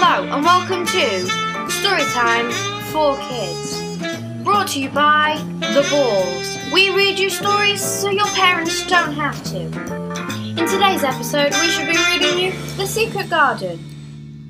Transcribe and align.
Hello 0.00 0.32
and 0.32 0.44
welcome 0.44 0.86
to 0.86 1.26
Storytime 1.66 2.52
for 2.92 3.18
Kids. 3.28 4.44
Brought 4.44 4.68
to 4.68 4.80
you 4.80 4.90
by 4.90 5.36
The 5.58 5.84
Balls. 5.90 6.72
We 6.72 6.90
read 6.90 7.18
you 7.18 7.28
stories 7.28 7.82
so 7.82 8.08
your 8.08 8.28
parents 8.28 8.86
don't 8.86 9.12
have 9.12 9.42
to. 9.46 9.58
In 10.50 10.68
today's 10.68 11.02
episode, 11.02 11.52
we 11.60 11.68
should 11.68 11.88
be 11.88 11.98
reading 12.12 12.38
you 12.38 12.52
The 12.76 12.86
Secret 12.86 13.28
Garden 13.28 13.80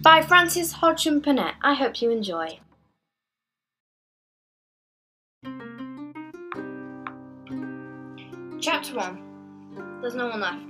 by 0.02 0.20
Frances 0.20 0.70
Hodgson 0.70 1.18
Burnett. 1.18 1.54
I 1.62 1.72
hope 1.72 2.02
you 2.02 2.10
enjoy. 2.10 2.60
Chapter 8.60 8.94
1 8.94 9.98
There's 10.02 10.14
no 10.14 10.28
one 10.28 10.40
left. 10.40 10.68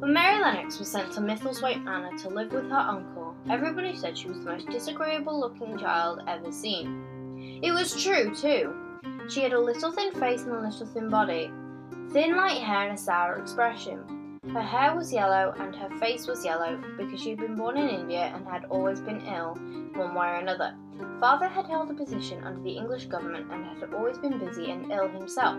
When 0.00 0.12
Mary 0.14 0.40
Lennox 0.40 0.78
was 0.78 0.90
sent 0.90 1.12
to 1.12 1.20
Misselthwaite 1.20 1.82
Manor 1.82 2.16
to 2.18 2.28
live 2.28 2.52
with 2.52 2.70
her 2.70 2.76
uncle, 2.76 3.19
everybody 3.50 3.96
said 3.96 4.16
she 4.16 4.28
was 4.28 4.38
the 4.38 4.50
most 4.50 4.68
disagreeable 4.68 5.38
looking 5.38 5.78
child 5.78 6.22
ever 6.26 6.52
seen. 6.52 7.60
It 7.62 7.72
was 7.72 8.02
true, 8.02 8.34
too. 8.34 8.74
She 9.28 9.42
had 9.42 9.52
a 9.52 9.60
little 9.60 9.92
thin 9.92 10.12
face 10.12 10.42
and 10.42 10.52
a 10.52 10.60
little 10.60 10.86
thin 10.86 11.08
body, 11.08 11.50
thin 12.12 12.36
light 12.36 12.60
hair 12.60 12.88
and 12.88 12.98
a 12.98 13.00
sour 13.00 13.36
expression. 13.36 14.38
Her 14.52 14.62
hair 14.62 14.96
was 14.96 15.12
yellow 15.12 15.54
and 15.58 15.76
her 15.76 15.90
face 15.98 16.26
was 16.26 16.44
yellow 16.44 16.82
because 16.96 17.20
she 17.20 17.30
had 17.30 17.38
been 17.38 17.54
born 17.54 17.76
in 17.76 17.88
India 17.88 18.32
and 18.34 18.46
had 18.46 18.64
always 18.64 19.00
been 19.00 19.24
ill, 19.26 19.54
one 19.94 20.14
way 20.14 20.26
or 20.26 20.34
another. 20.36 20.74
Father 21.20 21.46
had 21.46 21.66
held 21.66 21.90
a 21.90 21.94
position 21.94 22.42
under 22.42 22.60
the 22.62 22.76
English 22.76 23.06
government 23.06 23.46
and 23.52 23.64
had 23.64 23.94
always 23.94 24.18
been 24.18 24.38
busy 24.38 24.70
and 24.70 24.90
ill 24.90 25.08
himself. 25.08 25.56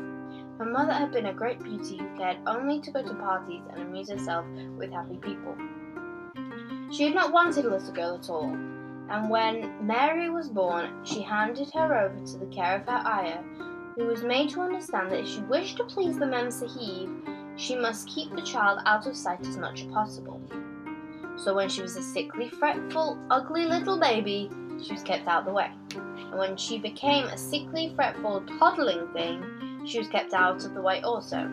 Her 0.58 0.66
mother 0.66 0.94
had 0.94 1.12
been 1.12 1.28
a 1.28 1.34
great 1.34 1.64
beauty 1.64 1.98
who 1.98 2.17
cared 2.17 2.38
only 2.45 2.81
to 2.81 2.92
go 2.92 3.02
to 3.02 3.14
parties 3.14 3.64
and 3.72 3.81
amuse 3.81 4.09
herself 4.09 4.45
with 4.78 4.92
happy 4.92 5.17
people. 5.17 5.56
She 6.91 7.04
had 7.04 7.16
not 7.16 7.31
wanted 7.31 7.63
a 7.63 7.70
little 7.70 7.94
girl 7.94 8.16
at 8.16 8.30
all, 8.30 8.52
and 9.09 9.30
when 9.30 9.86
Mary 9.86 10.30
was 10.30 10.50
born, 10.50 11.05
she 11.05 11.22
handed 11.22 11.72
her 11.73 11.97
over 11.97 12.25
to 12.25 12.38
the 12.38 12.47
care 12.47 12.75
of 12.75 12.86
her 12.86 13.02
ayah, 13.08 13.44
who 13.95 14.08
was 14.08 14.23
made 14.23 14.50
to 14.50 14.61
understand 14.61 15.09
that 15.09 15.22
if 15.22 15.28
she 15.28 15.39
wished 15.42 15.78
to 15.78 15.86
please 15.86 16.19
the 16.19 16.25
Mem 16.25 16.52
Sahib, 16.52 17.09
she 17.56 17.75
must 17.75 18.09
keep 18.09 18.30
the 18.31 18.42
child 18.42 18.80
out 18.86 19.08
of 19.08 19.16
sight 19.16 19.39
as 19.39 19.56
much 19.56 19.84
as 19.84 19.92
possible. 19.92 20.42
So 21.38 21.53
when 21.53 21.69
she 21.69 21.81
was 21.81 21.95
a 21.95 22.03
sickly, 22.03 22.50
fretful, 22.50 23.17
ugly 23.30 23.64
little 23.64 23.97
baby, 23.97 24.50
she 24.84 24.92
was 24.92 25.03
kept 25.03 25.28
out 25.28 25.39
of 25.39 25.45
the 25.45 25.53
way. 25.53 25.72
And 25.95 26.38
when 26.38 26.58
she 26.58 26.78
became 26.78 27.25
a 27.25 27.38
sickly, 27.38 27.94
fretful, 27.95 28.44
toddling 28.59 29.08
thing, 29.14 29.86
she 29.86 30.00
was 30.00 30.09
kept 30.09 30.34
out 30.34 30.66
of 30.66 30.73
the 30.73 30.81
way 30.81 31.02
also. 31.02 31.50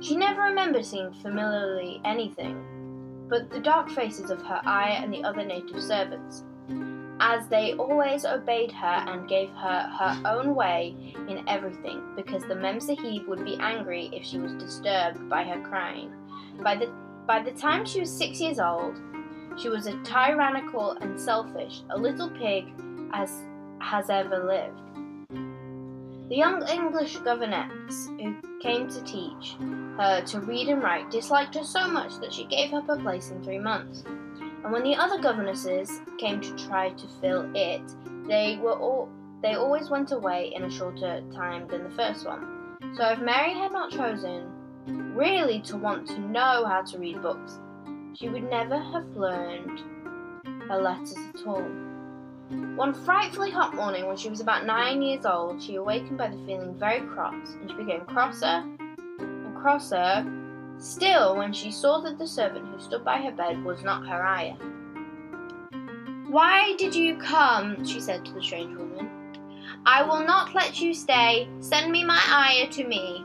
She 0.00 0.16
never 0.16 0.40
remembered 0.42 0.86
seeing 0.86 1.12
familiarly 1.12 2.00
anything 2.04 2.73
but 3.28 3.50
the 3.50 3.60
dark 3.60 3.90
faces 3.90 4.30
of 4.30 4.42
her 4.42 4.60
ayah 4.66 5.02
and 5.02 5.12
the 5.12 5.24
other 5.24 5.44
native 5.44 5.82
servants, 5.82 6.44
as 7.20 7.46
they 7.48 7.74
always 7.74 8.24
obeyed 8.24 8.72
her 8.72 9.04
and 9.06 9.28
gave 9.28 9.48
her 9.50 9.90
her 9.98 10.20
own 10.24 10.54
way 10.54 11.14
in 11.28 11.48
everything, 11.48 12.02
because 12.16 12.42
the 12.44 12.54
Mem 12.54 12.80
Sahib 12.80 13.26
would 13.28 13.44
be 13.44 13.56
angry 13.60 14.10
if 14.12 14.24
she 14.24 14.38
was 14.38 14.52
disturbed 14.54 15.28
by 15.28 15.44
her 15.44 15.60
crying. 15.62 16.12
By 16.62 16.76
the 16.76 16.92
by 17.26 17.42
the 17.42 17.52
time 17.52 17.86
she 17.86 18.00
was 18.00 18.10
six 18.10 18.40
years 18.40 18.58
old, 18.58 19.00
she 19.56 19.68
was 19.68 19.86
as 19.86 19.94
tyrannical 20.04 20.92
and 21.00 21.18
selfish 21.18 21.82
a 21.90 21.98
little 21.98 22.28
pig 22.30 22.66
as 23.12 23.30
has 23.80 24.10
ever 24.10 24.44
lived. 24.44 24.80
The 26.30 26.36
young 26.36 26.66
English 26.68 27.18
governess 27.18 28.08
who 28.18 28.36
came 28.60 28.88
to 28.88 29.02
teach 29.02 29.56
her 29.98 30.22
to 30.22 30.40
read 30.40 30.68
and 30.68 30.82
write 30.82 31.10
disliked 31.10 31.54
her 31.54 31.64
so 31.64 31.86
much 31.86 32.16
that 32.20 32.32
she 32.32 32.44
gave 32.46 32.72
up 32.72 32.86
her 32.86 32.96
place 32.96 33.30
in 33.30 33.44
three 33.44 33.58
months. 33.58 34.04
And 34.06 34.72
when 34.72 34.84
the 34.84 34.96
other 34.96 35.20
governesses 35.20 36.00
came 36.18 36.40
to 36.40 36.56
try 36.56 36.88
to 36.88 37.06
fill 37.20 37.50
it, 37.54 37.82
they 38.26 38.56
were 38.56 38.72
all 38.78 39.10
they 39.42 39.56
always 39.56 39.90
went 39.90 40.12
away 40.12 40.50
in 40.56 40.64
a 40.64 40.70
shorter 40.70 41.22
time 41.34 41.68
than 41.68 41.84
the 41.84 41.90
first 41.90 42.24
one. 42.26 42.78
So 42.96 43.06
if 43.10 43.18
Mary 43.18 43.52
had 43.52 43.72
not 43.72 43.90
chosen 43.90 44.50
really 45.14 45.60
to 45.60 45.76
want 45.76 46.06
to 46.08 46.18
know 46.18 46.64
how 46.64 46.80
to 46.82 46.98
read 46.98 47.20
books, 47.20 47.60
she 48.14 48.30
would 48.30 48.48
never 48.48 48.78
have 48.78 49.06
learned 49.14 49.78
her 50.70 50.80
letters 50.80 51.18
at 51.34 51.46
all. 51.46 51.70
One 52.50 52.92
frightfully 52.92 53.50
hot 53.50 53.74
morning, 53.74 54.06
when 54.06 54.16
she 54.16 54.28
was 54.28 54.40
about 54.40 54.66
nine 54.66 55.00
years 55.00 55.24
old, 55.24 55.62
she 55.62 55.76
awakened 55.76 56.18
by 56.18 56.28
the 56.28 56.36
feeling 56.44 56.74
very 56.78 57.00
cross, 57.00 57.54
and 57.60 57.70
she 57.70 57.76
became 57.76 58.02
crosser 58.02 58.62
and 59.18 59.56
crosser 59.56 60.26
still 60.78 61.36
when 61.36 61.52
she 61.52 61.70
saw 61.70 62.00
that 62.00 62.18
the 62.18 62.26
servant 62.26 62.66
who 62.66 62.80
stood 62.80 63.04
by 63.04 63.18
her 63.18 63.32
bed 63.32 63.64
was 63.64 63.82
not 63.82 64.06
her 64.06 64.22
ayah. 64.22 64.56
Why 66.28 66.74
did 66.76 66.94
you 66.94 67.16
come? 67.16 67.84
she 67.84 68.00
said 68.00 68.24
to 68.24 68.32
the 68.32 68.42
strange 68.42 68.76
woman. 68.76 69.08
I 69.86 70.02
will 70.02 70.24
not 70.26 70.54
let 70.54 70.80
you 70.80 70.94
stay. 70.94 71.48
Send 71.60 71.92
me 71.92 72.04
my 72.04 72.20
ayah 72.28 72.68
to 72.70 72.86
me. 72.86 73.24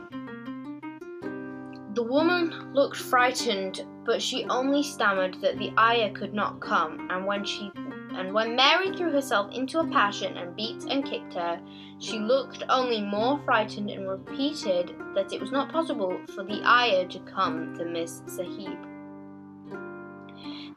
The 1.94 2.02
woman 2.02 2.72
looked 2.72 2.96
frightened, 2.96 3.84
but 4.04 4.22
she 4.22 4.44
only 4.44 4.82
stammered 4.82 5.40
that 5.42 5.58
the 5.58 5.72
ayah 5.78 6.12
could 6.12 6.32
not 6.32 6.60
come, 6.60 7.08
and 7.10 7.26
when 7.26 7.44
she 7.44 7.70
and 8.16 8.32
when 8.32 8.56
Mary 8.56 8.94
threw 8.96 9.10
herself 9.10 9.52
into 9.52 9.78
a 9.78 9.86
passion 9.88 10.36
and 10.36 10.56
beat 10.56 10.84
and 10.84 11.04
kicked 11.04 11.34
her, 11.34 11.60
she 11.98 12.18
looked 12.18 12.62
only 12.68 13.02
more 13.02 13.40
frightened 13.44 13.90
and 13.90 14.08
repeated 14.08 14.94
that 15.14 15.32
it 15.32 15.40
was 15.40 15.52
not 15.52 15.72
possible 15.72 16.18
for 16.34 16.42
the 16.44 16.62
ayah 16.64 17.06
to 17.08 17.18
come 17.20 17.74
to 17.76 17.84
Miss 17.84 18.22
Sahib. 18.26 18.78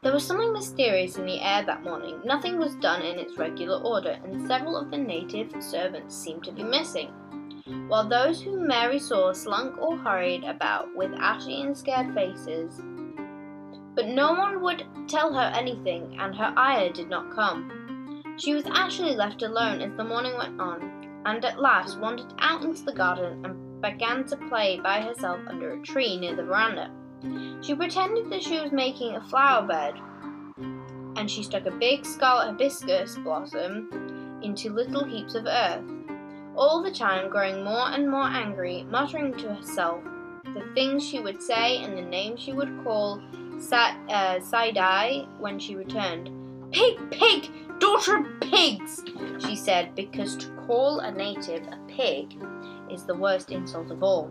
There 0.02 0.12
was 0.12 0.26
something 0.26 0.52
mysterious 0.52 1.16
in 1.16 1.24
the 1.24 1.40
air 1.40 1.64
that 1.64 1.82
morning. 1.82 2.20
Nothing 2.26 2.58
was 2.58 2.76
done 2.76 3.00
in 3.00 3.18
its 3.18 3.38
regular 3.38 3.82
order, 3.82 4.18
and 4.22 4.46
several 4.46 4.76
of 4.76 4.90
the 4.90 4.98
native 4.98 5.50
servants 5.60 6.14
seemed 6.14 6.44
to 6.44 6.52
be 6.52 6.62
missing. 6.62 7.08
While 7.88 8.06
those 8.06 8.42
whom 8.42 8.66
Mary 8.66 8.98
saw 8.98 9.32
slunk 9.32 9.80
or 9.80 9.96
hurried 9.96 10.44
about 10.44 10.94
with 10.94 11.14
ashy 11.14 11.62
and 11.62 11.74
scared 11.74 12.12
faces, 12.12 12.82
but 13.94 14.06
no 14.06 14.32
one 14.32 14.60
would 14.62 14.84
tell 15.08 15.32
her 15.32 15.52
anything, 15.54 16.16
and 16.18 16.34
her 16.34 16.52
ayah 16.58 16.92
did 16.92 17.08
not 17.08 17.34
come. 17.34 18.22
She 18.36 18.54
was 18.54 18.66
actually 18.66 19.14
left 19.14 19.42
alone 19.42 19.80
as 19.80 19.96
the 19.96 20.04
morning 20.04 20.36
went 20.36 20.60
on, 20.60 21.22
and 21.24 21.44
at 21.44 21.60
last 21.60 22.00
wandered 22.00 22.32
out 22.38 22.62
into 22.62 22.84
the 22.84 22.92
garden 22.92 23.44
and 23.44 23.80
began 23.80 24.24
to 24.24 24.36
play 24.48 24.80
by 24.80 25.00
herself 25.00 25.40
under 25.46 25.72
a 25.72 25.82
tree 25.82 26.16
near 26.16 26.34
the 26.34 26.42
veranda. 26.42 26.90
She 27.62 27.74
pretended 27.74 28.30
that 28.30 28.42
she 28.42 28.60
was 28.60 28.72
making 28.72 29.14
a 29.14 29.28
flower 29.28 29.66
bed, 29.66 29.94
and 31.16 31.30
she 31.30 31.42
stuck 31.42 31.66
a 31.66 31.70
big 31.70 32.04
scarlet 32.04 32.46
hibiscus 32.46 33.16
blossom 33.18 34.40
into 34.42 34.72
little 34.72 35.04
heaps 35.04 35.34
of 35.34 35.46
earth, 35.46 35.84
all 36.56 36.82
the 36.82 36.90
time 36.90 37.30
growing 37.30 37.64
more 37.64 37.88
and 37.90 38.10
more 38.10 38.26
angry, 38.26 38.84
muttering 38.90 39.32
to 39.34 39.54
herself 39.54 40.02
the 40.52 40.64
things 40.74 41.04
she 41.04 41.20
would 41.20 41.42
say 41.42 41.78
and 41.78 41.96
the 41.96 42.02
names 42.02 42.40
she 42.40 42.52
would 42.52 42.84
call 42.84 43.20
Sa- 43.60 43.96
uh, 44.08 44.38
Saidie 44.40 45.26
when 45.38 45.58
she 45.58 45.76
returned. 45.76 46.30
Pig, 46.72 46.98
pig, 47.10 47.50
daughter 47.78 48.18
of 48.18 48.40
pigs, 48.40 49.02
she 49.46 49.56
said, 49.56 49.94
because 49.94 50.36
to 50.36 50.48
call 50.66 51.00
a 51.00 51.10
native 51.10 51.66
a 51.68 51.78
pig 51.88 52.36
is 52.90 53.04
the 53.04 53.14
worst 53.14 53.50
insult 53.50 53.90
of 53.90 54.02
all. 54.02 54.30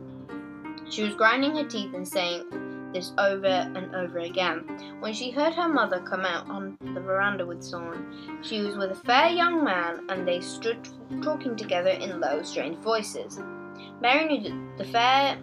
She 0.89 1.03
was 1.03 1.15
grinding 1.15 1.55
her 1.55 1.67
teeth 1.67 1.93
and 1.93 2.07
saying 2.07 2.91
this 2.93 3.11
over 3.17 3.47
and 3.47 3.95
over 3.95 4.19
again. 4.19 4.97
When 4.99 5.13
she 5.13 5.31
heard 5.31 5.53
her 5.55 5.67
mother 5.67 5.99
come 6.01 6.25
out 6.25 6.49
on 6.49 6.77
the 6.81 7.01
veranda 7.01 7.45
with 7.45 7.63
someone, 7.63 8.39
she 8.43 8.61
was 8.61 8.75
with 8.75 8.91
a 8.91 8.95
fair 8.95 9.29
young 9.29 9.63
man, 9.63 10.05
and 10.09 10.27
they 10.27 10.41
stood 10.41 10.87
talking 11.21 11.55
together 11.55 11.89
in 11.89 12.19
low, 12.19 12.43
strange 12.43 12.77
voices. 12.77 13.39
Mary 14.01 14.25
knew 14.25 14.43
that 14.43 14.77
the 14.77 14.91
fair 14.91 15.37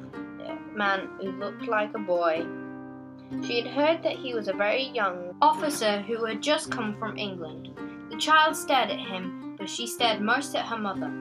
man 0.75 1.09
who 1.21 1.33
looked 1.33 1.67
like 1.67 1.95
a 1.95 1.99
boy 1.99 2.47
she 3.47 3.61
had 3.61 3.71
heard 3.71 4.03
that 4.03 4.17
he 4.17 4.35
was 4.35 4.49
a 4.49 4.53
very 4.53 4.89
young 4.89 5.35
officer 5.41 6.01
who 6.03 6.25
had 6.25 6.43
just 6.43 6.71
come 6.71 6.97
from 6.99 7.17
England. 7.17 7.71
The 8.11 8.17
child 8.17 8.57
stared 8.57 8.91
at 8.91 8.99
him, 8.99 9.55
but 9.57 9.69
she 9.69 9.87
stared 9.87 10.21
most 10.21 10.55
at 10.55 10.67
her 10.67 10.79
mother. 10.79 11.13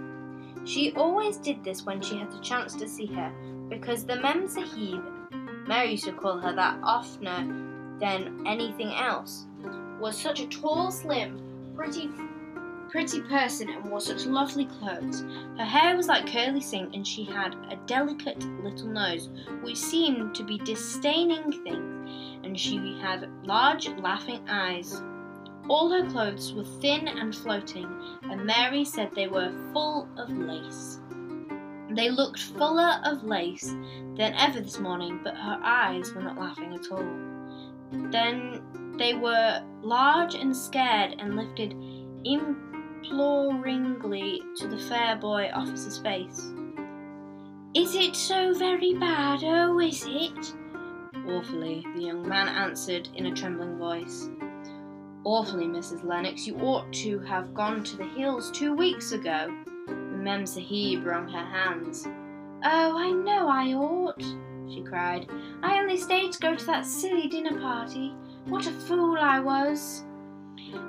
She 0.66 0.94
always 0.94 1.38
did 1.38 1.64
this 1.64 1.86
when 1.86 2.02
she 2.02 2.18
had 2.18 2.32
the 2.32 2.40
chance 2.42 2.74
to 2.76 2.88
see 2.88 3.06
her, 3.08 3.32
because 3.70 4.06
the 4.06 4.16
Mem 4.16 4.48
Sahib, 4.48 5.02
Mary 5.68 5.92
used 5.92 6.06
to 6.06 6.14
call 6.14 6.40
her 6.40 6.54
that 6.54 6.80
oftener 6.84 7.46
than 8.00 8.46
anything 8.48 8.94
else, 8.94 9.46
was 10.00 10.18
such 10.18 10.40
a 10.40 10.48
tall, 10.48 10.92
slim, 10.92 11.74
pretty 11.76 12.10
pretty 12.90 13.22
person 13.22 13.70
and 13.70 13.86
wore 13.90 14.02
such 14.02 14.26
lovely 14.26 14.66
clothes. 14.66 15.24
Her 15.58 15.66
hair 15.66 15.96
was 15.96 16.08
like 16.08 16.32
curly 16.32 16.62
silk, 16.62 16.90
and 16.94 17.06
she 17.06 17.24
had 17.24 17.56
a 17.70 17.78
delicate 17.86 18.44
little 18.64 18.88
nose 18.88 19.30
which 19.62 19.78
seemed 19.78 20.36
to 20.36 20.44
be 20.44 20.58
disdaining 20.60 21.52
things, 21.64 22.40
and 22.44 22.60
she 22.60 23.00
had 23.02 23.30
large 23.44 23.88
laughing 23.90 24.48
eyes. 24.50 25.02
All 25.70 25.90
her 25.92 26.10
clothes 26.10 26.54
were 26.54 26.64
thin 26.64 27.08
and 27.08 27.36
floating, 27.36 27.88
and 28.24 28.46
Mary 28.46 28.84
said 28.84 29.12
they 29.14 29.28
were 29.28 29.54
full 29.72 30.08
of 30.18 30.30
lace. 30.32 31.00
They 31.92 32.10
looked 32.10 32.40
fuller 32.40 33.02
of 33.06 33.24
lace 33.24 33.70
than 34.16 34.34
ever 34.36 34.62
this 34.62 34.80
morning, 34.80 35.22
but 35.24 35.36
her 35.36 35.60
eyes 35.64 36.14
were 36.14 36.22
not 36.22 36.40
laughing 36.40 36.74
at 36.74 36.92
all. 36.92 37.06
Then 38.12 38.62
they 38.98 39.14
were 39.14 39.64
large 39.82 40.36
and 40.36 40.56
scared 40.56 41.16
and 41.20 41.36
lifted 41.36 41.74
imploringly 43.04 44.42
to 44.58 44.68
the 44.68 44.78
fair 44.78 45.16
boy 45.16 45.50
officer's 45.54 45.98
face. 46.00 46.52
Is 47.74 47.96
it 47.96 48.16
so 48.16 48.54
very 48.54 48.96
bad, 48.96 49.44
oh, 49.44 49.80
is 49.80 50.04
it? 50.08 50.54
Awfully, 51.28 51.86
the 51.96 52.04
young 52.04 52.28
man 52.28 52.48
answered 52.48 53.08
in 53.16 53.28
a 53.28 53.34
trembling 53.34 53.78
voice. 53.78 54.30
Awfully, 55.24 55.66
Mrs. 55.66 56.04
Lennox, 56.04 56.48
you 56.48 56.58
ought 56.58 56.92
to 56.94 57.20
have 57.20 57.54
gone 57.54 57.84
to 57.84 57.98
the 57.98 58.06
hills 58.06 58.52
two 58.52 58.74
weeks 58.74 59.12
ago. 59.12 59.48
Mem 59.88 60.46
Sahib 60.46 61.06
wrung 61.06 61.28
her 61.28 61.46
hands. 61.46 62.08
Oh, 62.64 62.98
I 62.98 63.12
know 63.12 63.48
I 63.48 63.74
ought, 63.74 64.22
she 64.68 64.84
cried. 64.84 65.30
I 65.62 65.80
only 65.80 65.98
stayed 65.98 66.32
to 66.34 66.40
go 66.40 66.56
to 66.56 66.66
that 66.66 66.86
silly 66.86 67.28
dinner 67.28 67.60
party. 67.60 68.14
What 68.46 68.68
a 68.68 68.72
fool 68.72 69.18
I 69.20 69.40
was! 69.40 70.04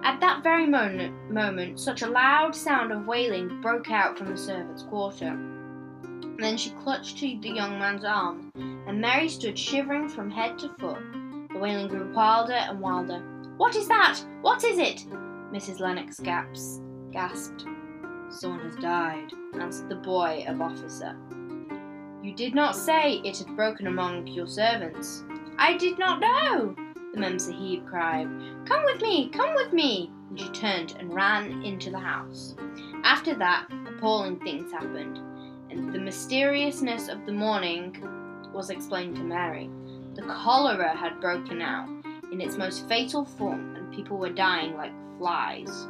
At 0.02 0.20
that 0.20 0.42
very 0.42 0.66
moment, 0.66 1.30
moment, 1.30 1.78
such 1.78 2.02
a 2.02 2.08
loud 2.08 2.54
sound 2.54 2.92
of 2.92 3.06
wailing 3.06 3.60
broke 3.60 3.90
out 3.90 4.18
from 4.18 4.30
the 4.30 4.36
servants' 4.36 4.82
quarter. 4.82 5.38
Then 6.38 6.56
she 6.56 6.70
clutched 6.70 7.18
to 7.18 7.38
the 7.40 7.50
young 7.50 7.78
man's 7.78 8.04
arm, 8.04 8.50
and 8.54 9.00
Mary 9.00 9.28
stood 9.28 9.58
shivering 9.58 10.08
from 10.08 10.30
head 10.30 10.58
to 10.58 10.68
foot. 10.78 10.98
The 11.52 11.58
wailing 11.58 11.88
grew 11.88 12.12
wilder 12.12 12.52
and 12.52 12.80
wilder. 12.80 13.22
What 13.56 13.76
is 13.76 13.88
that? 13.88 14.18
What 14.40 14.64
is 14.64 14.78
it? 14.78 15.04
Mrs. 15.52 15.80
Lennox 15.80 16.18
gasped. 16.20 16.82
gasped. 17.12 17.66
Someone 18.30 18.60
has 18.60 18.76
died, 18.76 19.32
answered 19.54 19.88
the 19.88 19.96
boy 19.96 20.44
of 20.46 20.60
officer. 20.60 21.16
You 22.22 22.34
did 22.34 22.54
not 22.54 22.76
say 22.76 23.20
it 23.24 23.38
had 23.38 23.56
broken 23.56 23.86
among 23.86 24.26
your 24.28 24.46
servants. 24.46 25.24
I 25.58 25.76
did 25.76 25.98
not 25.98 26.20
know, 26.20 26.74
the 27.12 27.20
Mem 27.20 27.38
Sahib 27.38 27.86
cried. 27.86 28.28
Come 28.66 28.84
with 28.84 29.02
me, 29.02 29.28
come 29.30 29.54
with 29.54 29.72
me! 29.72 30.10
And 30.28 30.38
she 30.38 30.48
turned 30.50 30.94
and 30.98 31.14
ran 31.14 31.62
into 31.64 31.90
the 31.90 31.98
house. 31.98 32.54
After 33.02 33.34
that, 33.36 33.66
appalling 33.88 34.38
things 34.40 34.70
happened, 34.72 35.18
and 35.70 35.92
the 35.92 35.98
mysteriousness 35.98 37.08
of 37.08 37.26
the 37.26 37.32
morning 37.32 37.96
was 38.52 38.70
explained 38.70 39.16
to 39.16 39.22
Mary. 39.22 39.68
The 40.14 40.22
cholera 40.22 40.96
had 40.96 41.20
broken 41.20 41.60
out 41.62 41.88
in 42.32 42.40
its 42.40 42.56
most 42.56 42.88
fatal 42.88 43.24
form, 43.24 43.74
and 43.76 43.92
people 43.92 44.18
were 44.18 44.30
dying 44.30 44.76
like 44.76 44.92
flies. 45.18 45.88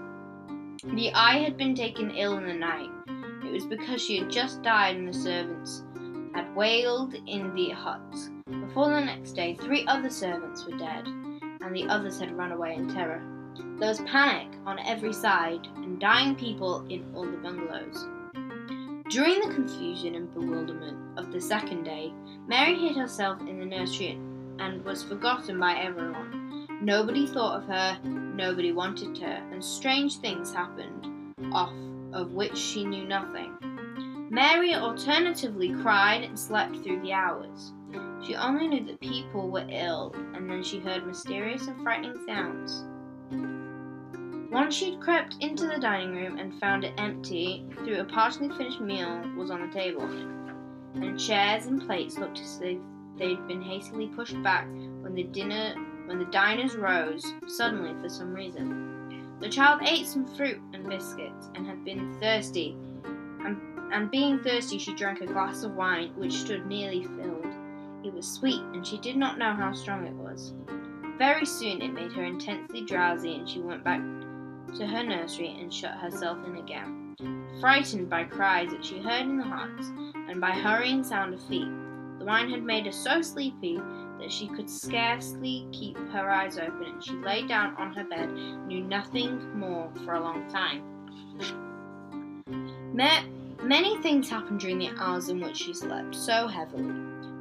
The 0.84 1.14
ayah 1.14 1.44
had 1.44 1.56
been 1.56 1.74
taken 1.74 2.10
ill 2.12 2.38
in 2.38 2.46
the 2.46 2.54
night. 2.54 2.88
It 3.44 3.52
was 3.52 3.66
because 3.66 4.00
she 4.00 4.18
had 4.18 4.30
just 4.30 4.62
died, 4.62 4.96
and 4.96 5.08
the 5.08 5.12
servants 5.12 5.82
had 6.34 6.54
wailed 6.54 7.14
in 7.26 7.54
the 7.54 7.70
hut. 7.70 8.00
Before 8.46 8.90
the 8.90 9.00
next 9.00 9.32
day, 9.32 9.54
three 9.54 9.86
other 9.86 10.10
servants 10.10 10.64
were 10.64 10.78
dead, 10.78 11.06
and 11.06 11.74
the 11.74 11.86
others 11.88 12.20
had 12.20 12.36
run 12.36 12.52
away 12.52 12.74
in 12.74 12.88
terror. 12.88 13.22
There 13.78 13.88
was 13.88 14.00
panic 14.02 14.48
on 14.66 14.78
every 14.80 15.12
side, 15.12 15.66
and 15.76 15.98
dying 15.98 16.34
people 16.34 16.86
in 16.88 17.04
all 17.14 17.24
the 17.24 17.38
bungalows. 17.38 18.06
During 19.10 19.40
the 19.40 19.54
confusion 19.54 20.14
and 20.14 20.32
bewilderment 20.32 21.18
of 21.18 21.32
the 21.32 21.40
second 21.40 21.82
day, 21.82 22.12
Mary 22.46 22.76
hid 22.76 22.96
herself 22.96 23.40
in 23.40 23.58
the 23.58 23.66
nursery 23.66 24.18
and 24.60 24.84
was 24.84 25.02
forgotten 25.02 25.58
by 25.58 25.74
everyone. 25.74 26.68
Nobody 26.80 27.26
thought 27.26 27.62
of 27.62 27.68
her, 27.68 27.98
nobody 28.04 28.72
wanted 28.72 29.18
her, 29.18 29.48
and 29.50 29.64
strange 29.64 30.18
things 30.18 30.54
happened, 30.54 31.34
off 31.52 31.72
of 32.12 32.32
which 32.32 32.56
she 32.56 32.84
knew 32.84 33.04
nothing. 33.04 33.52
Mary 34.32 34.74
alternatively 34.76 35.74
cried 35.82 36.22
and 36.22 36.38
slept 36.38 36.76
through 36.76 37.00
the 37.00 37.12
hours. 37.12 37.72
She 38.24 38.36
only 38.36 38.68
knew 38.68 38.86
that 38.86 39.00
people 39.00 39.50
were 39.50 39.66
ill, 39.68 40.14
and 40.34 40.48
then 40.48 40.62
she 40.62 40.78
heard 40.78 41.04
mysterious 41.04 41.66
and 41.66 41.82
frightening 41.82 42.16
sounds. 42.24 42.84
Once 44.52 44.76
she'd 44.76 45.00
crept 45.00 45.34
into 45.40 45.66
the 45.66 45.80
dining 45.80 46.12
room 46.12 46.38
and 46.38 46.60
found 46.60 46.84
it 46.84 46.94
empty, 46.96 47.66
through 47.82 47.98
a 47.98 48.04
partially 48.04 48.48
finished 48.50 48.80
meal 48.80 49.20
was 49.36 49.50
on 49.50 49.66
the 49.66 49.74
table, 49.74 50.04
and 50.94 51.18
chairs 51.18 51.66
and 51.66 51.84
plates 51.84 52.16
looked 52.16 52.38
as 52.38 52.60
if 52.62 52.78
they'd 53.16 53.48
been 53.48 53.62
hastily 53.62 54.06
pushed 54.14 54.40
back 54.44 54.68
when 55.00 55.14
the 55.14 55.24
dinner 55.24 55.74
when 56.06 56.20
the 56.20 56.24
diners 56.26 56.76
rose 56.76 57.24
suddenly 57.48 57.94
for 58.00 58.08
some 58.08 58.32
reason. 58.32 59.36
The 59.40 59.48
child 59.48 59.82
ate 59.82 60.06
some 60.06 60.26
fruit 60.36 60.60
and 60.72 60.88
biscuits 60.88 61.50
and 61.54 61.66
had 61.66 61.84
been 61.84 62.16
thirsty 62.20 62.76
and 63.92 64.10
being 64.10 64.40
thirsty, 64.40 64.78
she 64.78 64.94
drank 64.94 65.20
a 65.20 65.26
glass 65.26 65.62
of 65.62 65.74
wine 65.74 66.12
which 66.16 66.32
stood 66.32 66.66
nearly 66.66 67.04
filled. 67.04 67.46
It 68.04 68.12
was 68.14 68.26
sweet, 68.26 68.62
and 68.72 68.86
she 68.86 68.98
did 68.98 69.16
not 69.16 69.38
know 69.38 69.52
how 69.52 69.72
strong 69.72 70.06
it 70.06 70.14
was. 70.14 70.54
Very 71.18 71.44
soon 71.44 71.82
it 71.82 71.92
made 71.92 72.12
her 72.12 72.24
intensely 72.24 72.82
drowsy, 72.82 73.34
and 73.34 73.48
she 73.48 73.60
went 73.60 73.84
back 73.84 74.00
to 74.78 74.86
her 74.86 75.02
nursery 75.02 75.56
and 75.60 75.72
shut 75.72 75.98
herself 75.98 76.38
in 76.46 76.56
again. 76.56 77.14
Frightened 77.60 78.08
by 78.08 78.24
cries 78.24 78.70
that 78.70 78.84
she 78.84 79.00
heard 79.00 79.22
in 79.22 79.36
the 79.36 79.44
hut, 79.44 79.68
and 80.28 80.40
by 80.40 80.52
hurrying 80.52 81.04
sound 81.04 81.34
of 81.34 81.42
feet, 81.46 81.68
the 82.18 82.24
wine 82.24 82.50
had 82.50 82.62
made 82.62 82.86
her 82.86 82.92
so 82.92 83.20
sleepy 83.20 83.78
that 84.20 84.30
she 84.30 84.46
could 84.48 84.70
scarcely 84.70 85.66
keep 85.72 85.98
her 86.10 86.30
eyes 86.30 86.58
open, 86.58 86.84
and 86.84 87.04
she 87.04 87.12
lay 87.16 87.46
down 87.46 87.74
on 87.76 87.92
her 87.94 88.04
bed, 88.04 88.30
knew 88.66 88.82
nothing 88.82 89.58
more 89.58 89.90
for 90.04 90.14
a 90.14 90.20
long 90.20 90.48
time. 90.48 90.82
Met 92.94 93.24
Many 93.62 94.00
things 94.02 94.28
happened 94.28 94.60
during 94.60 94.78
the 94.78 94.90
hours 94.98 95.28
in 95.28 95.40
which 95.40 95.58
she 95.58 95.74
slept 95.74 96.14
so 96.14 96.46
heavily, 96.46 96.92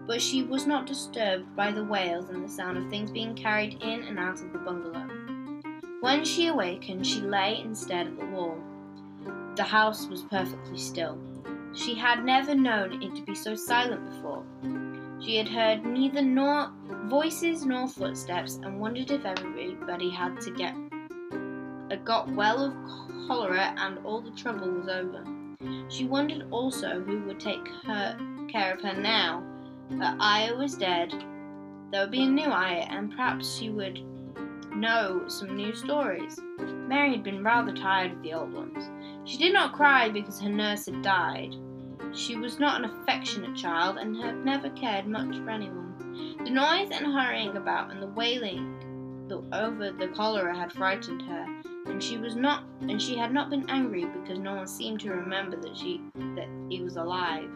but 0.06 0.22
she 0.22 0.44
was 0.44 0.68
not 0.68 0.86
disturbed 0.86 1.56
by 1.56 1.72
the 1.72 1.84
wails 1.84 2.30
and 2.30 2.44
the 2.44 2.50
sound 2.50 2.78
of 2.78 2.90
things 2.90 3.12
being 3.12 3.36
carried 3.36 3.82
in 3.82 4.04
and 4.04 4.20
out 4.20 4.42
of 4.42 4.52
the 4.52 4.60
bungalow. 4.60 5.08
When 6.02 6.26
she 6.26 6.48
awakened, 6.48 7.06
she 7.08 7.22
lay 7.22 7.62
and 7.62 7.78
stared 7.78 8.08
at 8.08 8.20
the 8.20 8.26
wall. 8.26 8.58
The 9.56 9.64
house 9.64 10.08
was 10.08 10.24
perfectly 10.24 10.78
still. 10.78 11.18
She 11.74 11.96
had 11.96 12.26
never 12.26 12.56
known 12.56 13.02
it 13.02 13.16
to 13.16 13.22
be 13.22 13.36
so 13.36 13.56
silent 13.56 14.06
before. 14.10 14.44
She 15.22 15.38
had 15.38 15.48
heard 15.48 15.86
neither 15.86 16.22
nor 16.22 16.72
voices 17.06 17.66
nor 17.66 17.88
footsteps 17.88 18.60
and 18.64 18.80
wondered 18.80 19.12
if 19.12 19.26
everybody 19.26 20.10
had 20.10 20.40
to 20.42 20.52
get 20.52 20.76
got 22.10 22.28
well 22.34 22.64
of 22.64 22.74
cholera 23.28 23.74
and 23.78 24.00
all 24.04 24.20
the 24.20 24.32
trouble 24.32 24.68
was 24.72 24.88
over. 24.88 25.24
She 25.90 26.06
wondered 26.06 26.48
also 26.52 27.02
who 27.02 27.20
would 27.24 27.40
take 27.40 27.68
her 27.84 28.18
care 28.48 28.74
of 28.74 28.82
her 28.82 28.94
now 28.94 29.44
that 29.92 30.22
Ayah 30.22 30.56
was 30.56 30.78
dead. 30.78 31.12
There 31.92 32.02
would 32.02 32.12
be 32.12 32.24
a 32.24 32.30
new 32.30 32.50
Ayah, 32.50 32.88
and 32.90 33.12
perhaps 33.12 33.58
she 33.58 33.70
would 33.70 34.00
know 34.74 35.28
some 35.28 35.58
new 35.58 35.76
stories. 35.76 36.40
Mary 36.88 37.12
had 37.12 37.24
been 37.24 37.44
rather 37.44 37.74
tired 37.74 38.14
of 38.14 38.22
the 38.22 38.34
old 38.34 38.54
ones. 38.54 38.90
She 39.26 39.38
did 39.38 39.52
not 39.52 39.74
cry 39.74 40.08
because 40.08 40.40
her 40.40 40.50
nurse 40.50 40.86
had 40.86 41.02
died. 41.02 41.56
She 42.14 42.38
was 42.38 42.58
not 42.58 42.82
an 42.82 42.90
affectionate 42.90 43.58
child 43.58 43.98
and 43.98 44.16
had 44.16 44.46
never 44.46 44.70
cared 44.70 45.08
much 45.08 45.36
for 45.40 45.50
anyone. 45.50 46.38
The 46.44 46.52
noise 46.52 46.90
and 46.92 47.08
hurrying 47.08 47.58
about 47.58 47.92
and 47.92 48.02
the 48.02 48.08
wailing 48.08 48.76
over 49.52 49.92
the 49.92 50.08
cholera 50.10 50.56
had 50.56 50.72
frightened 50.72 51.22
her, 51.24 51.59
and 51.90 52.04
she 52.04 52.18
was 52.18 52.36
not 52.36 52.64
and 52.82 53.02
she 53.02 53.18
had 53.18 53.34
not 53.34 53.50
been 53.50 53.70
angry 53.70 54.06
because 54.06 54.40
no 54.40 54.56
one 54.56 54.68
seemed 54.68 55.00
to 55.02 55.12
remember 55.12 55.58
that 55.58 55.76
she 55.76 56.02
that 56.36 56.48
he 56.70 56.82
was 56.82 56.96
alive. 56.96 57.50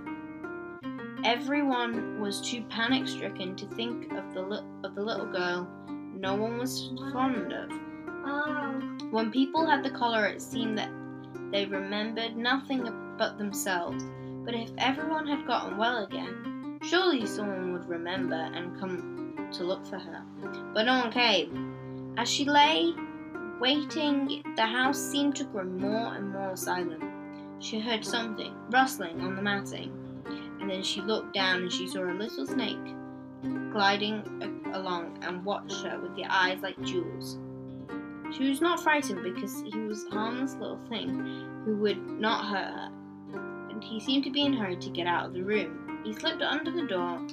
Everyone 1.23 2.19
was 2.19 2.41
too 2.41 2.63
panic 2.63 3.07
stricken 3.07 3.55
to 3.55 3.65
think 3.67 4.11
of 4.11 4.33
the 4.33 4.41
li- 4.41 4.65
of 4.83 4.95
the 4.95 5.01
little 5.01 5.25
girl 5.31 5.67
no 6.23 6.35
one 6.35 6.57
was 6.57 6.89
fond 7.11 7.51
of. 7.51 7.69
Oh. 8.25 8.97
When 9.11 9.29
people 9.29 9.65
had 9.67 9.83
the 9.83 9.89
cholera, 9.89 10.31
it 10.31 10.41
seemed 10.41 10.77
that 10.77 10.89
they 11.51 11.65
remembered 11.65 12.37
nothing 12.37 12.89
but 13.17 13.37
themselves. 13.37 14.03
But 14.45 14.55
if 14.55 14.71
everyone 14.77 15.27
had 15.27 15.45
gotten 15.45 15.77
well 15.77 16.05
again, 16.05 16.79
surely 16.81 17.25
someone 17.25 17.73
would 17.73 17.89
remember 17.89 18.35
and 18.35 18.79
come 18.79 19.49
to 19.51 19.63
look 19.65 19.85
for 19.85 19.99
her. 19.99 20.23
But 20.73 20.83
no 20.83 20.99
one 20.99 21.11
came. 21.11 22.15
As 22.17 22.29
she 22.29 22.45
lay 22.45 22.93
Waiting, 23.60 24.43
the 24.55 24.65
house 24.65 25.00
seemed 25.00 25.36
to 25.38 25.43
grow 25.45 25.63
more 25.63 26.15
and 26.15 26.31
more 26.31 26.55
silent. 26.55 27.03
She 27.60 27.79
heard 27.79 28.03
something 28.03 28.53
rustling 28.69 29.22
on 29.22 29.36
the 29.36 29.41
matting, 29.41 29.93
and 30.60 30.69
then 30.69 30.83
she 30.83 31.01
looked 31.01 31.33
down 31.33 31.62
and 31.62 31.72
she 31.72 31.88
saw 31.88 32.03
a 32.03 32.13
little 32.13 32.45
snake 32.45 32.95
gliding 33.72 34.24
along 34.74 35.17
and 35.22 35.43
watched 35.43 35.83
her 35.83 36.00
with 36.00 36.15
the 36.15 36.25
eyes 36.25 36.62
like 36.62 36.79
jewels. 36.81 37.38
She 38.31 38.50
was 38.50 38.62
not 38.62 38.79
frightened 38.81 39.24
because 39.24 39.62
he 39.62 39.79
was 39.79 40.05
a 40.05 40.12
harmless 40.12 40.55
little 40.55 40.79
thing 40.89 41.10
who 41.65 41.77
would 41.77 41.98
not 42.19 42.45
hurt 42.45 42.74
her, 42.74 42.91
and 43.69 43.83
he 43.83 44.00
seemed 44.00 44.24
to 44.24 44.31
be 44.31 44.45
in 44.45 44.55
a 44.55 44.57
hurry 44.57 44.77
to 44.77 44.89
get 44.89 45.07
out 45.07 45.27
of 45.27 45.33
the 45.33 45.43
room. 45.43 46.01
He 46.03 46.13
slipped 46.13 46.41
under 46.41 46.72
the 46.72 46.88
door 46.88 47.25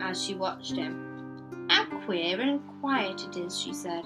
as 0.00 0.22
she 0.24 0.34
watched 0.34 0.74
him. 0.74 1.66
How 1.68 1.84
queer 2.04 2.40
and 2.40 2.60
quiet 2.80 3.22
it 3.24 3.36
is, 3.36 3.58
she 3.60 3.72
said. 3.72 4.04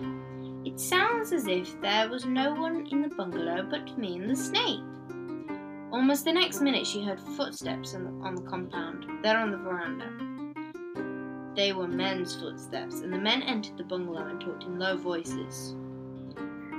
It 0.66 0.80
sounds 0.80 1.32
as 1.32 1.46
if 1.46 1.80
there 1.80 2.10
was 2.10 2.24
no 2.26 2.52
one 2.52 2.88
in 2.90 3.00
the 3.00 3.08
bungalow 3.08 3.64
but 3.70 3.96
me 3.96 4.16
and 4.16 4.28
the 4.28 4.34
snake. 4.34 4.80
Almost 5.92 6.24
the 6.24 6.32
next 6.32 6.60
minute, 6.60 6.84
she 6.84 7.04
heard 7.04 7.20
footsteps 7.20 7.94
on 7.94 8.02
the, 8.02 8.10
on 8.26 8.34
the 8.34 8.42
compound, 8.42 9.06
then 9.22 9.36
on 9.36 9.52
the 9.52 9.58
veranda. 9.58 10.10
they 11.54 11.72
were 11.72 11.86
men's 11.86 12.34
footsteps, 12.34 12.98
and 13.02 13.12
the 13.12 13.18
men 13.18 13.42
entered 13.42 13.78
the 13.78 13.84
bungalow 13.84 14.26
and 14.26 14.40
talked 14.40 14.64
in 14.64 14.76
low 14.76 14.96
voices. 14.96 15.76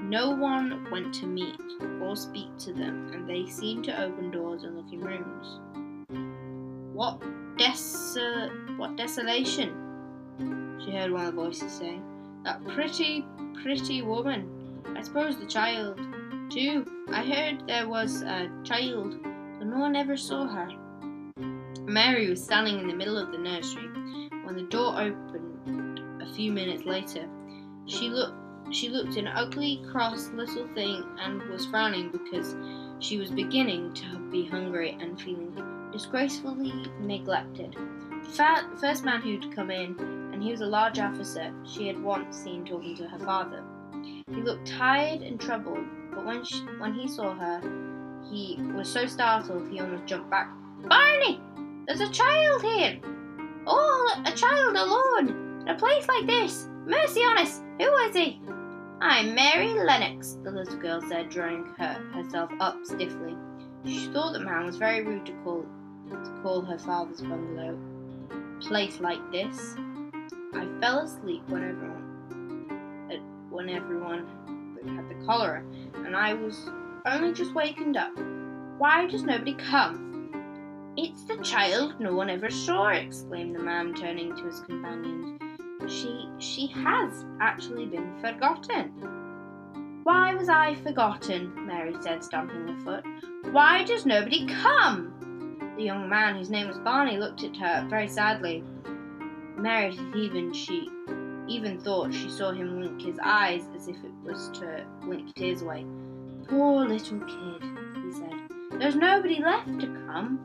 No 0.04 0.32
one 0.32 0.92
went 0.92 1.14
to 1.16 1.26
meet 1.26 1.56
or 2.02 2.18
speak 2.18 2.58
to 2.58 2.74
them, 2.74 3.10
and 3.14 3.26
they 3.28 3.46
seemed 3.46 3.86
to 3.86 4.04
open 4.04 4.32
doors 4.32 4.64
and 4.66 4.76
look 4.76 4.92
in 4.92 5.00
rooms. 5.00 5.62
What 6.94 7.22
desol- 7.58 8.78
what 8.78 8.98
desolation? 8.98 10.76
She 10.84 10.92
heard 10.92 11.12
one 11.14 11.26
of 11.26 11.36
the 11.36 11.42
voices 11.42 11.72
say. 11.72 12.02
That 12.48 12.66
pretty, 12.66 13.26
pretty 13.62 14.02
woman. 14.02 14.82
I 14.96 15.02
suppose 15.02 15.38
the 15.38 15.46
child, 15.48 16.00
too. 16.50 16.86
I 17.10 17.22
heard 17.22 17.68
there 17.68 17.90
was 17.90 18.22
a 18.22 18.50
child, 18.64 19.22
but 19.60 19.68
no 19.68 19.80
one 19.80 19.98
ever 19.98 20.16
saw 20.16 20.48
her. 20.48 20.70
Mary 21.82 22.30
was 22.30 22.42
standing 22.42 22.80
in 22.80 22.88
the 22.88 22.94
middle 22.94 23.18
of 23.18 23.34
the 23.34 23.38
nursery 23.38 23.90
when 24.46 24.56
the 24.56 24.66
door 24.70 24.94
opened 24.98 26.00
a 26.22 26.34
few 26.36 26.54
minutes 26.54 26.86
later. 26.86 27.28
She 27.86 28.08
looked 28.08 28.38
she 28.72 28.88
looked 28.88 29.18
an 29.18 29.28
ugly, 29.28 29.84
cross 29.92 30.30
little 30.30 30.70
thing 30.70 31.04
and 31.20 31.42
was 31.50 31.66
frowning 31.66 32.12
because 32.12 32.56
she 33.00 33.18
was 33.18 33.30
beginning 33.30 33.94
to 33.96 34.20
be 34.32 34.46
hungry 34.46 34.98
and 35.02 35.20
feeling 35.20 35.54
disgracefully 35.92 36.72
neglected. 37.02 37.76
The 37.76 38.78
first 38.80 39.04
man 39.04 39.22
who'd 39.22 39.54
come 39.54 39.70
in, 39.70 40.27
and 40.38 40.44
he 40.44 40.52
was 40.52 40.62
a 40.62 40.68
large 40.68 41.00
officer 41.00 41.52
she 41.66 41.88
had 41.88 42.00
once 42.00 42.38
seen 42.38 42.64
talking 42.64 42.96
to 42.96 43.08
her 43.08 43.18
father. 43.18 43.64
He 44.30 44.44
looked 44.44 44.68
tired 44.68 45.24
and 45.24 45.42
troubled, 45.42 45.84
but 46.14 46.28
when, 46.28 46.46
she, 46.46 46.60
when 46.78 46.94
he 46.94 47.08
saw 47.08 47.34
her, 47.34 47.60
he 48.30 48.56
was 48.76 48.88
so 48.88 49.08
startled 49.08 49.68
he 49.68 49.80
almost 49.80 50.06
jumped 50.06 50.30
back. 50.30 50.52
Barney! 50.88 51.42
There's 51.88 52.02
a 52.02 52.12
child 52.12 52.62
here! 52.62 53.00
Oh, 53.66 54.22
a 54.28 54.32
child 54.34 54.76
alone! 54.76 55.62
In 55.62 55.70
a 55.70 55.76
place 55.76 56.08
like 56.08 56.28
this! 56.28 56.70
Mercy 56.86 57.22
on 57.22 57.40
us! 57.40 57.64
Who 57.80 57.92
is 58.06 58.16
he? 58.16 58.40
I'm 59.02 59.34
Mary 59.34 59.74
Lennox, 59.74 60.38
the 60.44 60.52
little 60.52 60.78
girl 60.78 61.02
said, 61.10 61.30
drawing 61.30 61.66
her, 61.80 61.94
herself 62.14 62.52
up 62.60 62.78
stiffly. 62.84 63.36
She 63.86 64.06
thought 64.14 64.34
the 64.34 64.42
man 64.42 64.68
was 64.68 64.78
very 64.78 65.04
rude 65.04 65.26
to 65.26 65.34
call 65.44 65.66
to 66.12 66.40
call 66.44 66.62
her 66.62 66.78
father's 66.78 67.22
bungalow 67.22 67.76
place 68.62 69.00
like 69.00 69.32
this. 69.32 69.76
I 70.54 70.68
fell 70.80 71.00
asleep 71.00 71.44
when 71.48 71.64
everyone 71.64 73.10
uh, 73.12 73.16
when 73.50 73.70
everyone 73.70 74.28
had 74.86 75.10
the 75.10 75.26
cholera, 75.26 75.64
and 75.96 76.16
I 76.16 76.34
was 76.34 76.70
only 77.06 77.34
just 77.34 77.54
wakened 77.54 77.98
up. 77.98 78.12
Why 78.78 79.08
does 79.08 79.24
nobody 79.24 79.54
come? 79.54 80.94
It's 80.98 81.24
the 81.26 81.38
child 81.38 81.96
no 82.00 82.14
one 82.14 82.30
ever 82.30 82.50
saw, 82.50 82.88
exclaimed 82.90 83.56
the 83.56 83.64
man, 83.64 83.94
turning 83.94 84.36
to 84.36 84.44
his 84.44 84.62
companions. 84.62 85.40
She 85.88 86.30
she 86.40 86.68
has 86.68 87.26
actually 87.40 87.86
been 87.86 88.20
forgotten. 88.20 90.02
Why 90.04 90.34
was 90.34 90.48
I 90.48 90.76
forgotten? 90.76 91.68
Mary 91.68 91.94
said, 92.02 92.24
stamping 92.24 92.68
her 92.68 92.80
foot. 92.84 93.06
Why 93.52 93.84
does 93.84 94.06
nobody 94.06 94.48
come? 94.48 95.14
The 95.78 95.84
young 95.84 96.10
man, 96.10 96.38
whose 96.38 96.50
name 96.50 96.68
was 96.68 96.80
Barney, 96.80 97.18
looked 97.18 97.44
at 97.44 97.58
her 97.58 97.86
very 97.90 98.08
sadly. 98.08 98.64
Mary 99.58 99.98
even 100.16 100.54
she 100.54 100.90
even 101.48 101.80
thought 101.80 102.14
she 102.14 102.30
saw 102.30 102.52
him 102.52 102.80
wink 102.80 103.02
his 103.02 103.18
eyes 103.24 103.64
as 103.76 103.88
if 103.88 103.96
it 104.04 104.12
was 104.24 104.50
to 104.50 104.86
wink 105.04 105.34
tears 105.36 105.62
away. 105.62 105.86
Poor 106.48 106.86
little 106.86 107.20
kid, 107.20 107.64
he 108.04 108.12
said. 108.12 108.34
There's 108.80 108.96
nobody 108.96 109.42
left 109.42 109.80
to 109.80 109.88
come. 110.08 110.40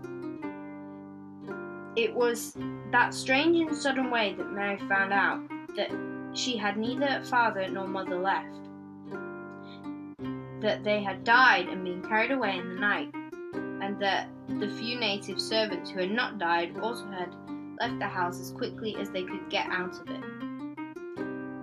It 1.97 2.15
was 2.15 2.57
that 2.91 3.13
strange 3.13 3.59
and 3.59 3.77
sudden 3.77 4.11
way 4.11 4.35
that 4.35 4.53
Mary 4.53 4.79
found 4.89 5.13
out 5.13 5.41
that 5.77 5.91
she 6.33 6.57
had 6.57 6.77
neither 6.77 7.23
father 7.25 7.69
nor 7.69 7.87
mother 7.87 8.19
left, 8.19 8.57
that 10.63 10.85
they 10.85 11.03
had 11.03 11.25
died 11.25 11.69
and 11.69 11.85
been 11.85 12.03
carried 12.03 12.31
away 12.31 12.57
in 12.57 12.75
the 12.75 12.81
night, 12.81 13.11
and 13.83 14.01
that 14.01 14.29
the 14.49 14.71
few 14.71 14.99
native 14.99 15.41
servants 15.41 15.91
who 15.91 16.01
had 16.01 16.11
not 16.13 16.39
died 16.39 16.79
also 16.81 17.07
had 17.11 17.35
left 17.81 17.99
the 17.99 18.07
house 18.07 18.41
as 18.41 18.51
quickly 18.53 18.97
as 18.97 19.11
they 19.11 19.23
could 19.23 19.49
get 19.51 19.69
out 19.71 20.01
of 20.01 20.09
it. 20.09 20.25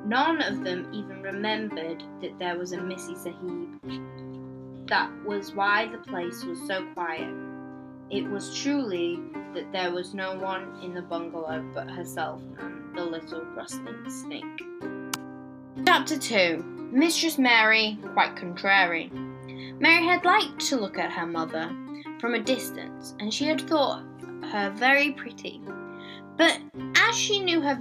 None 0.06 0.42
of 0.42 0.64
them 0.64 0.88
even 0.92 1.22
remembered 1.22 2.04
that 2.22 2.40
there 2.40 2.58
was 2.58 2.72
a 2.72 2.82
Missy 2.82 3.16
Sahib. 3.16 4.88
That 4.88 5.12
was 5.24 5.54
why 5.54 5.88
the 5.88 6.00
place 6.00 6.44
was 6.44 6.60
so 6.66 6.84
quiet. 6.96 7.34
It 8.10 8.28
was 8.28 8.58
truly 8.60 9.20
that 9.54 9.72
there 9.72 9.92
was 9.92 10.16
no 10.16 10.36
one 10.36 10.80
in 10.82 10.96
the 10.96 11.04
bungalow 11.04 11.64
but 11.74 11.90
herself 11.90 12.42
and 12.58 12.96
the 12.96 13.04
little 13.04 13.46
rustling 13.56 14.10
snake. 14.10 14.64
Chapter 15.86 16.18
2 16.18 16.90
Mistress 16.92 17.38
Mary, 17.38 18.00
quite 18.14 18.36
contrary. 18.36 19.12
Mary 19.80 20.04
had 20.04 20.26
liked 20.26 20.60
to 20.60 20.76
look 20.76 20.98
at 20.98 21.12
her 21.12 21.28
mother 21.28 21.70
from 22.20 22.34
a 22.34 22.40
distance, 22.40 23.14
and 23.20 23.32
she 23.32 23.46
had 23.46 23.62
thought 23.62 24.04
her 24.52 24.72
very 24.72 25.12
pretty. 25.12 25.62
But 26.40 26.58
as 26.96 27.18
she 27.18 27.40
knew 27.42 27.60
her 27.60 27.78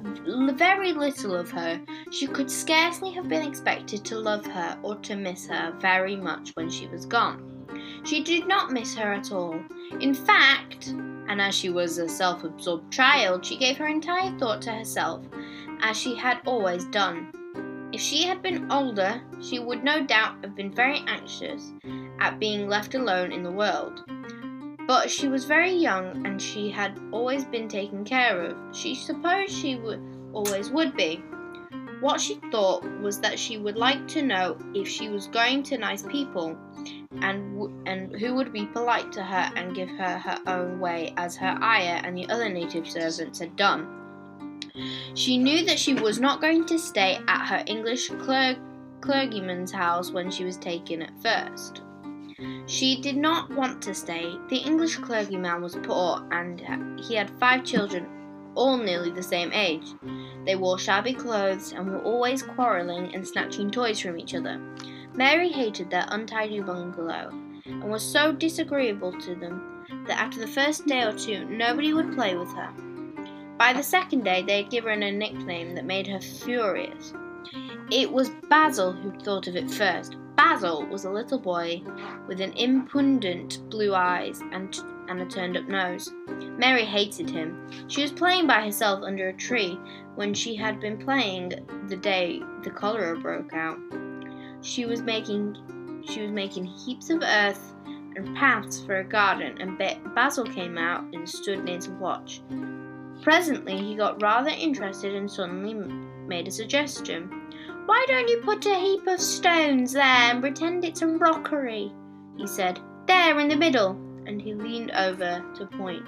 very 0.52 0.92
little 0.92 1.36
of 1.36 1.48
her, 1.52 1.80
she 2.10 2.26
could 2.26 2.50
scarcely 2.50 3.12
have 3.12 3.28
been 3.28 3.46
expected 3.46 4.04
to 4.06 4.18
love 4.18 4.44
her 4.46 4.76
or 4.82 4.96
to 4.96 5.14
miss 5.14 5.46
her 5.46 5.72
very 5.80 6.16
much 6.16 6.50
when 6.56 6.68
she 6.68 6.88
was 6.88 7.06
gone. 7.06 7.68
She 8.04 8.20
did 8.24 8.48
not 8.48 8.72
miss 8.72 8.96
her 8.96 9.12
at 9.12 9.30
all. 9.30 9.60
In 10.00 10.12
fact, 10.12 10.88
and 10.88 11.40
as 11.40 11.54
she 11.54 11.70
was 11.70 11.98
a 11.98 12.08
self 12.08 12.42
absorbed 12.42 12.92
child, 12.92 13.46
she 13.46 13.56
gave 13.56 13.76
her 13.76 13.86
entire 13.86 14.36
thought 14.38 14.60
to 14.62 14.72
herself, 14.72 15.24
as 15.80 15.96
she 15.96 16.16
had 16.16 16.40
always 16.44 16.84
done. 16.86 17.30
If 17.92 18.00
she 18.00 18.24
had 18.24 18.42
been 18.42 18.72
older, 18.72 19.22
she 19.40 19.60
would 19.60 19.84
no 19.84 20.04
doubt 20.04 20.42
have 20.42 20.56
been 20.56 20.74
very 20.74 21.04
anxious 21.06 21.72
at 22.18 22.40
being 22.40 22.68
left 22.68 22.96
alone 22.96 23.30
in 23.30 23.44
the 23.44 23.52
world. 23.52 24.02
But 24.88 25.11
she 25.11 25.28
was 25.28 25.45
very 25.45 25.71
young 25.71 26.26
and 26.26 26.40
she 26.40 26.71
had 26.71 26.99
always 27.12 27.45
been 27.45 27.68
taken 27.68 28.07
care 28.07 28.40
of. 28.40 28.57
She 28.75 28.95
supposed 28.95 29.52
she 29.52 29.76
would 29.76 30.00
always 30.33 30.71
would 30.71 30.97
be. 30.97 31.23
What 32.00 32.23
she 32.23 32.40
thought 32.50 32.83
was 33.02 33.21
that 33.21 33.38
she 33.38 33.59
would 33.59 33.76
like 33.76 34.09
to 34.09 34.23
know 34.23 34.57
if 34.75 34.88
she 34.88 35.11
was 35.11 35.26
going 35.26 35.62
to 35.64 35.76
nice 35.76 36.04
people 36.04 36.57
and 37.21 37.87
and 37.87 38.16
who 38.18 38.35
would 38.35 38.50
be 38.50 38.64
polite 38.64 39.12
to 39.12 39.23
her 39.23 39.52
and 39.57 39.75
give 39.75 39.90
her 39.90 40.18
her 40.18 40.38
own 40.47 40.80
way 40.80 41.12
as 41.18 41.37
her 41.37 41.59
ayah 41.62 42.00
and 42.02 42.16
the 42.16 42.28
other 42.30 42.49
native 42.49 42.88
servants 42.88 43.40
had 43.40 43.57
done. 43.57 43.87
She 45.12 45.37
knew 45.37 45.66
that 45.66 45.78
she 45.78 45.92
was 45.92 46.18
not 46.18 46.40
going 46.40 46.64
to 46.64 46.78
stay 46.78 47.18
at 47.28 47.47
her 47.47 47.62
English 47.66 48.09
cler- 48.09 48.57
clergyman's 49.02 49.73
house 49.73 50.12
when 50.12 50.30
she 50.30 50.45
was 50.45 50.57
taken 50.57 51.02
at 51.02 51.21
first. 51.21 51.83
She 52.66 53.00
did 53.00 53.16
not 53.16 53.50
want 53.50 53.83
to 53.83 53.95
stay. 53.95 54.37
The 54.49 54.59
English 54.59 54.97
clergyman 54.97 55.62
was 55.62 55.76
poor 55.83 56.26
and 56.30 56.61
he 57.00 57.14
had 57.14 57.30
five 57.38 57.64
children, 57.64 58.07
all 58.54 58.76
nearly 58.76 59.11
the 59.11 59.23
same 59.23 59.52
age. 59.52 59.87
They 60.45 60.54
wore 60.54 60.78
shabby 60.78 61.14
clothes 61.14 61.73
and 61.73 61.90
were 61.90 62.02
always 62.02 62.42
quarrelling 62.42 63.14
and 63.14 63.26
snatching 63.26 63.71
toys 63.71 64.00
from 64.00 64.18
each 64.18 64.35
other. 64.35 64.61
Mary 65.14 65.49
hated 65.49 65.90
their 65.90 66.07
untidy 66.09 66.61
bungalow 66.61 67.30
and 67.64 67.90
was 67.90 68.02
so 68.02 68.33
disagreeable 68.33 69.12
to 69.21 69.35
them 69.35 69.85
that 70.07 70.21
after 70.21 70.38
the 70.38 70.47
first 70.47 70.87
day 70.87 71.02
or 71.02 71.12
two 71.12 71.45
nobody 71.47 71.92
would 71.92 72.14
play 72.14 72.37
with 72.37 72.52
her. 72.54 72.73
By 73.59 73.73
the 73.73 73.83
second 73.83 74.23
day, 74.23 74.42
they 74.42 74.62
had 74.62 74.71
given 74.71 75.02
her 75.02 75.09
a 75.09 75.12
nickname 75.12 75.75
that 75.75 75.85
made 75.85 76.07
her 76.07 76.21
furious. 76.21 77.12
It 77.90 78.12
was 78.12 78.30
Basil 78.49 78.92
who 78.92 79.11
thought 79.18 79.49
of 79.49 79.57
it 79.57 79.68
first. 79.68 80.16
Basil 80.38 80.87
was 80.87 81.04
a 81.04 81.11
little 81.11 81.40
boy 81.40 81.83
with 82.28 82.40
an 82.40 82.52
impudent 82.52 83.68
blue 83.71 83.92
eyes 83.92 84.40
and, 84.52 84.78
and 85.09 85.21
a 85.21 85.26
turned 85.26 85.57
up 85.57 85.66
nose. 85.66 86.12
Mary 86.57 86.85
hated 86.85 87.28
him. 87.28 87.68
She 87.88 88.02
was 88.02 88.12
playing 88.12 88.47
by 88.47 88.62
herself 88.62 89.02
under 89.02 89.30
a 89.30 89.33
tree 89.33 89.76
when 90.14 90.33
she 90.33 90.54
had 90.54 90.78
been 90.78 90.97
playing 90.97 91.66
the 91.88 91.97
day 91.97 92.40
the 92.62 92.71
cholera 92.71 93.18
broke 93.18 93.52
out. 93.52 93.78
She 94.62 94.87
was 94.87 95.02
making 95.02 95.57
she 96.09 96.23
was 96.23 96.30
making 96.30 96.66
heaps 96.66 97.11
of 97.11 97.25
earth 97.25 97.75
and 98.14 98.37
paths 98.37 98.80
for 98.80 99.00
a 99.00 99.04
garden, 99.04 99.61
and 99.61 99.76
Basil 100.14 100.45
came 100.45 100.78
out 100.78 101.02
and 101.14 101.28
stood 101.28 101.64
near 101.64 101.80
to 101.80 101.90
watch. 101.95 102.42
Presently, 103.23 103.76
he 103.76 103.97
got 103.97 104.23
rather 104.23 104.50
interested 104.50 105.16
and 105.16 105.28
suddenly 105.28 105.75
made 105.75 106.47
a 106.47 106.52
suggestion. 106.52 107.38
Why 107.88 108.04
don't 108.07 108.28
you 108.28 108.42
put 108.45 108.66
a 108.66 108.75
heap 108.75 109.07
of 109.07 109.18
stones 109.18 109.95
there 109.95 110.02
and 110.04 110.42
pretend 110.42 110.85
it's 110.85 111.00
a 111.00 111.07
rockery? 111.07 111.90
he 112.37 112.47
said. 112.47 112.78
There 113.07 113.40
in 113.40 113.49
the 113.49 113.57
middle. 113.57 113.92
And 114.26 114.42
he 114.42 114.52
leaned 114.52 114.90
over 114.90 115.42
to 115.57 115.64
point. 115.64 116.04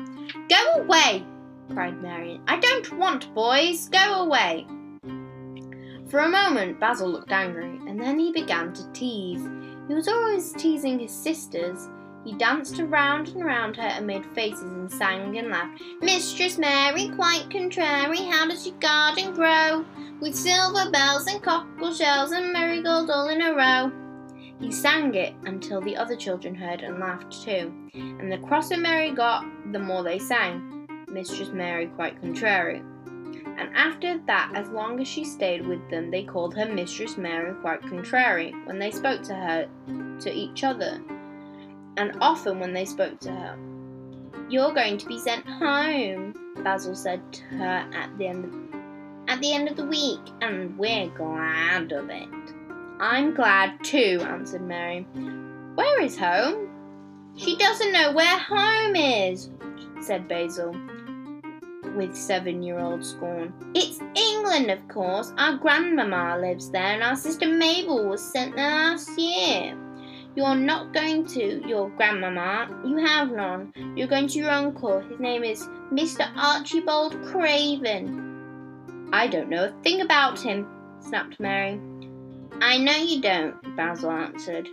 Go 0.51 0.83
away, 0.83 1.25
cried 1.73 2.03
Marion. 2.03 2.43
I 2.47 2.61
don't 2.61 2.99
want 2.99 3.35
boys. 3.35 3.89
Go 3.89 4.27
away. 4.27 4.67
For 6.11 6.19
a 6.19 6.29
moment, 6.29 6.79
Basil 6.79 7.09
looked 7.09 7.33
angry, 7.33 7.81
and 7.89 7.99
then 7.99 8.19
he 8.19 8.31
began 8.31 8.75
to 8.75 8.93
tease. 8.93 9.49
He 9.89 9.95
was 9.95 10.07
always 10.07 10.53
teasing 10.53 10.99
his 10.99 11.13
sisters. 11.13 11.89
He 12.25 12.35
danced 12.35 12.79
around 12.79 13.29
and 13.29 13.45
round 13.45 13.77
her 13.77 13.83
and 13.83 14.07
made 14.07 14.27
faces 14.35 14.63
and 14.63 14.93
sang 14.93 15.39
and 15.39 15.49
laughed. 15.49 15.83
Mistress 16.03 16.59
Mary, 16.59 17.09
quite 17.17 17.49
contrary, 17.51 18.19
how 18.19 18.47
does 18.47 18.67
your 18.67 18.77
garden 18.77 19.33
grow? 19.33 19.85
With 20.21 20.35
silver 20.35 20.91
bells 20.91 21.27
and 21.27 21.43
cockle 21.43 21.95
shells 21.95 22.33
and 22.33 22.53
marigolds 22.53 23.11
all 23.11 23.29
in 23.29 23.41
a 23.41 23.55
row. 23.55 23.91
He 24.61 24.71
sang 24.71 25.15
it 25.15 25.35
until 25.45 25.81
the 25.81 25.97
other 25.97 26.15
children 26.15 26.55
heard 26.55 26.83
and 26.83 26.99
laughed 26.99 27.43
too, 27.43 27.73
and 27.95 28.31
the 28.31 28.37
crosser 28.37 28.77
Mary 28.77 29.13
got, 29.13 29.43
the 29.73 29.79
more 29.79 30.03
they 30.03 30.19
sang. 30.19 30.87
Mistress 31.09 31.49
Mary 31.49 31.87
quite 31.87 32.21
contrary. 32.21 32.83
And 33.57 33.75
after 33.75 34.19
that, 34.27 34.53
as 34.55 34.69
long 34.69 35.01
as 35.01 35.09
she 35.09 35.25
stayed 35.25 35.67
with 35.67 35.89
them, 35.89 36.11
they 36.11 36.25
called 36.25 36.55
her 36.55 36.67
Mistress 36.67 37.17
Mary 37.17 37.55
quite 37.63 37.81
contrary 37.81 38.55
when 38.65 38.79
they 38.79 38.91
spoke 38.91 39.23
to 39.23 39.35
her, 39.35 39.69
to 40.21 40.31
each 40.31 40.65
other 40.65 41.01
and 41.97 42.17
often 42.21 42.59
when 42.61 42.73
they 42.73 42.85
spoke 42.85 43.19
to 43.21 43.31
her. 43.31 43.59
You're 44.49 44.75
going 44.75 44.99
to 44.99 45.07
be 45.07 45.19
sent 45.19 45.47
home, 45.47 46.35
Basil 46.65 46.95
said 46.95 47.21
to 47.33 47.43
her 47.45 47.89
at 47.95 48.17
the 48.19 48.27
end 48.27 48.45
of, 48.45 48.53
at 49.29 49.41
the 49.41 49.53
end 49.53 49.69
of 49.69 49.77
the 49.77 49.87
week, 49.87 50.21
and 50.41 50.77
we're 50.77 51.09
glad 51.09 51.93
of 51.93 52.11
it. 52.11 52.29
I'm 52.99 53.35
glad 53.35 53.83
too, 53.85 54.21
answered 54.27 54.63
Mary. 54.63 55.07
Where 55.75 56.03
is 56.03 56.19
home? 56.19 56.69
She 57.37 57.57
doesn't 57.57 57.93
know 57.93 58.13
where 58.13 58.39
home 58.39 58.97
is, 58.97 59.51
said 60.03 60.29
Basil, 60.29 60.75
with 61.97 62.17
seven 62.17 62.63
year 62.63 62.79
old 62.79 63.05
scorn. 63.05 63.53
It's 63.75 64.01
England, 64.15 64.71
of 64.71 64.87
course. 64.89 65.33
Our 65.39 65.57
grandmamma 65.59 66.41
lives 66.41 66.71
there, 66.71 66.83
and 66.83 67.03
our 67.03 67.17
sister 67.17 67.49
Mabel 67.49 68.09
was 68.09 68.23
sent 68.23 68.57
there 68.57 68.71
last 68.71 69.17
year. 69.19 69.77
You're 70.37 70.55
not 70.55 70.95
going 70.95 71.27
to 71.27 71.67
your 71.67 71.91
grandmama. 71.91 72.69
You 72.87 72.99
have 72.99 73.33
none. 73.33 73.73
You're 73.97 74.07
going 74.07 74.29
to 74.29 74.39
your 74.39 74.51
uncle. 74.51 75.01
His 75.01 75.19
name 75.19 75.43
is 75.43 75.67
Mr. 75.93 76.31
Archibald 76.37 77.21
Craven. 77.25 79.11
I 79.13 79.27
don't 79.27 79.49
know 79.49 79.65
a 79.65 79.83
thing 79.83 80.03
about 80.03 80.39
him, 80.39 80.69
snapped 81.01 81.41
Mary. 81.41 81.81
I 82.61 82.79
know 82.79 82.97
you 82.97 83.21
don't, 83.21 83.77
Basil 83.77 84.13
answered. 84.13 84.69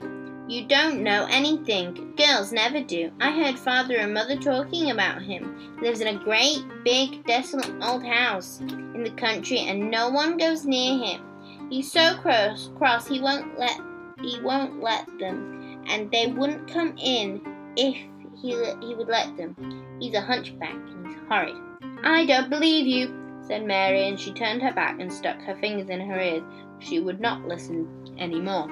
You 0.48 0.66
don't 0.66 1.04
know 1.04 1.28
anything. 1.30 2.14
Girls 2.16 2.52
never 2.52 2.82
do. 2.82 3.12
I 3.20 3.32
heard 3.32 3.58
father 3.58 3.98
and 3.98 4.14
mother 4.14 4.38
talking 4.38 4.92
about 4.92 5.22
him. 5.22 5.76
He 5.80 5.88
lives 5.88 6.02
in 6.02 6.08
a 6.08 6.24
great, 6.24 6.64
big, 6.86 7.26
desolate 7.26 7.74
old 7.82 8.06
house 8.06 8.60
in 8.60 9.04
the 9.04 9.12
country, 9.12 9.60
and 9.60 9.90
no 9.90 10.10
one 10.10 10.38
goes 10.38 10.66
near 10.66 11.04
him. 11.04 11.22
He's 11.70 11.92
so 11.92 12.16
cross, 12.18 12.70
cross 12.78 13.08
he 13.08 13.20
won't 13.20 13.60
let 13.60 13.80
he 14.22 14.40
won't 14.42 14.82
let 14.82 15.06
them, 15.20 15.84
and 15.88 16.12
they 16.12 16.28
wouldn't 16.28 16.72
come 16.72 16.96
in 16.98 17.42
if 17.76 17.96
he, 18.42 18.52
he 18.86 18.96
would 18.96 19.08
let 19.08 19.36
them. 19.38 19.56
He's 20.00 20.14
a 20.14 20.22
hunchback 20.22 20.74
and 20.74 21.08
he's 21.08 21.18
horrid. 21.28 21.56
I 22.04 22.26
don't 22.26 22.50
believe 22.50 22.86
you, 22.86 23.14
said 23.42 23.66
Mary, 23.66 24.08
and 24.08 24.20
she 24.20 24.34
turned 24.34 24.62
her 24.62 24.74
back 24.74 25.00
and 25.00 25.12
stuck 25.12 25.40
her 25.42 25.56
fingers 25.58 25.90
in 25.90 26.02
her 26.02 26.20
ears. 26.20 26.44
She 26.80 27.00
would 27.00 27.20
not 27.20 27.48
listen 27.48 27.88
any 28.18 28.40
more. 28.40 28.70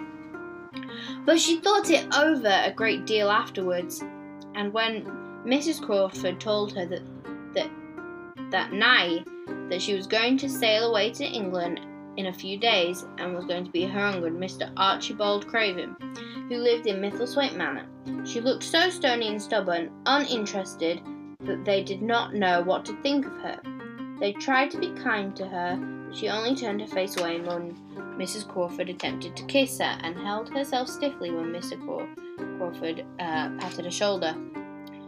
But 1.25 1.39
she 1.39 1.59
thought 1.59 1.89
it 1.89 2.13
over 2.15 2.47
a 2.47 2.71
great 2.71 3.05
deal 3.05 3.29
afterwards, 3.29 4.03
and 4.55 4.73
when 4.73 5.05
Mrs. 5.45 5.81
Crawford 5.81 6.39
told 6.39 6.73
her 6.73 6.85
that 6.85 7.01
that 7.53 7.69
that 8.51 8.73
night 8.73 9.25
that 9.69 9.81
she 9.81 9.95
was 9.95 10.05
going 10.05 10.37
to 10.37 10.49
sail 10.49 10.89
away 10.89 11.11
to 11.11 11.23
England 11.23 11.79
in 12.17 12.27
a 12.27 12.33
few 12.33 12.57
days 12.57 13.05
and 13.17 13.35
was 13.35 13.45
going 13.45 13.65
to 13.65 13.71
be 13.71 13.85
her 13.85 13.99
uncle, 13.99 14.29
Mr. 14.29 14.71
Archibald 14.77 15.47
Craven, 15.47 15.95
who 16.49 16.57
lived 16.57 16.87
in 16.87 17.01
Misselthwaite 17.01 17.55
Manor. 17.55 17.87
She 18.25 18.41
looked 18.41 18.63
so 18.63 18.89
stony 18.89 19.27
and 19.27 19.41
stubborn, 19.41 19.91
uninterested, 20.05 21.01
that 21.41 21.65
they 21.65 21.83
did 21.83 22.01
not 22.01 22.33
know 22.33 22.61
what 22.61 22.85
to 22.85 23.01
think 23.01 23.25
of 23.25 23.33
her. 23.41 23.59
They 24.19 24.33
tried 24.33 24.71
to 24.71 24.79
be 24.79 24.91
kind 24.91 25.35
to 25.35 25.47
her, 25.47 26.05
but 26.07 26.15
she 26.15 26.29
only 26.29 26.55
turned 26.55 26.81
her 26.81 26.87
face 26.87 27.17
away 27.17 27.41
when 27.41 27.75
Mrs. 28.17 28.47
Crawford 28.47 28.89
attempted 28.89 29.35
to 29.35 29.43
kiss 29.45 29.79
her 29.79 29.97
and 30.01 30.17
held 30.17 30.49
herself 30.49 30.87
stiffly 30.87 31.31
when 31.31 31.51
Mr. 31.51 31.79
Crawford 32.57 33.05
uh, 33.19 33.49
patted 33.59 33.85
her 33.85 33.91
shoulder. 33.91 34.35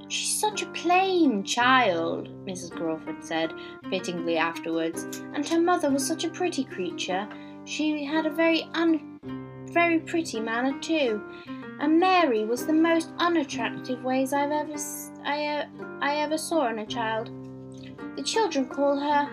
She's 0.09 0.39
such 0.39 0.61
a 0.61 0.67
plain 0.67 1.43
child, 1.43 2.29
Mrs. 2.45 2.71
Crawford 2.71 3.23
said 3.23 3.53
fittingly 3.89 4.37
afterwards, 4.37 5.03
and 5.33 5.47
her 5.47 5.59
mother 5.59 5.89
was 5.89 6.05
such 6.05 6.23
a 6.23 6.29
pretty 6.29 6.63
creature. 6.63 7.27
She 7.65 8.05
had 8.05 8.25
a 8.25 8.29
very 8.29 8.63
un 8.73 9.19
very 9.73 9.99
pretty 9.99 10.39
manner 10.39 10.79
too, 10.79 11.21
and 11.79 11.99
Mary 11.99 12.45
was 12.45 12.65
the 12.65 12.73
most 12.73 13.11
unattractive 13.19 14.03
ways 14.03 14.31
I've 14.31 14.51
ever 14.51 14.75
I, 15.25 15.45
uh, 15.45 15.65
I 16.01 16.15
ever 16.17 16.37
saw 16.37 16.69
in 16.69 16.79
a 16.79 16.85
child. 16.85 17.29
The 18.15 18.23
children 18.23 18.67
call 18.67 18.97
her 18.97 19.29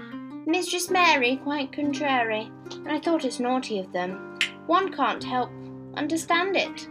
Mistress 0.47 0.91
Mary 0.91 1.37
quite 1.37 1.73
contrary, 1.73 2.51
and 2.73 2.91
I 2.91 2.99
thought 2.99 3.25
it's 3.25 3.41
naughty 3.41 3.79
of 3.79 3.93
them. 3.93 4.39
One 4.67 4.93
can't 4.93 5.23
help 5.23 5.51
understand 5.97 6.57
it. 6.57 6.89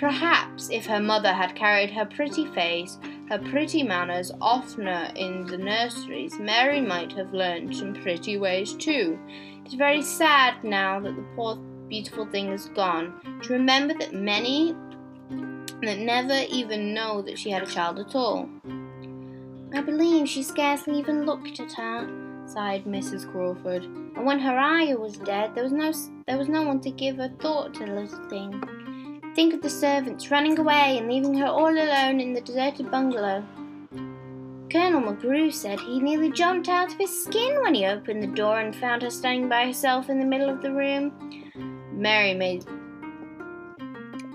Perhaps 0.00 0.70
if 0.70 0.86
her 0.86 0.98
mother 0.98 1.30
had 1.30 1.54
carried 1.54 1.90
her 1.90 2.06
pretty 2.06 2.46
face, 2.46 2.98
her 3.28 3.38
pretty 3.38 3.82
manners 3.82 4.32
oftener 4.40 5.12
in 5.14 5.44
the 5.46 5.58
nurseries, 5.58 6.38
Mary 6.38 6.80
might 6.80 7.12
have 7.12 7.34
learned 7.34 7.76
some 7.76 7.92
pretty 7.92 8.38
ways 8.38 8.72
too. 8.72 9.18
It's 9.62 9.74
very 9.74 10.00
sad 10.00 10.64
now 10.64 11.00
that 11.00 11.14
the 11.14 11.26
poor 11.36 11.56
beautiful 11.90 12.24
thing 12.24 12.50
is 12.50 12.70
gone 12.70 13.40
to 13.42 13.52
remember 13.52 13.92
that 13.92 14.14
many 14.14 14.74
that 15.82 15.98
never 15.98 16.46
even 16.48 16.94
know 16.94 17.20
that 17.20 17.38
she 17.38 17.50
had 17.50 17.62
a 17.62 17.66
child 17.66 17.98
at 17.98 18.14
all. 18.14 18.48
I 19.74 19.82
believe 19.82 20.26
she 20.26 20.42
scarcely 20.42 20.98
even 20.98 21.26
looked 21.26 21.60
at 21.60 21.72
her, 21.74 22.08
sighed 22.46 22.86
Mrs. 22.86 23.30
Crawford. 23.30 23.84
And 23.84 24.24
when 24.24 24.40
her 24.40 24.58
ayah 24.58 24.96
was 24.96 25.18
dead, 25.18 25.54
there 25.54 25.64
was 25.64 25.72
no 25.72 25.92
there 26.26 26.38
was 26.38 26.48
no 26.48 26.62
one 26.62 26.80
to 26.80 26.90
give 26.90 27.18
a 27.18 27.28
thought 27.40 27.74
to 27.74 27.80
the 27.80 27.92
little 27.92 28.28
thing. 28.30 28.79
Think 29.34 29.54
of 29.54 29.62
the 29.62 29.70
servants 29.70 30.30
running 30.30 30.58
away 30.58 30.98
and 30.98 31.08
leaving 31.08 31.34
her 31.34 31.46
all 31.46 31.70
alone 31.70 32.20
in 32.20 32.32
the 32.32 32.40
deserted 32.40 32.90
bungalow. 32.90 33.44
Colonel 34.70 35.02
McGrew 35.02 35.52
said 35.52 35.80
he 35.80 36.00
nearly 36.00 36.30
jumped 36.30 36.68
out 36.68 36.92
of 36.92 36.98
his 36.98 37.24
skin 37.24 37.60
when 37.62 37.74
he 37.74 37.86
opened 37.86 38.22
the 38.22 38.28
door 38.28 38.60
and 38.60 38.74
found 38.74 39.02
her 39.02 39.10
standing 39.10 39.48
by 39.48 39.66
herself 39.66 40.08
in 40.08 40.18
the 40.18 40.26
middle 40.26 40.48
of 40.48 40.62
the 40.62 40.72
room. 40.72 41.12
Mary 41.92 42.34
made 42.34 42.64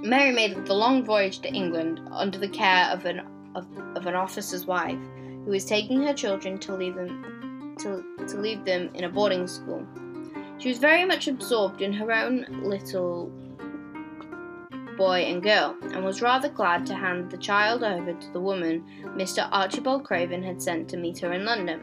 Mary 0.02 0.32
made 0.32 0.66
the 0.66 0.74
long 0.74 1.04
voyage 1.04 1.40
to 1.40 1.54
England 1.54 2.00
under 2.12 2.38
the 2.38 2.48
care 2.48 2.86
of 2.92 3.06
an 3.06 3.22
of, 3.56 3.66
of 3.96 4.06
an 4.06 4.16
officer's 4.16 4.66
wife, 4.66 5.00
who 5.46 5.52
was 5.52 5.66
taking 5.66 6.04
her 6.04 6.14
children 6.14 6.58
to 6.60 6.76
leave 6.76 6.96
them 6.96 7.76
to, 7.80 8.04
to 8.28 8.38
leave 8.38 8.64
them 8.66 8.90
in 8.94 9.04
a 9.04 9.10
boarding 9.10 9.48
school. 9.48 9.86
She 10.58 10.70
was 10.70 10.78
very 10.78 11.06
much 11.06 11.28
absorbed 11.28 11.82
in 11.82 11.92
her 11.94 12.12
own 12.12 12.46
little 12.64 13.32
boy 14.98 15.22
and 15.22 15.44
girl, 15.44 15.76
and 15.82 16.04
was 16.04 16.22
rather 16.22 16.50
glad 16.50 16.86
to 16.86 16.96
hand 16.96 17.30
the 17.30 17.38
child 17.38 17.84
over 17.84 18.14
to 18.14 18.32
the 18.32 18.40
woman 18.40 18.84
Mr. 19.16 19.48
Archibald 19.52 20.04
Craven 20.04 20.44
had 20.44 20.62
sent 20.62 20.90
to 20.90 20.98
meet 20.98 21.20
her 21.20 21.34
in 21.34 21.46
London. 21.46 21.82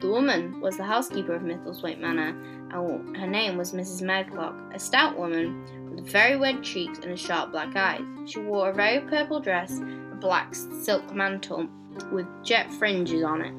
The 0.00 0.08
woman 0.08 0.60
was 0.60 0.76
the 0.76 0.84
housekeeper 0.84 1.34
of 1.34 1.42
Misselthwaite 1.42 2.00
Manor, 2.00 2.34
and 2.72 3.16
her 3.16 3.26
name 3.26 3.56
was 3.56 3.72
Mrs. 3.72 4.02
Medlock, 4.02 4.54
a 4.74 4.78
stout 4.78 5.18
woman 5.18 5.94
with 5.94 6.08
very 6.08 6.36
red 6.36 6.62
cheeks 6.62 6.98
and 7.00 7.18
sharp 7.18 7.52
black 7.52 7.74
eyes. 7.76 8.02
She 8.26 8.40
wore 8.40 8.70
a 8.70 8.74
very 8.74 9.00
purple 9.00 9.40
dress, 9.40 9.78
a 9.78 10.16
black 10.20 10.54
silk 10.54 11.14
mantle 11.14 11.68
with 12.12 12.26
jet 12.44 12.72
fringes 12.74 13.22
on 13.22 13.42
it, 13.42 13.54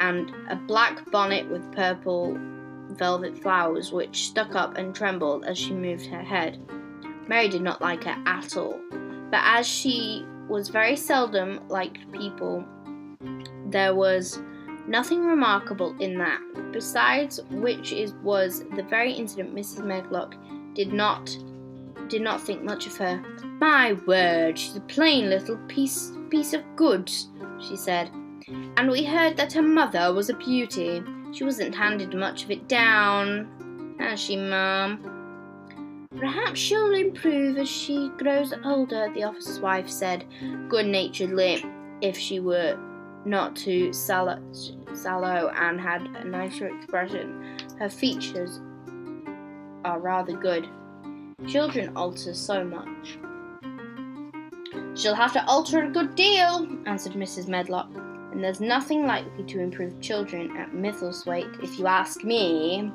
and 0.00 0.32
a 0.48 0.56
black 0.56 1.10
bonnet 1.10 1.48
with 1.50 1.70
purple 1.72 2.38
velvet 2.90 3.38
flowers 3.38 3.92
which 3.92 4.26
stuck 4.26 4.54
up 4.54 4.76
and 4.76 4.94
trembled 4.94 5.44
as 5.44 5.56
she 5.56 5.72
moved 5.72 6.06
her 6.06 6.22
head. 6.22 6.58
Mary 7.30 7.48
did 7.48 7.62
not 7.62 7.80
like 7.80 8.02
her 8.02 8.16
at 8.26 8.56
all, 8.56 8.80
but 9.30 9.40
as 9.44 9.64
she 9.64 10.26
was 10.48 10.68
very 10.68 10.96
seldom 10.96 11.60
liked 11.68 12.10
people, 12.10 12.64
there 13.66 13.94
was 13.94 14.42
nothing 14.88 15.24
remarkable 15.24 15.94
in 16.00 16.18
that. 16.18 16.40
Besides 16.72 17.40
which 17.52 17.94
was 18.24 18.64
the 18.74 18.82
very 18.82 19.12
incident 19.12 19.54
Mrs. 19.54 19.84
Medlock 19.84 20.34
did 20.74 20.92
not 20.92 21.30
did 22.08 22.20
not 22.20 22.40
think 22.40 22.64
much 22.64 22.88
of 22.88 22.96
her. 22.96 23.22
My 23.60 23.92
word, 24.08 24.58
she's 24.58 24.74
a 24.74 24.80
plain 24.80 25.30
little 25.30 25.56
piece 25.68 26.10
piece 26.30 26.52
of 26.52 26.64
goods, 26.74 27.28
she 27.60 27.76
said. 27.76 28.10
And 28.76 28.90
we 28.90 29.04
heard 29.04 29.36
that 29.36 29.52
her 29.52 29.62
mother 29.62 30.12
was 30.12 30.30
a 30.30 30.34
beauty. 30.34 31.00
She 31.30 31.44
wasn't 31.44 31.76
handed 31.76 32.12
much 32.12 32.42
of 32.42 32.50
it 32.50 32.66
down, 32.66 33.96
has 34.00 34.18
she, 34.18 34.34
ma'am? 34.34 35.09
Perhaps 36.18 36.58
she'll 36.58 36.92
improve 36.92 37.56
as 37.56 37.68
she 37.68 38.10
grows 38.18 38.52
older, 38.64 39.08
the 39.14 39.22
officer's 39.22 39.60
wife 39.60 39.88
said 39.88 40.26
good 40.68 40.86
naturedly, 40.86 41.64
if 42.00 42.18
she 42.18 42.40
were 42.40 42.76
not 43.24 43.54
too 43.54 43.92
sallow, 43.92 44.42
sallow 44.92 45.52
and 45.54 45.80
had 45.80 46.02
a 46.02 46.24
nicer 46.24 46.66
expression. 46.66 47.56
Her 47.78 47.88
features 47.88 48.60
are 49.84 50.00
rather 50.00 50.32
good. 50.32 50.68
Children 51.46 51.96
alter 51.96 52.34
so 52.34 52.64
much. 52.64 53.18
She'll 54.98 55.14
have 55.14 55.32
to 55.34 55.46
alter 55.46 55.84
a 55.84 55.90
good 55.90 56.16
deal, 56.16 56.66
answered 56.86 57.12
Mrs. 57.12 57.46
Medlock, 57.46 57.88
and 58.32 58.42
there's 58.42 58.60
nothing 58.60 59.06
likely 59.06 59.44
to 59.44 59.60
improve 59.60 60.00
children 60.00 60.56
at 60.56 60.72
Misselthwaite, 60.72 61.62
if 61.62 61.78
you 61.78 61.86
ask 61.86 62.24
me. 62.24 62.92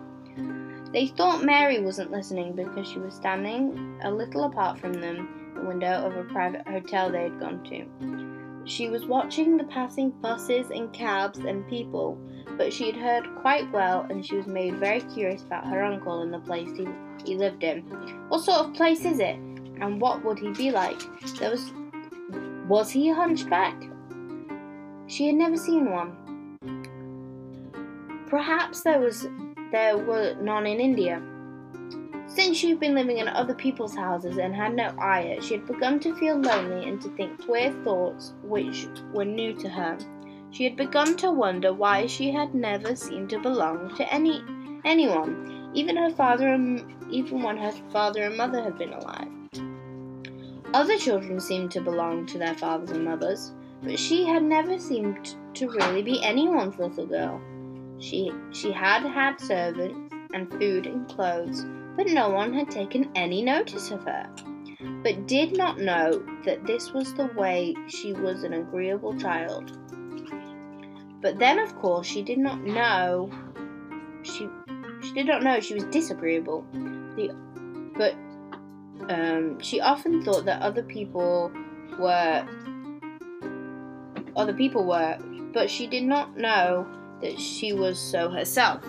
They 0.96 1.08
thought 1.08 1.44
Mary 1.44 1.82
wasn't 1.82 2.12
listening 2.12 2.56
because 2.56 2.88
she 2.88 3.00
was 3.00 3.14
standing 3.14 4.00
a 4.02 4.10
little 4.10 4.46
apart 4.46 4.80
from 4.80 4.94
them, 4.94 5.52
the 5.54 5.66
window 5.66 5.92
of 5.92 6.16
a 6.16 6.24
private 6.24 6.66
hotel 6.66 7.12
they 7.12 7.24
had 7.24 7.38
gone 7.38 7.62
to. 7.66 8.66
She 8.66 8.88
was 8.88 9.06
watching 9.06 9.58
the 9.58 9.66
passing 9.66 10.12
buses 10.12 10.72
and 10.72 10.94
cabs 10.94 11.40
and 11.40 11.68
people, 11.68 12.18
but 12.58 12.72
she 12.72 12.86
had 12.90 12.96
heard 12.96 13.28
quite 13.42 13.70
well 13.74 14.08
and 14.10 14.26
she 14.26 14.38
was 14.38 14.48
made 14.48 14.80
very 14.80 15.02
curious 15.02 15.42
about 15.44 15.68
her 15.68 15.84
uncle 15.84 16.22
and 16.22 16.34
the 16.34 16.40
place 16.40 16.70
he, 16.78 16.88
he 17.26 17.36
lived 17.36 17.66
in. 17.66 17.82
What 18.30 18.46
sort 18.46 18.60
of 18.66 18.74
place 18.74 19.04
is 19.04 19.20
it? 19.20 19.36
And 19.82 20.00
what 20.00 20.24
would 20.24 20.40
he 20.40 20.52
be 20.52 20.72
like? 20.72 21.02
There 21.40 21.52
was 21.52 21.74
was 22.70 22.90
he 22.90 23.10
a 23.10 23.16
hunchback? 23.16 23.76
She 25.08 25.28
had 25.28 25.36
never 25.36 25.58
seen 25.58 25.92
one. 25.92 26.16
Perhaps 28.30 28.84
there 28.84 29.02
was 29.02 29.28
there 29.76 29.98
were 29.98 30.34
none 30.42 30.66
in 30.66 30.80
India. 30.80 31.22
Since 32.28 32.58
she 32.58 32.70
had 32.70 32.80
been 32.80 32.96
living 32.96 33.18
in 33.18 33.28
other 33.28 33.54
people's 33.54 33.94
houses 33.94 34.38
and 34.38 34.56
had 34.56 34.74
no 34.74 34.96
ayah, 35.02 35.42
she 35.42 35.56
had 35.56 35.68
begun 35.68 36.00
to 36.00 36.16
feel 36.16 36.38
lonely 36.38 36.88
and 36.88 37.02
to 37.02 37.10
think 37.10 37.46
queer 37.46 37.74
thoughts 37.84 38.34
which 38.42 38.88
were 39.14 39.26
new 39.26 39.54
to 39.56 39.68
her. 39.68 39.98
She 40.52 40.64
had 40.64 40.78
begun 40.78 41.18
to 41.18 41.30
wonder 41.30 41.74
why 41.74 42.06
she 42.06 42.32
had 42.32 42.56
never 42.56 42.96
seemed 42.96 43.30
to 43.32 43.40
belong 43.40 43.94
to 43.98 44.14
any 44.14 44.42
anyone, 44.86 45.72
even 45.74 45.98
her 45.98 46.12
father 46.12 46.48
and 46.48 46.94
even 47.12 47.44
when 47.44 47.58
her 47.58 47.74
father 47.92 48.24
and 48.24 48.38
mother 48.38 48.64
had 48.64 48.78
been 48.78 48.94
alive. 48.94 49.28
Other 50.74 50.98
children 50.98 51.42
seemed 51.42 51.72
to 51.72 51.82
belong 51.82 52.26
to 52.28 52.38
their 52.38 52.56
fathers 52.56 52.92
and 52.92 53.04
mothers, 53.04 53.52
but 53.84 54.00
she 54.00 54.26
had 54.26 54.44
never 54.44 54.80
seemed 54.80 55.36
to 55.56 55.70
really 55.70 56.02
be 56.02 56.24
anyone's 56.24 56.80
little 56.80 57.06
girl. 57.06 57.42
She, 58.00 58.32
she 58.52 58.72
had 58.72 59.04
had 59.04 59.40
servants 59.40 60.14
and 60.34 60.52
food 60.52 60.86
and 60.86 61.08
clothes, 61.08 61.66
but 61.96 62.08
no 62.08 62.30
one 62.30 62.54
had 62.54 62.70
taken 62.70 63.10
any 63.16 63.42
notice 63.42 63.92
of 63.92 64.04
her, 64.04 64.30
but 65.04 65.28
did 65.28 65.58
not 65.58 65.80
know 65.80 66.24
that 66.44 66.66
this 66.66 66.92
was 66.92 67.14
the 67.14 67.28
way 67.38 67.74
she 67.88 68.14
was 68.14 68.44
an 68.44 68.54
agreeable 68.54 69.18
child. 69.18 69.78
But 71.22 71.40
then, 71.40 71.60
of 71.60 71.76
course, 71.78 72.06
she 72.06 72.22
did 72.22 72.38
not 72.38 72.62
know 72.62 73.32
she 74.24 74.50
she 75.02 75.14
did 75.14 75.28
not 75.28 75.44
know 75.44 75.60
she 75.60 75.76
was 75.76 75.84
disagreeable. 75.86 76.66
The, 77.16 77.32
but 77.96 78.14
um, 79.10 79.60
she 79.60 79.80
often 79.82 80.24
thought 80.24 80.46
that 80.46 80.62
other 80.62 80.84
people 80.84 81.52
were 82.00 82.46
other 84.36 84.54
people 84.54 84.86
were, 84.86 85.18
but 85.54 85.70
she 85.70 85.88
did 85.88 86.04
not 86.04 86.38
know 86.38 86.86
that 87.22 87.40
she 87.40 87.74
was 87.74 88.00
so 88.00 88.30
herself. 88.30 88.84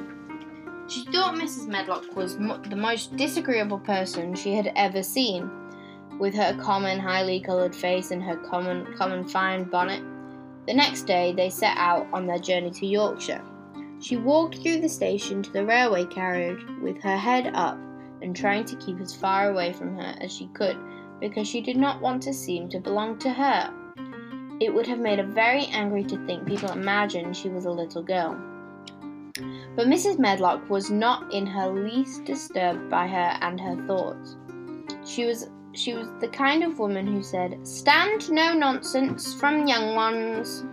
She 0.89 1.05
thought 1.07 1.35
Mrs. 1.35 1.67
Medlock 1.67 2.15
was 2.15 2.39
mo- 2.39 2.59
the 2.59 2.77
most 2.77 3.17
disagreeable 3.17 3.81
person 3.81 4.35
she 4.35 4.55
had 4.55 4.73
ever 4.77 5.03
seen, 5.03 5.51
with 6.19 6.35
her 6.35 6.57
common, 6.63 6.99
highly 6.99 7.41
coloured 7.41 7.75
face 7.75 8.11
and 8.11 8.23
her 8.23 8.37
common, 8.37 8.87
common 8.97 9.27
fine 9.27 9.65
bonnet. 9.65 10.03
The 10.67 10.75
next 10.75 11.03
day 11.03 11.33
they 11.33 11.51
set 11.51 11.77
out 11.77 12.07
on 12.13 12.27
their 12.27 12.39
journey 12.39 12.71
to 12.71 12.87
Yorkshire. 12.87 13.43
She 14.01 14.17
walked 14.17 14.59
through 14.59 14.81
the 14.81 14.89
station 14.89 15.43
to 15.43 15.53
the 15.53 15.65
railway 15.65 16.05
carriage 16.05 16.65
with 16.83 17.03
her 17.03 17.17
head 17.17 17.51
up 17.55 17.79
and 18.23 18.35
trying 18.35 18.65
to 18.67 18.77
keep 18.77 19.01
as 19.01 19.15
far 19.15 19.51
away 19.51 19.73
from 19.73 19.97
her 19.97 20.17
as 20.21 20.33
she 20.33 20.47
could 20.49 20.77
because 21.21 21.49
she 21.49 21.61
did 21.61 21.77
not 21.77 22.01
want 22.01 22.23
to 22.25 22.35
seem 22.35 22.69
to 22.69 22.81
belong 22.81 23.19
to 23.19 23.31
her. 23.31 23.73
It 24.59 24.73
would 24.73 24.87
have 24.87 24.99
made 24.99 25.19
her 25.19 25.27
very 25.27 25.67
angry 25.67 26.03
to 26.05 26.27
think 26.27 26.47
people 26.47 26.71
imagined 26.71 27.37
she 27.37 27.51
was 27.51 27.67
a 27.67 27.71
little 27.71 28.03
girl. 28.03 28.41
But 29.77 29.89
Mrs. 29.89 30.19
Medlock 30.19 30.71
was 30.71 30.91
not 30.91 31.31
in 31.33 31.47
her 31.47 31.69
least 31.69 32.25
disturbed 32.25 32.89
by 32.89 33.07
her 33.07 33.37
and 33.43 33.61
her 33.61 33.87
thoughts. 33.87 34.37
She 35.05 35.27
was 35.27 35.51
she 35.75 35.93
was 35.93 36.09
the 36.21 36.29
kind 36.29 36.65
of 36.65 36.79
woman 36.79 37.07
who 37.07 37.23
said, 37.23 37.67
Stand 37.67 38.31
no 38.31 38.55
nonsense 38.55 39.35
from 39.35 39.67
young 39.67 39.95
ones. 39.95 40.65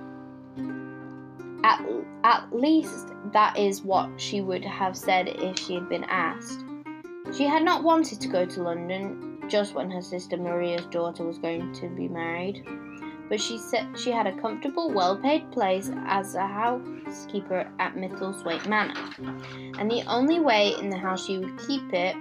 At, 1.65 1.85
at 2.23 2.55
least 2.55 3.09
that 3.33 3.57
is 3.59 3.81
what 3.81 4.09
she 4.15 4.39
would 4.39 4.63
have 4.63 4.95
said 4.95 5.27
if 5.27 5.59
she 5.59 5.73
had 5.73 5.89
been 5.89 6.05
asked. 6.05 6.63
She 7.35 7.43
had 7.43 7.63
not 7.63 7.83
wanted 7.83 8.21
to 8.21 8.29
go 8.29 8.45
to 8.45 8.63
London 8.63 9.39
just 9.49 9.75
when 9.75 9.91
her 9.91 10.01
sister 10.01 10.37
Maria's 10.37 10.85
daughter 10.85 11.25
was 11.25 11.37
going 11.37 11.73
to 11.73 11.89
be 11.89 12.07
married 12.07 12.65
but 13.29 13.39
she 13.39 13.57
said 13.57 13.87
she 13.97 14.11
had 14.11 14.27
a 14.27 14.39
comfortable, 14.39 14.91
well 14.91 15.17
paid 15.17 15.51
place 15.51 15.91
as 16.05 16.35
a 16.35 16.45
housekeeper 16.45 17.67
at 17.79 17.95
Misselthwaite 17.95 18.67
Manor, 18.67 18.93
and 19.79 19.89
the 19.89 20.03
only 20.07 20.39
way 20.39 20.75
in 20.79 20.89
the 20.89 20.97
house 20.97 21.25
she 21.25 21.37
would 21.37 21.57
keep 21.67 21.93
it 21.93 22.15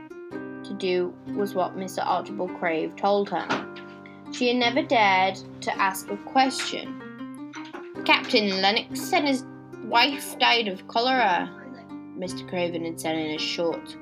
to 0.64 0.74
do 0.74 1.12
was 1.34 1.54
what 1.54 1.76
Mr. 1.76 2.04
Archibald 2.04 2.58
Craven 2.58 2.96
told 2.96 3.28
her. 3.30 3.66
She 4.32 4.48
had 4.48 4.56
never 4.56 4.82
dared 4.82 5.38
to 5.60 5.78
ask 5.78 6.10
a 6.10 6.16
question. 6.16 7.52
Captain 8.04 8.62
Lennox 8.62 9.12
and 9.12 9.28
his 9.28 9.44
wife 9.84 10.38
died 10.38 10.68
of 10.68 10.86
cholera, 10.88 11.50
Mr. 12.16 12.48
Craven 12.48 12.84
had 12.84 13.00
said 13.00 13.16
in 13.16 13.34
a 13.34 13.38
short, 13.38 13.96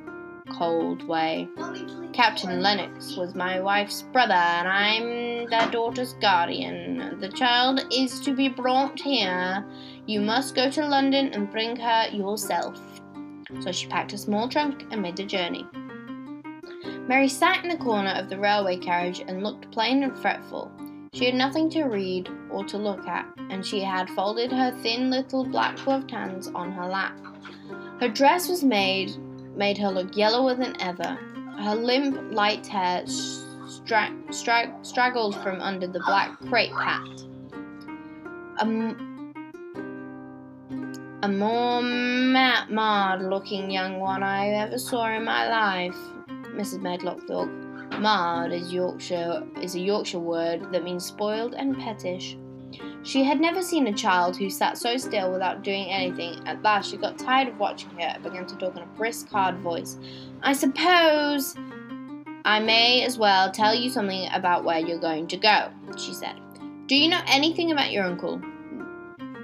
cold 0.51 1.07
way. 1.07 1.49
Captain 2.13 2.61
Lennox 2.61 3.17
was 3.17 3.35
my 3.35 3.61
wife's 3.61 4.03
brother, 4.03 4.35
and 4.35 4.69
I'm 4.69 5.49
their 5.49 5.71
daughter's 5.71 6.15
guardian. 6.15 7.19
The 7.21 7.29
child 7.29 7.87
is 7.93 8.21
to 8.21 8.35
be 8.35 8.49
brought 8.49 9.01
here. 9.01 9.65
You 10.07 10.21
must 10.21 10.55
go 10.55 10.71
to 10.71 10.87
London 10.87 11.29
and 11.33 11.51
bring 11.51 11.77
her 11.77 12.09
yourself. 12.13 12.79
So 13.61 13.73
she 13.73 13.87
packed 13.87 14.13
a 14.13 14.19
small 14.19 14.49
trunk 14.49 14.85
and 14.91 15.03
made 15.03 15.17
the 15.17 15.25
journey. 15.25 15.67
Mary 17.09 17.29
sat 17.29 17.65
in 17.65 17.71
the 17.71 17.85
corner 17.85 18.11
of 18.11 18.29
the 18.29 18.39
railway 18.39 18.77
carriage 18.77 19.21
and 19.27 19.43
looked 19.43 19.71
plain 19.73 20.03
and 20.05 20.17
fretful. 20.19 20.71
She 21.13 21.25
had 21.25 21.35
nothing 21.35 21.69
to 21.71 21.85
read 21.85 22.29
or 22.51 22.65
to 22.67 22.79
look 22.79 23.07
at, 23.09 23.27
and 23.51 23.67
she 23.67 23.81
had 23.81 24.09
folded 24.11 24.53
her 24.53 24.71
thin 24.83 25.11
little 25.11 25.45
black 25.45 25.77
gloved 25.79 26.11
hands 26.11 26.49
on 26.49 26.71
her 26.71 26.87
lap. 26.87 27.19
Her 28.01 28.09
dress 28.09 28.49
was 28.49 28.63
made 28.63 29.17
made 29.57 29.79
her 29.79 29.91
look 29.91 30.17
yellower 30.17 30.55
than 30.55 30.81
ever. 30.81 31.19
Her 31.59 31.75
limp, 31.75 32.33
light 32.33 32.67
hair 32.67 33.05
stra- 33.07 34.17
stra- 34.31 34.79
straggled 34.83 35.37
from 35.43 35.61
under 35.61 35.87
the 35.87 36.01
black 36.01 36.39
crepe 36.49 36.73
hat. 36.73 37.07
A, 38.59 38.63
m- 38.63 39.35
a 41.23 41.29
more 41.29 41.83
marred 41.83 43.23
looking 43.23 43.71
young 43.71 44.01
one 44.01 44.23
I 44.23 44.49
ever 44.49 44.79
saw 44.79 45.15
in 45.15 45.25
my 45.25 45.49
life, 45.49 45.97
Mrs. 46.55 46.81
Medlock 46.81 47.27
thought. 47.27 47.51
Marred 47.99 48.53
is 48.53 48.73
Yorkshire 48.73 49.43
is 49.61 49.75
a 49.75 49.81
Yorkshire 49.81 50.21
word 50.21 50.73
that 50.73 50.85
means 50.85 51.05
spoiled 51.05 51.55
and 51.55 51.77
pettish. 51.79 52.37
She 53.03 53.25
had 53.25 53.41
never 53.41 53.63
seen 53.63 53.87
a 53.87 53.93
child 53.93 54.37
who 54.37 54.51
sat 54.51 54.79
so 54.79 54.97
still 54.97 55.33
without 55.33 55.63
doing 55.63 55.87
anything. 55.91 56.47
At 56.47 56.63
last, 56.63 56.91
she 56.91 56.97
got 56.97 57.19
tired 57.19 57.49
of 57.49 57.59
watching 57.59 57.91
her 57.91 58.01
and 58.01 58.23
began 58.23 58.47
to 58.47 58.57
talk 58.57 58.77
in 58.77 58.83
a 58.83 58.87
brisk, 58.87 59.29
hard 59.29 59.59
voice. 59.59 59.99
I 60.43 60.53
suppose 60.53 61.57
I 62.45 62.61
may 62.61 63.03
as 63.05 63.19
well 63.19 63.51
tell 63.51 63.75
you 63.75 63.91
something 63.91 64.29
about 64.33 64.65
where 64.65 64.79
you're 64.79 65.01
going 65.01 65.27
to 65.29 65.37
go, 65.37 65.71
she 65.97 66.13
said. 66.13 66.41
Do 66.87 66.97
you 66.97 67.09
know 67.09 67.21
anything 67.27 67.73
about 67.73 67.93
your 67.93 68.05
uncle? 68.05 68.41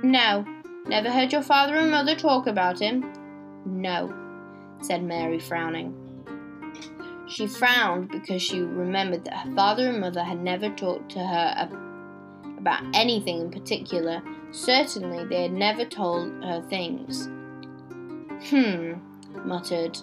No. 0.03 0.45
Never 0.87 1.11
heard 1.11 1.33
your 1.33 1.43
father 1.43 1.77
and 1.77 1.91
mother 1.91 2.15
talk 2.15 2.47
about 2.47 2.79
him? 2.79 3.13
No, 3.65 4.15
said 4.81 5.03
Mary, 5.03 5.41
frowning. 5.41 5.95
She 7.27 7.49
frowned 7.49 8.09
because 8.09 8.41
she 8.41 8.61
remembered 8.61 9.25
that 9.25 9.39
her 9.39 9.55
father 9.57 9.89
and 9.89 10.01
mother 10.01 10.23
had 10.23 10.41
never 10.41 10.69
talked 10.71 11.11
to 11.13 11.19
her 11.19 11.55
about 12.67 12.83
anything 12.95 13.41
in 13.41 13.51
particular. 13.51 14.21
Certainly, 14.51 15.27
they 15.27 15.43
had 15.43 15.53
never 15.53 15.85
told 15.85 16.33
her 16.43 16.63
things. 16.69 17.29
Hmm, 18.49 18.95
muttered, 19.47 19.97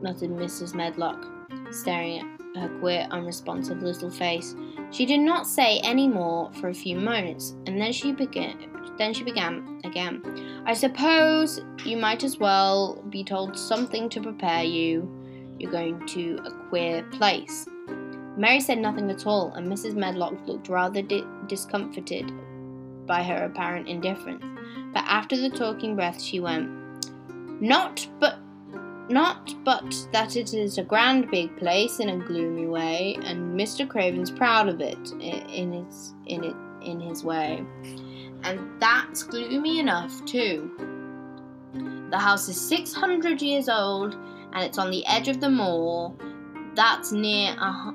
muttered 0.00 0.30
Mrs. 0.30 0.74
Medlock, 0.74 1.26
staring 1.72 2.20
at 2.56 2.62
her 2.62 2.78
queer, 2.78 3.08
unresponsive 3.10 3.82
little 3.82 4.10
face. 4.10 4.54
She 4.92 5.04
did 5.04 5.20
not 5.20 5.46
say 5.46 5.80
any 5.80 6.06
more 6.06 6.52
for 6.54 6.68
a 6.68 6.74
few 6.74 6.96
moments, 6.96 7.56
and 7.66 7.80
then 7.80 7.92
she 7.92 8.12
began. 8.12 8.68
Then 8.96 9.12
she 9.12 9.24
began 9.24 9.80
again. 9.84 10.62
I 10.66 10.74
suppose 10.74 11.60
you 11.84 11.96
might 11.96 12.22
as 12.22 12.38
well 12.38 13.02
be 13.10 13.24
told 13.24 13.58
something 13.58 14.08
to 14.10 14.20
prepare 14.20 14.62
you. 14.62 15.08
You're 15.58 15.72
going 15.72 16.06
to 16.08 16.38
a 16.44 16.50
queer 16.68 17.02
place. 17.10 17.66
Mary 18.36 18.60
said 18.60 18.78
nothing 18.78 19.10
at 19.10 19.26
all, 19.26 19.52
and 19.54 19.66
Mrs. 19.66 19.94
Medlock 19.94 20.34
looked 20.46 20.68
rather 20.68 21.02
di- 21.02 21.24
discomfited 21.46 22.32
by 23.06 23.22
her 23.22 23.44
apparent 23.44 23.88
indifference. 23.88 24.44
But 24.92 25.04
after 25.06 25.36
the 25.36 25.50
talking 25.50 25.96
breath, 25.96 26.20
she 26.20 26.40
went, 26.40 26.70
Not 27.60 28.06
but 28.18 28.38
not 29.08 29.52
but 29.64 30.06
that 30.12 30.36
it 30.36 30.54
is 30.54 30.78
a 30.78 30.84
grand 30.84 31.30
big 31.30 31.56
place 31.56 31.98
in 31.98 32.08
a 32.08 32.16
gloomy 32.16 32.66
way, 32.66 33.16
and 33.24 33.58
Mr. 33.58 33.88
Craven's 33.88 34.30
proud 34.30 34.68
of 34.68 34.80
it 34.80 35.10
in 35.20 35.74
its 35.74 36.14
in 36.26 36.44
it 36.44 36.56
in 36.82 37.00
his 37.00 37.24
way. 37.24 37.64
And 38.42 38.80
that's 38.80 39.22
gloomy 39.24 39.80
enough 39.80 40.24
too. 40.24 40.70
The 42.10 42.18
house 42.18 42.48
is 42.48 42.60
600 42.60 43.42
years 43.42 43.68
old 43.68 44.14
and 44.52 44.64
it's 44.64 44.78
on 44.78 44.90
the 44.90 45.06
edge 45.06 45.28
of 45.28 45.40
the 45.40 45.50
moor. 45.50 46.14
That's 46.74 47.12
near 47.12 47.54
a 47.58 47.94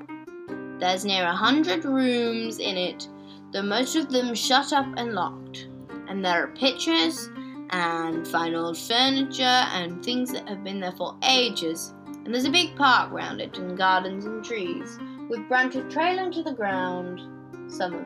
there's 0.78 1.04
near 1.04 1.24
a 1.24 1.32
hundred 1.32 1.84
rooms 1.84 2.58
in 2.58 2.76
it, 2.76 3.08
though 3.52 3.62
most 3.62 3.96
of 3.96 4.10
them 4.10 4.34
shut 4.34 4.72
up 4.72 4.86
and 4.96 5.14
locked. 5.14 5.68
And 6.08 6.24
there 6.24 6.44
are 6.44 6.48
pictures 6.48 7.28
and 7.70 8.26
fine 8.28 8.54
old 8.54 8.78
furniture 8.78 9.42
and 9.42 10.04
things 10.04 10.30
that 10.32 10.48
have 10.48 10.62
been 10.62 10.80
there 10.80 10.92
for 10.92 11.16
ages. 11.22 11.94
And 12.06 12.34
there's 12.34 12.44
a 12.44 12.50
big 12.50 12.76
park 12.76 13.12
round 13.12 13.40
it 13.40 13.58
and 13.58 13.76
gardens 13.76 14.24
and 14.24 14.44
trees, 14.44 14.98
with 15.28 15.48
branches 15.48 15.92
trailing 15.92 16.32
to 16.32 16.42
the 16.42 16.52
ground. 16.52 17.20
Some 17.68 17.94
of 17.94 18.04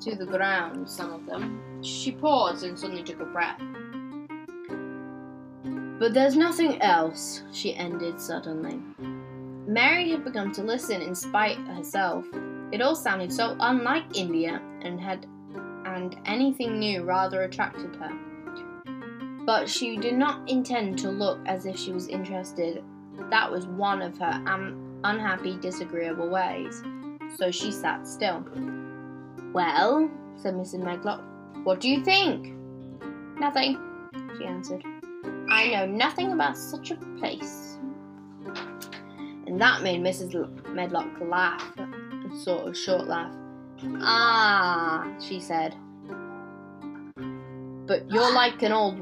to 0.00 0.14
the 0.14 0.26
ground, 0.26 0.88
some 0.88 1.12
of 1.12 1.26
them. 1.26 1.82
She 1.82 2.12
paused 2.12 2.64
and 2.64 2.78
suddenly 2.78 3.02
took 3.02 3.20
a 3.20 3.24
breath. 3.24 3.60
But 5.98 6.12
there's 6.12 6.36
nothing 6.36 6.80
else, 6.82 7.42
she 7.52 7.74
ended 7.74 8.20
suddenly. 8.20 8.78
Mary 9.66 10.10
had 10.10 10.24
begun 10.24 10.52
to 10.52 10.62
listen 10.62 11.02
in 11.02 11.14
spite 11.14 11.58
of 11.58 11.66
herself. 11.66 12.24
It 12.70 12.80
all 12.80 12.94
sounded 12.94 13.32
so 13.32 13.56
unlike 13.58 14.16
India 14.16 14.60
and 14.82 15.00
had 15.00 15.26
and 15.84 16.16
anything 16.24 16.78
new 16.78 17.02
rather 17.02 17.42
attracted 17.42 17.94
her. 17.96 18.12
But 19.44 19.68
she 19.68 19.96
did 19.96 20.14
not 20.14 20.48
intend 20.48 20.98
to 21.00 21.10
look 21.10 21.38
as 21.46 21.66
if 21.66 21.76
she 21.78 21.92
was 21.92 22.08
interested. 22.08 22.82
That 23.30 23.50
was 23.50 23.66
one 23.66 24.02
of 24.02 24.18
her 24.18 24.42
unhappy, 25.04 25.56
disagreeable 25.58 26.28
ways. 26.28 26.82
So 27.36 27.50
she 27.50 27.72
sat 27.72 28.06
still. 28.06 28.44
Well, 29.52 30.10
said 30.36 30.54
Mrs. 30.54 30.84
Medlock, 30.84 31.22
what 31.64 31.80
do 31.80 31.88
you 31.88 32.04
think? 32.04 32.52
Nothing, 33.38 33.78
she 34.38 34.44
answered. 34.44 34.84
I 35.48 35.70
know 35.70 35.86
nothing 35.86 36.32
about 36.32 36.56
such 36.56 36.90
a 36.90 36.96
place. 37.18 37.65
And 39.46 39.60
that 39.60 39.82
made 39.82 40.00
Mrs. 40.00 40.34
Medlock 40.72 41.20
laugh, 41.20 41.64
a 41.78 42.36
sort 42.36 42.68
of 42.68 42.76
short 42.76 43.06
laugh. 43.06 43.34
Ah, 44.00 45.14
she 45.20 45.40
said. 45.40 45.76
But 47.86 48.10
you're 48.10 48.32
like 48.34 48.62
an 48.62 48.72
old 48.72 48.98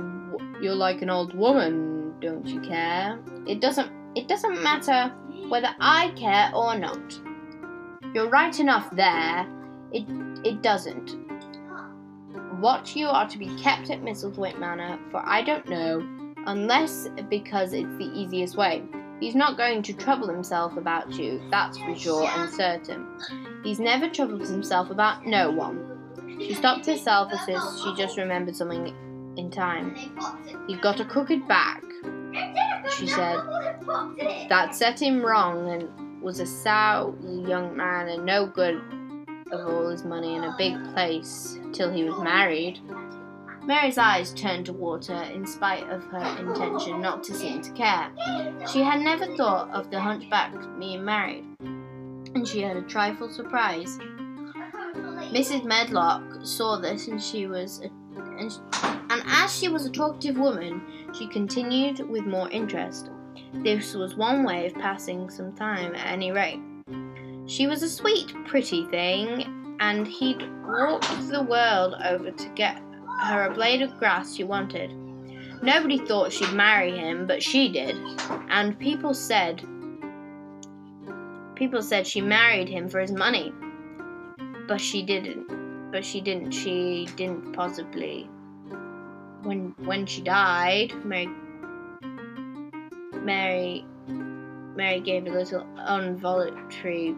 you're 0.60 0.74
like 0.74 1.02
an 1.02 1.10
old 1.10 1.34
woman, 1.34 2.14
don't 2.20 2.46
you 2.46 2.60
care? 2.60 3.18
It 3.46 3.60
doesn't 3.60 3.90
it 4.14 4.28
doesn't 4.28 4.62
matter 4.62 5.12
whether 5.48 5.74
I 5.80 6.10
care 6.10 6.50
or 6.54 6.78
not. 6.78 7.20
You're 8.14 8.28
right 8.28 8.58
enough 8.60 8.94
there. 8.94 9.46
It 9.92 10.04
it 10.44 10.62
doesn't. 10.62 11.16
What 12.60 12.94
you 12.94 13.08
are 13.08 13.28
to 13.28 13.38
be 13.38 13.54
kept 13.56 13.90
at 13.90 14.02
Misselthwaite 14.02 14.58
Manor, 14.58 14.98
for 15.10 15.22
I 15.26 15.42
don't 15.42 15.68
know, 15.68 16.06
unless 16.46 17.08
because 17.28 17.72
it's 17.72 17.96
the 17.96 18.10
easiest 18.14 18.56
way. 18.56 18.82
He's 19.20 19.34
not 19.34 19.56
going 19.56 19.82
to 19.82 19.92
trouble 19.92 20.28
himself 20.28 20.76
about 20.76 21.12
you, 21.12 21.40
that's 21.50 21.78
for 21.78 21.96
sure 21.96 22.24
and 22.26 22.52
certain. 22.52 23.06
He's 23.62 23.78
never 23.78 24.08
troubled 24.08 24.46
himself 24.48 24.90
about 24.90 25.26
no 25.26 25.50
one. 25.50 26.38
She 26.40 26.54
stopped 26.54 26.86
herself 26.86 27.32
as 27.32 27.48
if 27.48 27.60
she 27.82 27.94
just 27.96 28.16
remembered 28.18 28.56
something 28.56 28.94
in 29.36 29.50
time. 29.50 29.94
He's 30.66 30.78
got 30.78 31.00
a 31.00 31.04
crooked 31.04 31.46
back, 31.46 31.82
she 32.96 33.06
said. 33.06 33.38
That 34.48 34.74
set 34.74 35.00
him 35.00 35.24
wrong 35.24 35.70
and 35.70 36.22
was 36.22 36.40
a 36.40 36.46
sour 36.46 37.14
young 37.22 37.76
man 37.76 38.08
and 38.08 38.24
no 38.24 38.46
good 38.46 38.80
of 39.52 39.66
all 39.66 39.88
his 39.88 40.04
money 40.04 40.34
in 40.34 40.44
a 40.44 40.54
big 40.58 40.74
place 40.92 41.58
till 41.72 41.92
he 41.92 42.04
was 42.04 42.18
married. 42.20 42.80
Mary's 43.66 43.96
eyes 43.96 44.34
turned 44.34 44.66
to 44.66 44.74
water 44.74 45.14
in 45.14 45.46
spite 45.46 45.88
of 45.88 46.04
her 46.04 46.38
intention 46.38 47.00
not 47.00 47.24
to 47.24 47.32
seem 47.32 47.62
to 47.62 47.72
care. 47.72 48.10
She 48.70 48.80
had 48.80 49.00
never 49.00 49.26
thought 49.36 49.70
of 49.70 49.90
the 49.90 49.98
hunchback 49.98 50.52
being 50.78 51.02
married, 51.02 51.44
and 51.60 52.46
she 52.46 52.60
had 52.60 52.76
a 52.76 52.82
trifle 52.82 53.30
surprised. 53.30 54.02
Mrs. 55.32 55.64
Medlock 55.64 56.44
saw 56.44 56.76
this, 56.76 57.08
and 57.08 57.22
she 57.22 57.46
was, 57.46 57.80
a, 57.80 57.84
and, 58.38 58.52
and 59.10 59.22
as 59.26 59.56
she 59.56 59.68
was 59.68 59.86
a 59.86 59.90
talkative 59.90 60.36
woman, 60.36 60.82
she 61.14 61.26
continued 61.26 62.00
with 62.10 62.26
more 62.26 62.50
interest. 62.50 63.10
This 63.54 63.94
was 63.94 64.14
one 64.14 64.44
way 64.44 64.66
of 64.66 64.74
passing 64.74 65.30
some 65.30 65.54
time 65.54 65.94
at 65.94 66.12
any 66.12 66.32
rate. 66.32 66.60
She 67.46 67.66
was 67.66 67.82
a 67.82 67.88
sweet, 67.88 68.34
pretty 68.46 68.84
thing, 68.86 69.76
and 69.80 70.06
he'd 70.06 70.42
walked 70.66 71.30
the 71.30 71.42
world 71.42 71.94
over 72.04 72.30
to 72.30 72.48
get 72.50 72.82
her 73.20 73.46
a 73.46 73.54
blade 73.54 73.82
of 73.82 73.96
grass 73.98 74.34
she 74.34 74.44
wanted. 74.44 74.92
Nobody 75.62 75.98
thought 75.98 76.32
she'd 76.32 76.52
marry 76.52 76.96
him, 76.96 77.26
but 77.26 77.42
she 77.42 77.68
did, 77.68 77.96
and 78.48 78.78
people 78.78 79.14
said 79.14 79.62
people 81.54 81.82
said 81.82 82.06
she 82.06 82.20
married 82.20 82.68
him 82.68 82.88
for 82.88 83.00
his 83.00 83.12
money. 83.12 83.52
But 84.66 84.80
she 84.80 85.02
didn't. 85.02 85.90
But 85.90 86.04
she 86.04 86.20
didn't. 86.20 86.50
She 86.50 87.08
didn't 87.16 87.52
possibly. 87.52 88.28
When 89.42 89.74
when 89.84 90.06
she 90.06 90.22
died, 90.22 90.92
Mary 91.04 91.28
Mary 93.22 93.86
Mary 94.76 95.00
gave 95.00 95.26
a 95.26 95.30
little 95.30 95.66
involuntary. 95.88 97.14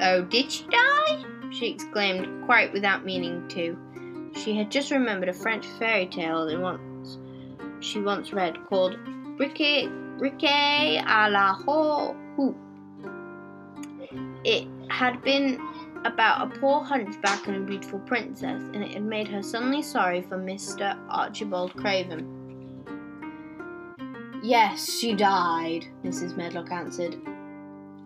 Oh, 0.00 0.22
did 0.22 0.50
she 0.50 0.66
die? 0.66 1.24
She 1.52 1.68
exclaimed, 1.68 2.44
quite 2.46 2.72
without 2.72 3.04
meaning 3.04 3.46
to. 3.48 3.78
She 4.36 4.56
had 4.56 4.70
just 4.70 4.90
remembered 4.90 5.28
a 5.28 5.32
French 5.32 5.66
fairy 5.78 6.06
tale 6.06 6.46
that 6.46 6.60
once 6.60 7.18
she 7.80 8.00
once 8.00 8.32
read 8.32 8.56
called 8.66 8.96
Riquet 9.38 9.88
à 11.04 11.30
la 11.30 11.54
Ho 11.54 12.14
It 14.44 14.68
had 14.88 15.22
been 15.22 15.60
about 16.04 16.46
a 16.46 16.60
poor 16.60 16.82
hunchback 16.82 17.48
and 17.48 17.56
a 17.56 17.60
beautiful 17.60 17.98
princess, 18.00 18.62
and 18.72 18.82
it 18.84 18.92
had 18.92 19.02
made 19.02 19.28
her 19.28 19.42
suddenly 19.42 19.82
sorry 19.82 20.22
for 20.22 20.38
Mr. 20.38 20.96
Archibald 21.08 21.74
Craven. 21.74 22.32
Yes, 24.42 24.98
she 24.98 25.14
died, 25.14 25.86
Mrs. 26.04 26.36
Medlock 26.36 26.70
answered. 26.70 27.16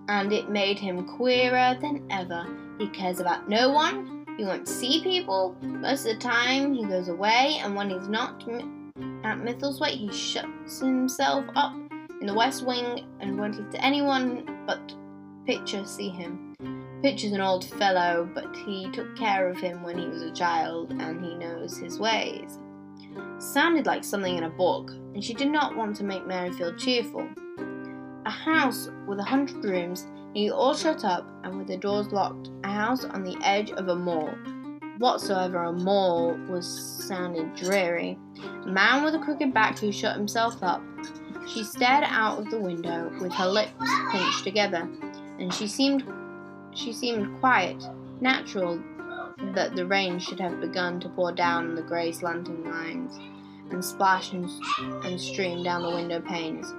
And 0.09 0.33
it 0.33 0.49
made 0.49 0.79
him 0.79 1.07
queerer 1.07 1.77
than 1.81 2.07
ever. 2.11 2.47
He 2.79 2.89
cares 2.89 3.21
about 3.21 3.49
no 3.49 3.71
one. 3.71 4.20
He 4.41 4.47
won't 4.47 4.67
see 4.67 5.03
people. 5.03 5.55
Most 5.61 6.07
of 6.07 6.15
the 6.15 6.19
time, 6.19 6.73
he 6.73 6.87
goes 6.87 7.09
away, 7.09 7.61
and 7.63 7.77
when 7.77 7.91
he's 7.91 8.09
not 8.09 8.43
at 9.23 9.37
Misselthwaite, 9.37 9.99
he 9.99 10.11
shuts 10.11 10.81
himself 10.81 11.45
up 11.55 11.75
in 12.23 12.27
the 12.27 12.33
West 12.33 12.65
Wing 12.65 13.05
and 13.21 13.39
won't 13.39 13.61
let 13.61 13.85
anyone 13.85 14.65
but 14.67 14.95
Pitcher 15.45 15.85
see 15.85 16.09
him. 16.09 16.55
Pitcher's 17.03 17.33
an 17.33 17.43
old 17.43 17.67
fellow, 17.67 18.31
but 18.35 18.57
he 18.57 18.91
took 18.93 19.15
care 19.15 19.47
of 19.47 19.61
him 19.61 19.83
when 19.83 19.99
he 19.99 20.07
was 20.07 20.23
a 20.23 20.33
child, 20.33 20.91
and 20.93 21.23
he 21.23 21.35
knows 21.35 21.77
his 21.77 21.99
ways 21.99 22.59
sounded 23.39 23.85
like 23.87 24.05
something 24.05 24.37
in 24.37 24.45
a 24.45 24.51
book, 24.51 24.91
and 25.15 25.23
she 25.25 25.35
did 25.35 25.49
not 25.49 25.77
want 25.77 25.97
to 25.97 26.05
make 26.05 26.27
Mary 26.27 26.51
feel 26.53 26.75
cheerful. 26.77 27.29
A 28.27 28.31
house 28.31 28.89
with 29.07 29.19
a 29.19 29.25
hundred 29.25 29.65
rooms, 29.65 30.07
nearly 30.35 30.51
all 30.51 30.75
shut 30.75 31.05
up 31.05 31.27
and 31.45 31.59
with 31.59 31.67
the 31.67 31.77
doors 31.77 32.13
locked, 32.13 32.51
a 32.65 32.69
house 32.69 33.05
on 33.05 33.23
the 33.23 33.37
edge 33.43 33.71
of 33.73 33.89
a 33.89 33.97
moor. 33.97 34.31
Whatsoever 34.99 35.65
a 35.65 35.73
moor 35.73 36.35
was 36.49 36.67
sounded 37.07 37.55
dreary. 37.55 38.19
A 38.65 38.69
man 38.69 39.03
with 39.03 39.15
a 39.15 39.19
crooked 39.19 39.55
back 39.55 39.79
who 39.79 39.93
shut 39.93 40.17
himself 40.17 40.63
up. 40.63 40.83
She 41.49 41.65
stared 41.65 42.05
out 42.07 42.39
of 42.39 42.51
the 42.51 42.61
window 42.61 43.11
with 43.21 43.33
her 43.33 43.47
lips 43.47 43.73
pinched 44.13 44.45
together, 44.45 44.89
and 45.39 45.53
she 45.53 45.67
seemed 45.67 46.05
she 46.75 46.93
seemed 46.93 47.41
quiet, 47.41 47.83
natural 48.21 48.79
that 49.55 49.75
the 49.75 49.87
rain 49.87 50.19
should 50.19 50.39
have 50.39 50.61
begun 50.61 51.01
to 51.01 51.09
pour 51.09 51.33
down 51.33 51.75
the 51.75 51.83
grey 51.83 52.13
slanting 52.13 52.65
lines 52.65 53.19
and 53.71 53.85
splash 53.85 54.33
and, 54.33 54.49
and 55.05 55.21
stream 55.21 55.63
down 55.63 55.83
the 55.83 55.91
window 55.91 56.21
panes. 56.21 56.73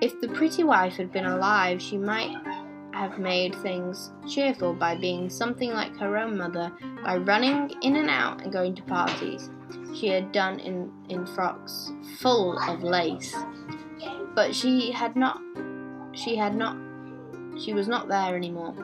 If 0.00 0.20
the 0.20 0.28
pretty 0.28 0.62
wife 0.62 0.94
had 0.96 1.12
been 1.12 1.26
alive, 1.26 1.80
she 1.80 1.96
might 1.96 2.36
have 2.92 3.18
made 3.18 3.54
things 3.56 4.10
cheerful 4.28 4.72
by 4.72 4.94
being 4.94 5.28
something 5.28 5.70
like 5.72 5.96
her 5.96 6.16
own 6.16 6.36
mother, 6.36 6.72
by 7.02 7.16
running 7.16 7.72
in 7.82 7.96
and 7.96 8.10
out 8.10 8.42
and 8.42 8.52
going 8.52 8.74
to 8.74 8.82
parties. 8.82 9.50
She 9.94 10.08
had 10.08 10.32
done 10.32 10.60
in, 10.60 10.92
in 11.08 11.26
frocks 11.26 11.92
full 12.18 12.58
of 12.58 12.82
lace. 12.82 13.34
But 14.34 14.54
she 14.54 14.90
had 14.92 15.16
not 15.16 15.40
she 16.12 16.36
had 16.36 16.54
not 16.54 16.76
she 17.58 17.72
was 17.72 17.88
not 17.88 18.08
there 18.08 18.36
anymore. 18.36 18.74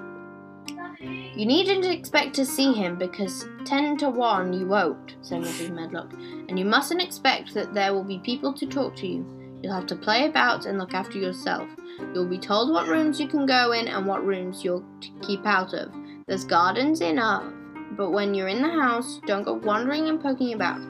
You 1.01 1.47
needn't 1.47 1.85
expect 1.85 2.35
to 2.37 2.47
see 2.47 2.73
him 2.73 2.97
because 2.97 3.47
ten 3.65 3.97
to 3.99 4.09
one 4.09 4.53
you 4.53 4.67
won't, 4.67 5.17
said 5.21 5.43
Mrs. 5.43 5.71
Medlock, 5.71 6.13
and 6.49 6.59
you 6.59 6.65
mustn't 6.65 7.03
expect 7.03 7.55
that 7.55 7.75
there 7.75 7.93
will 7.93 8.05
be 8.05 8.19
people 8.19 8.53
to 8.55 8.67
talk 8.67 8.97
to 8.97 9.07
you. 9.07 9.42
You'll 9.63 9.75
have 9.75 9.87
to 9.87 9.97
play 9.97 10.27
about 10.27 10.67
and 10.67 10.79
look 10.79 10.93
after 10.93 11.19
yourself. 11.19 11.69
You'll 12.13 12.27
be 12.27 12.39
told 12.39 12.73
what 12.73 12.89
rooms 12.89 13.21
you 13.21 13.29
can 13.29 13.47
go 13.47 13.73
in 13.73 13.87
and 13.87 14.07
what 14.07 14.27
rooms 14.27 14.65
you'll 14.65 14.85
keep 15.23 15.47
out 15.47 15.73
of. 15.73 15.93
There's 16.27 16.45
gardens 16.45 17.01
enough, 17.01 17.45
but 17.93 18.11
when 18.11 18.35
you're 18.35 18.49
in 18.49 18.63
the 18.63 18.69
house, 18.69 19.21
don't 19.27 19.45
go 19.45 19.55
wandering 19.55 20.09
and 20.09 20.21
poking 20.21 20.55
about. 20.55 20.81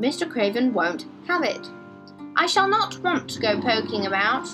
Mr. 0.00 0.28
Craven 0.28 0.72
won't 0.72 1.06
have 1.26 1.42
it. 1.42 1.68
I 2.36 2.46
shall 2.46 2.66
not 2.66 2.98
want 3.00 3.28
to 3.30 3.40
go 3.40 3.60
poking 3.60 4.06
about, 4.06 4.48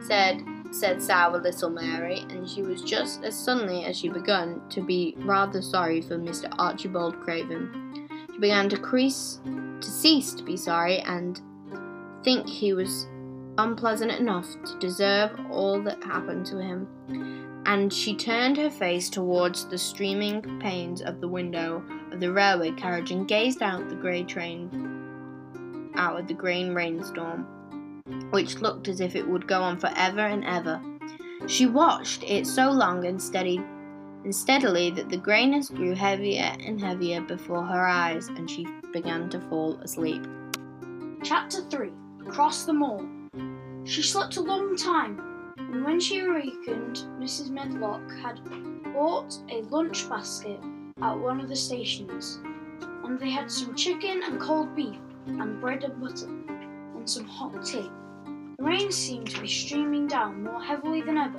said 0.00 0.42
said 0.72 1.02
sour 1.02 1.38
little 1.38 1.68
Mary, 1.68 2.20
and 2.30 2.48
she 2.48 2.62
was 2.62 2.82
just 2.82 3.22
as 3.24 3.38
suddenly 3.38 3.84
as 3.84 3.96
she 3.96 4.08
begun 4.08 4.60
to 4.70 4.80
be 4.80 5.14
rather 5.18 5.60
sorry 5.60 6.00
for 6.00 6.16
Mr. 6.16 6.52
Archibald 6.58 7.20
Craven. 7.20 8.08
She 8.32 8.38
began 8.38 8.68
to 8.70 8.78
crease 8.78 9.40
to 9.44 9.90
cease 9.90 10.32
to 10.34 10.42
be 10.42 10.56
sorry 10.56 11.00
and 11.00 11.40
think 12.24 12.48
he 12.48 12.72
was 12.72 13.06
unpleasant 13.58 14.12
enough 14.12 14.46
to 14.64 14.78
deserve 14.78 15.30
all 15.50 15.82
that 15.82 16.02
happened 16.02 16.46
to 16.46 16.58
him. 16.58 16.88
And 17.66 17.92
she 17.92 18.16
turned 18.16 18.56
her 18.56 18.70
face 18.70 19.08
towards 19.08 19.66
the 19.66 19.78
streaming 19.78 20.58
panes 20.60 21.00
of 21.00 21.20
the 21.20 21.28
window 21.28 21.82
of 22.10 22.20
the 22.20 22.32
railway 22.32 22.72
carriage 22.72 23.10
and 23.10 23.28
gazed 23.28 23.62
out 23.62 23.88
the 23.88 23.94
grey 23.94 24.24
train 24.24 24.88
out 25.94 26.18
of 26.18 26.26
the 26.26 26.34
grey 26.34 26.68
rainstorm 26.68 27.46
which 28.30 28.60
looked 28.60 28.88
as 28.88 29.00
if 29.00 29.14
it 29.14 29.28
would 29.28 29.46
go 29.46 29.60
on 29.62 29.78
forever 29.78 30.20
and 30.20 30.44
ever. 30.44 30.80
She 31.46 31.66
watched 31.66 32.22
it 32.24 32.46
so 32.46 32.70
long 32.70 33.04
and 33.04 33.20
steady 33.20 33.58
and 34.24 34.34
steadily 34.34 34.90
that 34.90 35.08
the 35.08 35.16
greyness 35.16 35.68
grew 35.68 35.94
heavier 35.94 36.54
and 36.64 36.80
heavier 36.80 37.20
before 37.20 37.64
her 37.64 37.86
eyes, 37.86 38.28
and 38.28 38.48
she 38.48 38.66
began 38.92 39.28
to 39.30 39.40
fall 39.40 39.74
asleep. 39.80 40.24
Chapter 41.24 41.62
3 41.62 41.90
Across 42.26 42.64
the 42.64 42.72
Moor. 42.72 43.21
She 43.84 44.02
slept 44.02 44.36
a 44.36 44.42
long 44.42 44.76
time, 44.76 45.20
and 45.58 45.84
when 45.84 45.98
she 45.98 46.20
awakened, 46.20 47.04
Mrs. 47.18 47.50
Medlock 47.50 48.08
had 48.22 48.40
bought 48.94 49.36
a 49.50 49.62
lunch 49.62 50.08
basket 50.08 50.60
at 51.00 51.18
one 51.18 51.40
of 51.40 51.48
the 51.48 51.56
stations, 51.56 52.40
and 53.04 53.18
they 53.18 53.30
had 53.30 53.50
some 53.50 53.74
chicken 53.74 54.22
and 54.22 54.40
cold 54.40 54.76
beef, 54.76 54.98
and 55.26 55.60
bread 55.60 55.82
and 55.82 56.00
butter, 56.00 56.28
and 56.28 57.10
some 57.10 57.26
hot 57.26 57.64
tea. 57.64 57.90
The 58.56 58.64
rain 58.64 58.92
seemed 58.92 59.30
to 59.30 59.40
be 59.40 59.48
streaming 59.48 60.06
down 60.06 60.44
more 60.44 60.62
heavily 60.62 61.02
than 61.02 61.18
ever, 61.18 61.38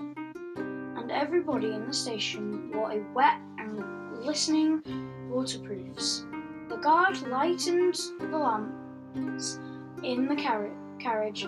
and 0.98 1.12
everybody 1.12 1.72
in 1.72 1.88
the 1.88 1.94
station 1.94 2.72
wore 2.74 2.92
a 2.92 3.06
wet 3.14 3.40
and 3.58 3.82
glistening 4.22 4.82
waterproofs. 5.30 6.26
The 6.68 6.76
guard 6.76 7.22
lightened 7.22 7.96
the 8.20 8.38
lamps 8.38 9.60
in 10.04 10.28
the 10.28 10.36
car- 10.36 10.76
carriage, 11.00 11.48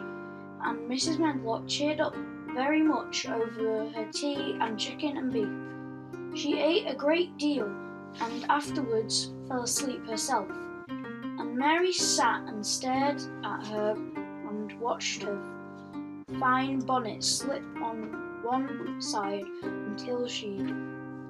and 0.65 0.89
Mrs. 0.89 1.19
Medlock 1.19 1.67
cheered 1.67 2.01
up 2.01 2.15
very 2.53 2.81
much 2.81 3.27
over 3.27 3.87
her 3.89 4.09
tea 4.11 4.57
and 4.59 4.79
chicken 4.79 5.17
and 5.17 5.31
beef. 5.31 6.37
She 6.37 6.59
ate 6.59 6.87
a 6.87 6.95
great 6.95 7.37
deal 7.37 7.67
and 8.21 8.45
afterwards 8.49 9.31
fell 9.47 9.63
asleep 9.63 10.05
herself. 10.07 10.49
And 10.89 11.55
Mary 11.55 11.93
sat 11.93 12.41
and 12.47 12.65
stared 12.65 13.21
at 13.43 13.67
her 13.67 13.91
and 14.49 14.79
watched 14.79 15.23
her 15.23 15.39
fine 16.39 16.79
bonnet 16.79 17.23
slip 17.23 17.63
on 17.83 18.41
one 18.43 19.01
side 19.01 19.45
until 19.63 20.27
she 20.27 20.65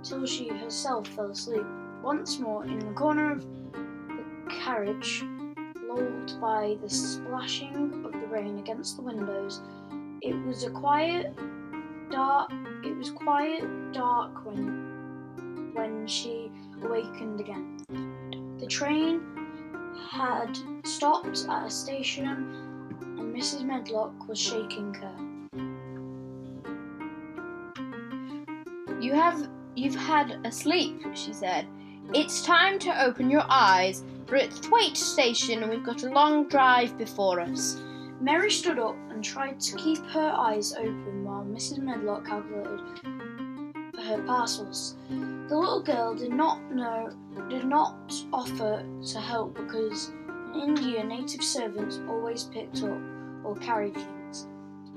till 0.03 0.25
she 0.25 0.47
herself 0.47 1.07
fell 1.07 1.31
asleep. 1.31 1.65
Once 2.01 2.39
more 2.39 2.63
in 2.65 2.79
the 2.79 2.93
corner 2.93 3.31
of 3.31 3.45
the 3.71 4.23
carriage, 4.49 5.25
lulled 5.87 6.39
by 6.39 6.77
the 6.81 6.89
splashing 6.89 8.05
of 8.05 8.11
the 8.11 8.24
rain 8.35 8.59
against 8.59 8.97
the 8.97 9.01
windows, 9.01 9.61
it 10.21 10.35
was 10.45 10.65
a 10.65 10.69
quiet 10.69 11.33
dark 12.11 12.51
it 12.83 12.95
was 12.97 13.09
quiet 13.09 13.63
dark 13.93 14.45
when 14.45 15.71
when 15.73 16.05
she 16.05 16.51
awakened 16.83 17.39
again. 17.39 17.77
The 18.59 18.67
train 18.67 19.21
had 20.09 20.57
stopped 20.83 21.45
at 21.49 21.67
a 21.67 21.69
station 21.69 22.27
and 22.99 23.35
Mrs. 23.35 23.63
Medlock 23.63 24.27
was 24.27 24.39
shaking 24.39 24.93
her. 24.93 25.15
You 29.01 29.13
have 29.13 29.49
you've 29.75 29.95
had 29.95 30.39
a 30.43 30.51
sleep, 30.51 31.01
she 31.13 31.33
said. 31.33 31.65
It's 32.13 32.45
time 32.45 32.79
to 32.79 33.03
open 33.03 33.31
your 33.31 33.45
eyes. 33.49 34.03
We're 34.29 34.37
at 34.37 34.53
Thwaite 34.53 34.97
station 34.97 35.63
and 35.63 35.71
we've 35.71 35.83
got 35.83 36.03
a 36.03 36.09
long 36.09 36.47
drive 36.47 36.97
before 36.97 37.39
us. 37.39 37.81
Mary 38.21 38.49
stood 38.49 38.79
up 38.79 38.95
and 39.09 39.23
tried 39.23 39.59
to 39.59 39.75
keep 39.75 39.99
her 40.07 40.33
eyes 40.37 40.73
open 40.73 41.25
while 41.25 41.43
Mrs. 41.43 41.79
Medlock 41.79 42.25
calculated 42.25 42.79
her 44.05 44.21
parcels. 44.25 44.95
The 45.09 45.57
little 45.57 45.81
girl 45.81 46.15
did 46.15 46.31
not 46.31 46.61
know 46.71 47.09
did 47.49 47.65
not 47.65 48.13
offer 48.31 48.85
to 49.07 49.19
help 49.19 49.55
because 49.55 50.11
in 50.53 50.61
India 50.61 51.03
native 51.03 51.43
servants 51.43 51.99
always 52.07 52.45
picked 52.45 52.83
up 52.83 52.99
or 53.43 53.55
carried 53.57 53.93
things, 53.95 54.47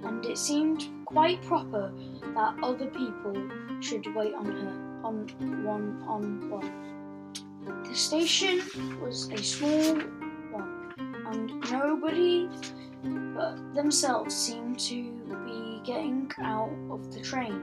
and 0.04 0.24
it 0.24 0.38
seemed 0.38 0.88
quite 1.04 1.42
proper 1.42 1.92
that 2.34 2.54
other 2.62 2.86
people 2.86 3.34
should 3.80 4.14
wait 4.14 4.34
on 4.34 4.46
her, 4.46 5.00
on 5.04 5.26
one 5.64 6.02
on 6.06 6.50
one. 6.50 7.84
The 7.84 7.94
station 7.94 8.62
was 9.00 9.28
a 9.30 9.42
small 9.42 9.96
one, 10.52 10.94
and 11.26 11.70
nobody 11.70 12.48
but 13.02 13.74
themselves 13.74 14.34
seemed 14.34 14.78
to 14.80 15.02
be 15.44 15.80
getting 15.84 16.30
out 16.40 16.72
of 16.90 17.12
the 17.12 17.20
train. 17.20 17.62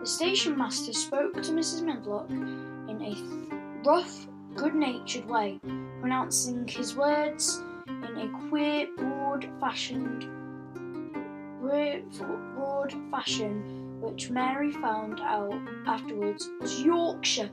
The 0.00 0.06
station 0.06 0.56
master 0.56 0.92
spoke 0.92 1.34
to 1.34 1.52
Mrs. 1.52 1.82
Medlock 1.82 2.30
in 2.30 3.00
a 3.02 3.14
rough, 3.88 4.26
good 4.54 4.74
natured 4.74 5.26
way, 5.28 5.60
pronouncing 6.00 6.66
his 6.66 6.96
words 6.96 7.62
in 7.86 8.16
a 8.18 8.48
queer, 8.48 8.88
broad-fashioned, 8.96 10.26
broad 11.60 12.94
fashion, 13.10 14.00
which 14.00 14.30
Mary 14.30 14.72
found 14.72 15.20
out 15.20 15.54
afterwards 15.86 16.48
was 16.60 16.82
Yorkshire. 16.82 17.50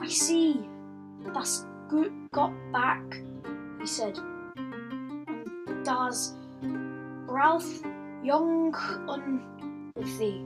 I 0.00 0.08
see. 0.08 0.68
That's 1.34 1.66
good. 1.88 2.12
Got 2.32 2.52
back, 2.72 3.02
he 3.80 3.86
said. 3.86 4.18
Does 5.84 6.34
Ralph 7.26 7.82
Young 8.22 8.72
thee? 9.96 10.44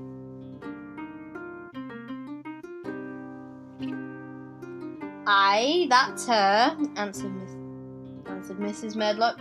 Aye, 5.27 5.89
that's 5.91 6.27
her, 6.27 6.77
answered 6.97 7.35
Miss 7.35 7.53
answered 8.27 8.59
Mrs. 8.59 8.97
Medlock, 8.97 9.39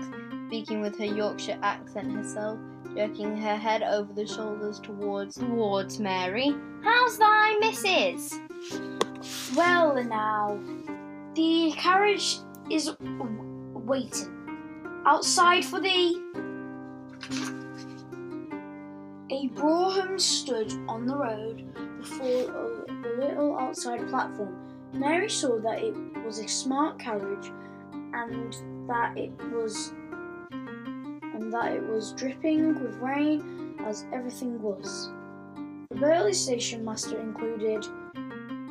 speaking 0.48 0.82
with 0.82 0.98
her 0.98 1.06
Yorkshire 1.06 1.60
accent 1.62 2.12
herself, 2.12 2.60
jerking 2.94 3.38
her 3.38 3.56
head 3.56 3.82
over 3.84 4.12
the 4.12 4.28
shoulders 4.28 4.80
towards 4.80 5.36
towards 5.36 6.00
Mary. 6.00 6.54
How's 6.84 7.18
thy 7.18 7.56
missus? 7.60 8.40
Well 9.56 10.04
now, 10.04 10.60
the 11.36 11.72
carriage 11.78 12.40
is 12.70 12.92
waiting 13.00 14.35
outside 15.06 15.64
for 15.64 15.80
thee. 15.80 16.22
A 19.32 19.48
brougham 19.50 20.20
stood 20.20 20.72
on 20.88 21.06
the 21.06 21.16
road 21.16 21.64
before 22.00 22.28
a 22.28 23.20
little 23.20 23.58
outside 23.58 24.08
platform. 24.10 24.56
Mary 24.94 25.30
saw 25.30 25.60
that 25.60 25.84
it 25.84 25.96
was 26.24 26.40
a 26.40 26.48
smart 26.48 27.00
carriage 27.00 27.52
and 28.14 28.54
that 28.88 29.18
it 29.18 29.32
was 29.52 29.94
and 30.52 31.52
that 31.52 31.74
it 31.74 31.84
was 31.84 32.14
dripping 32.14 32.82
with 32.82 32.96
rain 32.98 33.76
as 33.86 34.06
everything 34.14 34.62
was. 34.62 35.10
The 35.90 35.96
Burley 35.96 36.34
station 36.34 36.86
master 36.86 37.20
included 37.20 37.86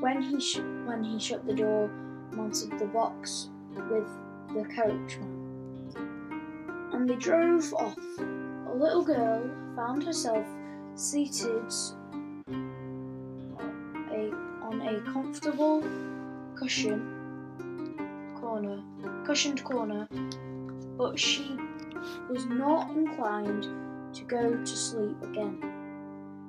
when 0.01 0.23
he 0.23 0.41
sh- 0.41 0.61
when 0.85 1.05
he 1.05 1.19
shut 1.19 1.47
the 1.47 1.55
door 1.55 1.89
mounted 2.33 2.79
the 2.79 2.87
box 2.87 3.51
with 3.75 4.09
the 4.49 4.65
coachman. 4.75 5.44
And 7.05 7.11
they 7.11 7.17
drove 7.17 7.75
off. 7.75 7.99
A 8.19 8.75
little 8.75 9.05
girl 9.05 9.43
found 9.77 10.03
herself 10.05 10.47
seated 10.95 11.71
on 14.63 14.81
a 14.81 15.03
comfortable 15.13 15.85
cushion 16.57 17.05
corner 18.41 18.83
cushioned 19.27 19.63
corner, 19.65 20.09
but 20.97 21.19
she 21.19 21.59
was 22.31 22.47
not 22.47 22.89
inclined 22.97 23.65
to 24.15 24.25
go 24.25 24.57
to 24.57 24.67
sleep 24.67 25.23
again. 25.25 25.61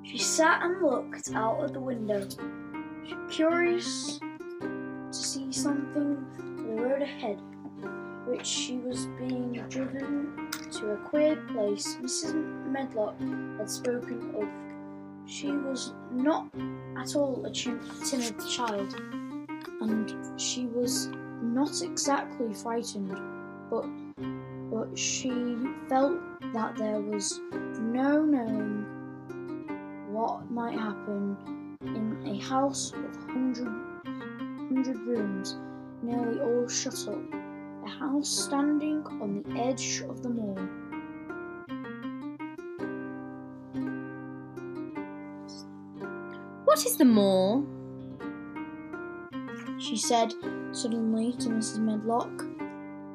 She 0.04 0.16
sat 0.16 0.62
and 0.62 0.80
looked 0.80 1.32
out 1.34 1.62
of 1.62 1.74
the 1.74 1.80
window, 1.80 2.26
curious 3.28 4.18
to 4.20 5.12
see 5.12 5.52
something 5.52 6.24
on 6.38 6.56
the 6.56 6.82
road 6.82 7.02
ahead, 7.02 7.42
which 8.26 8.46
she 8.46 8.78
was 8.78 9.06
being 9.18 9.64
driven 9.68 10.48
to 10.72 10.92
a 10.92 10.96
queer 10.96 11.36
place 11.52 11.96
Mrs. 12.02 12.34
Medlock 12.66 13.18
had 13.58 13.70
spoken 13.70 14.34
of. 14.34 14.48
She 15.28 15.50
was 15.50 15.92
not 16.10 16.48
at 16.96 17.16
all 17.16 17.44
a 17.44 17.50
timid 17.50 18.38
child, 18.48 18.94
and 19.80 20.40
she 20.40 20.66
was 20.66 21.08
not 21.42 21.82
exactly 21.82 22.52
frightened, 22.54 23.16
but 23.70 23.86
but 24.70 24.98
she 24.98 25.56
felt 25.88 26.18
that 26.52 26.76
there 26.76 27.00
was 27.00 27.40
no 27.80 28.24
knowing 28.24 28.84
what 30.12 30.50
might 30.50 30.78
happen 30.78 31.36
in 31.82 32.22
a 32.26 32.38
house 32.38 32.92
with 32.92 33.16
hundred 33.26 33.68
hundred 34.04 34.98
rooms, 35.00 35.56
nearly 36.02 36.40
all 36.40 36.68
shut 36.68 37.08
up, 37.08 37.45
house 37.98 38.28
standing 38.28 39.04
on 39.20 39.42
the 39.42 39.60
edge 39.60 40.02
of 40.08 40.22
the 40.22 40.28
moor. 40.28 40.56
What 46.64 46.84
is 46.84 46.96
the 46.96 47.04
moor? 47.04 47.64
She 49.78 49.96
said 49.96 50.34
suddenly 50.72 51.32
to 51.32 51.48
Mrs. 51.48 51.78
Medlock. 51.78 52.44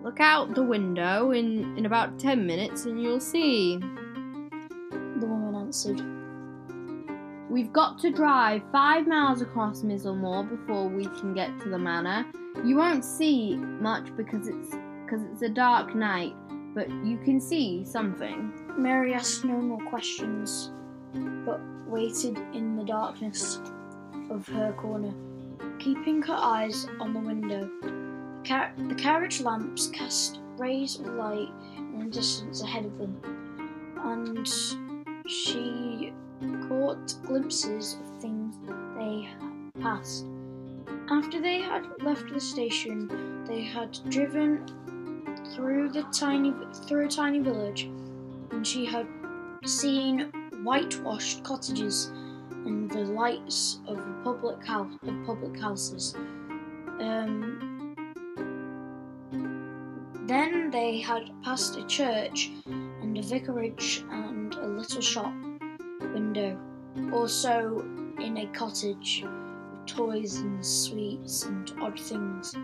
Look 0.04 0.20
out 0.20 0.56
the 0.56 0.64
window 0.64 1.32
in, 1.32 1.78
in 1.78 1.86
about 1.86 2.18
ten 2.18 2.46
minutes 2.48 2.86
and 2.86 3.02
you'll 3.02 3.20
see. 3.20 3.78
The 3.78 5.28
woman 5.28 5.56
answered. 5.56 6.02
We've 7.52 7.74
got 7.74 8.00
to 8.00 8.12
drive 8.12 8.62
five 8.72 9.08
miles 9.08 9.42
across 9.42 9.84
Missel 9.84 10.16
Moor 10.16 10.44
before 10.44 10.88
we 10.88 11.06
can 11.06 11.34
get 11.34 11.60
to 11.60 11.70
the 11.70 11.78
manor. 11.78 12.26
You 12.64 12.76
won't 12.78 13.04
see 13.04 13.56
much 13.56 14.16
because 14.16 14.48
it's 14.48 14.76
because 15.06 15.26
it's 15.32 15.42
a 15.42 15.50
dark 15.50 15.96
night, 15.96 16.34
but 16.76 16.90
you 17.04 17.18
can 17.26 17.42
see 17.42 17.84
something. 17.84 18.54
Mary 18.78 19.14
asked 19.14 19.44
no 19.44 19.60
more 19.60 19.84
questions, 19.90 20.72
but 21.46 21.60
waited 21.88 22.38
in 22.54 22.78
the 22.78 22.84
darkness 22.84 23.60
of 24.30 24.48
her 24.48 24.74
corner, 24.74 25.14
keeping 25.80 26.22
her 26.22 26.36
eyes 26.36 26.88
on 27.00 27.14
the 27.14 27.20
window. 27.20 27.70
The, 27.82 28.48
car- 28.48 28.74
the 28.78 28.96
carriage 28.96 29.42
lamps 29.42 29.88
cast 29.88 30.40
rays 30.58 31.00
of 31.00 31.08
light 31.08 31.50
in 31.76 32.00
the 32.00 32.06
distance 32.06 32.62
ahead 32.62 32.86
of 32.86 32.98
them, 32.98 33.18
and 34.04 34.48
she 35.30 36.14
caught 36.70 37.16
glimpses 37.24 37.98
of 38.00 38.22
things 38.22 38.56
they 38.96 39.30
passed. 39.82 40.26
After 41.12 41.42
they 41.42 41.60
had 41.60 41.86
left 42.02 42.32
the 42.32 42.40
station, 42.40 43.44
they 43.46 43.64
had 43.64 44.00
driven 44.08 44.66
through 45.54 45.90
the 45.90 46.04
tiny 46.04 46.54
through 46.88 47.08
a 47.08 47.10
tiny 47.10 47.40
village, 47.40 47.92
and 48.52 48.66
she 48.66 48.86
had 48.86 49.06
seen 49.66 50.32
whitewashed 50.64 51.44
cottages 51.44 52.14
and 52.66 52.90
the 52.90 53.04
lights 53.04 53.82
of 53.88 53.98
public 54.24 54.66
house 54.66 54.94
of 55.06 55.26
public 55.26 55.60
houses. 55.60 56.16
Um, 57.02 57.94
then 60.28 60.72
they 60.72 61.02
had 61.02 61.30
passed 61.44 61.76
a 61.76 61.86
church 61.88 62.52
and 62.66 63.18
a 63.18 63.22
vicarage 63.22 64.06
and 64.10 64.54
a 64.56 64.66
little 64.66 65.02
shop 65.02 65.34
window, 66.14 66.58
also 67.12 67.84
in 68.18 68.38
a 68.38 68.46
cottage 68.54 69.26
toys 69.86 70.38
and 70.38 70.66
sweets 70.66 71.46
and 71.46 71.72
odd 71.82 72.00
things 72.00 72.56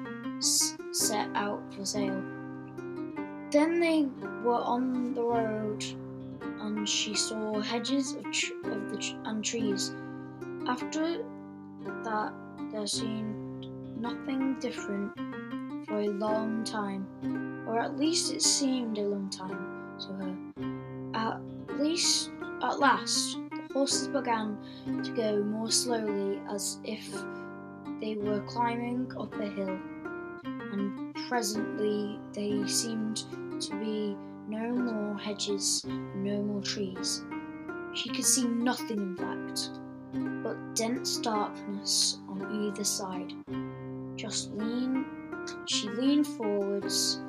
set 0.92 1.30
out 1.34 1.62
for 1.74 1.86
sale. 1.86 2.22
Then 3.52 3.80
they 3.80 4.08
were 4.44 4.62
on 4.62 5.14
the 5.14 5.24
road, 5.24 5.84
and 6.62 6.88
she 6.88 7.16
saw 7.16 7.60
hedges 7.62 8.14
of, 8.16 8.32
tr- 8.32 8.54
of 8.66 8.92
the 8.92 8.98
tr- 8.98 9.16
and 9.26 9.44
trees. 9.44 9.96
After 10.68 11.24
that, 12.04 12.34
there 12.72 12.88
seemed 12.88 13.68
nothing 14.00 14.60
different 14.60 15.16
for 15.88 16.00
a 16.00 16.10
long 16.10 16.64
time, 16.66 17.08
or 17.68 17.80
at 17.80 17.98
least 17.98 18.34
it 18.34 18.42
seemed 18.42 18.98
a 18.98 19.04
long 19.04 19.30
time 19.30 19.96
to 20.00 20.08
her. 20.14 20.36
At 21.14 21.40
least, 21.80 22.32
at 22.62 22.80
last, 22.80 23.40
horses 23.78 24.08
began 24.08 24.58
to 25.04 25.12
go 25.12 25.44
more 25.44 25.70
slowly, 25.70 26.42
as 26.50 26.80
if 26.84 27.14
they 28.02 28.16
were 28.16 28.40
climbing 28.48 29.08
up 29.20 29.32
a 29.36 29.46
hill, 29.46 29.78
and 30.72 31.14
presently 31.30 32.20
they 32.34 32.66
seemed 32.66 33.18
to 33.62 33.80
be 33.80 34.18
no 34.50 34.74
more 34.74 35.16
hedges, 35.20 35.86
no 36.16 36.42
more 36.42 36.62
trees. 36.64 37.24
She 37.94 38.10
could 38.10 38.26
see 38.26 38.48
nothing, 38.48 38.98
in 38.98 39.16
fact, 39.16 39.70
but 40.44 40.58
dense 40.76 41.18
darkness 41.18 42.18
on 42.30 42.66
either 42.66 42.84
side. 42.84 43.32
Just 44.16 44.54
lean, 44.54 45.06
she 45.68 45.88
leaned 45.90 46.26
forwards 46.26 47.22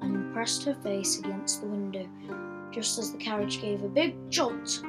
and 0.00 0.32
pressed 0.34 0.64
her 0.64 0.74
face 0.74 1.20
against 1.20 1.60
the 1.60 1.68
window, 1.68 2.08
just 2.72 2.98
as 2.98 3.12
the 3.12 3.18
carriage 3.18 3.60
gave 3.60 3.84
a 3.84 3.88
big 3.88 4.16
jolt. 4.28 4.82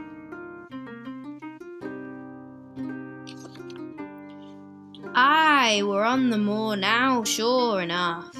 Aye, 5.15 5.83
we're 5.85 6.03
on 6.03 6.31
the 6.31 6.39
moor 6.39 6.75
now, 6.75 7.23
sure 7.23 7.81
enough. 7.81 8.33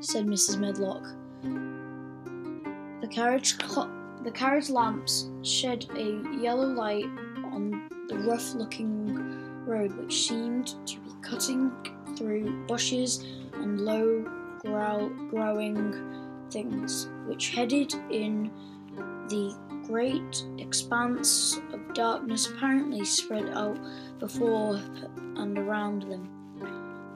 said 0.00 0.26
Mrs. 0.26 0.58
Medlock. 0.58 1.04
The 3.02 3.08
carriage, 3.08 3.56
cl- 3.62 3.90
the 4.24 4.30
carriage 4.30 4.70
lamps 4.70 5.28
shed 5.42 5.84
a 5.94 6.22
yellow 6.40 6.68
light 6.68 7.04
on 7.52 7.88
the 8.08 8.18
rough-looking 8.18 9.64
road, 9.66 9.94
which 9.98 10.26
seemed 10.26 10.68
to 10.86 10.98
be 11.00 11.10
cutting 11.20 11.70
through 12.16 12.64
bushes 12.66 13.22
and 13.54 13.82
low 13.82 14.24
grow- 14.64 15.10
growing 15.30 15.92
things, 16.50 17.08
which 17.26 17.50
headed 17.50 17.92
in 18.10 18.50
the 19.28 19.54
great 19.86 20.46
expanse 20.58 21.58
of 21.72 21.85
darkness 21.96 22.46
apparently 22.46 23.04
spread 23.04 23.48
out 23.50 23.78
before 24.18 24.76
and 25.36 25.58
around 25.58 26.02
them. 26.02 26.28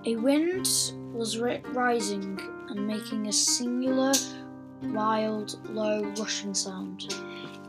A 0.06 0.16
wind 0.16 0.66
was 1.12 1.38
ri- 1.38 1.62
rising 1.72 2.40
and 2.70 2.86
making 2.86 3.26
a 3.26 3.32
singular, 3.32 4.12
wild, 4.84 5.58
low, 5.68 6.02
rushing 6.18 6.54
sound, 6.54 7.14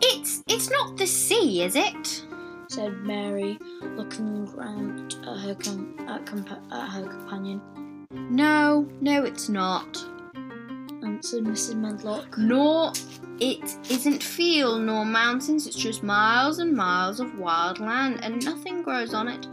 It's 0.01 0.41
it's 0.47 0.69
not 0.71 0.97
the 0.97 1.05
sea, 1.05 1.63
is 1.63 1.75
it? 1.75 2.23
said 2.69 2.93
Mary, 2.99 3.59
looking 3.97 4.45
round 4.55 5.13
at 5.27 5.37
her, 5.39 5.55
com- 5.55 5.93
at, 6.07 6.23
compa- 6.25 6.71
at 6.71 6.89
her 6.91 7.03
companion. 7.03 7.61
No, 8.13 8.87
no, 9.01 9.23
it's 9.25 9.49
not. 9.49 10.01
Answered 11.03 11.43
Mrs. 11.43 11.75
Medlock. 11.75 12.37
Nor 12.37 12.93
it 13.41 13.77
isn't 13.89 14.23
field 14.23 14.83
nor 14.83 15.03
mountains, 15.03 15.67
it's 15.67 15.75
just 15.75 16.03
miles 16.03 16.59
and 16.59 16.73
miles 16.73 17.19
of 17.19 17.37
wild 17.37 17.79
land, 17.79 18.23
and 18.23 18.45
nothing 18.45 18.83
grows 18.83 19.13
on 19.13 19.27
it 19.27 19.47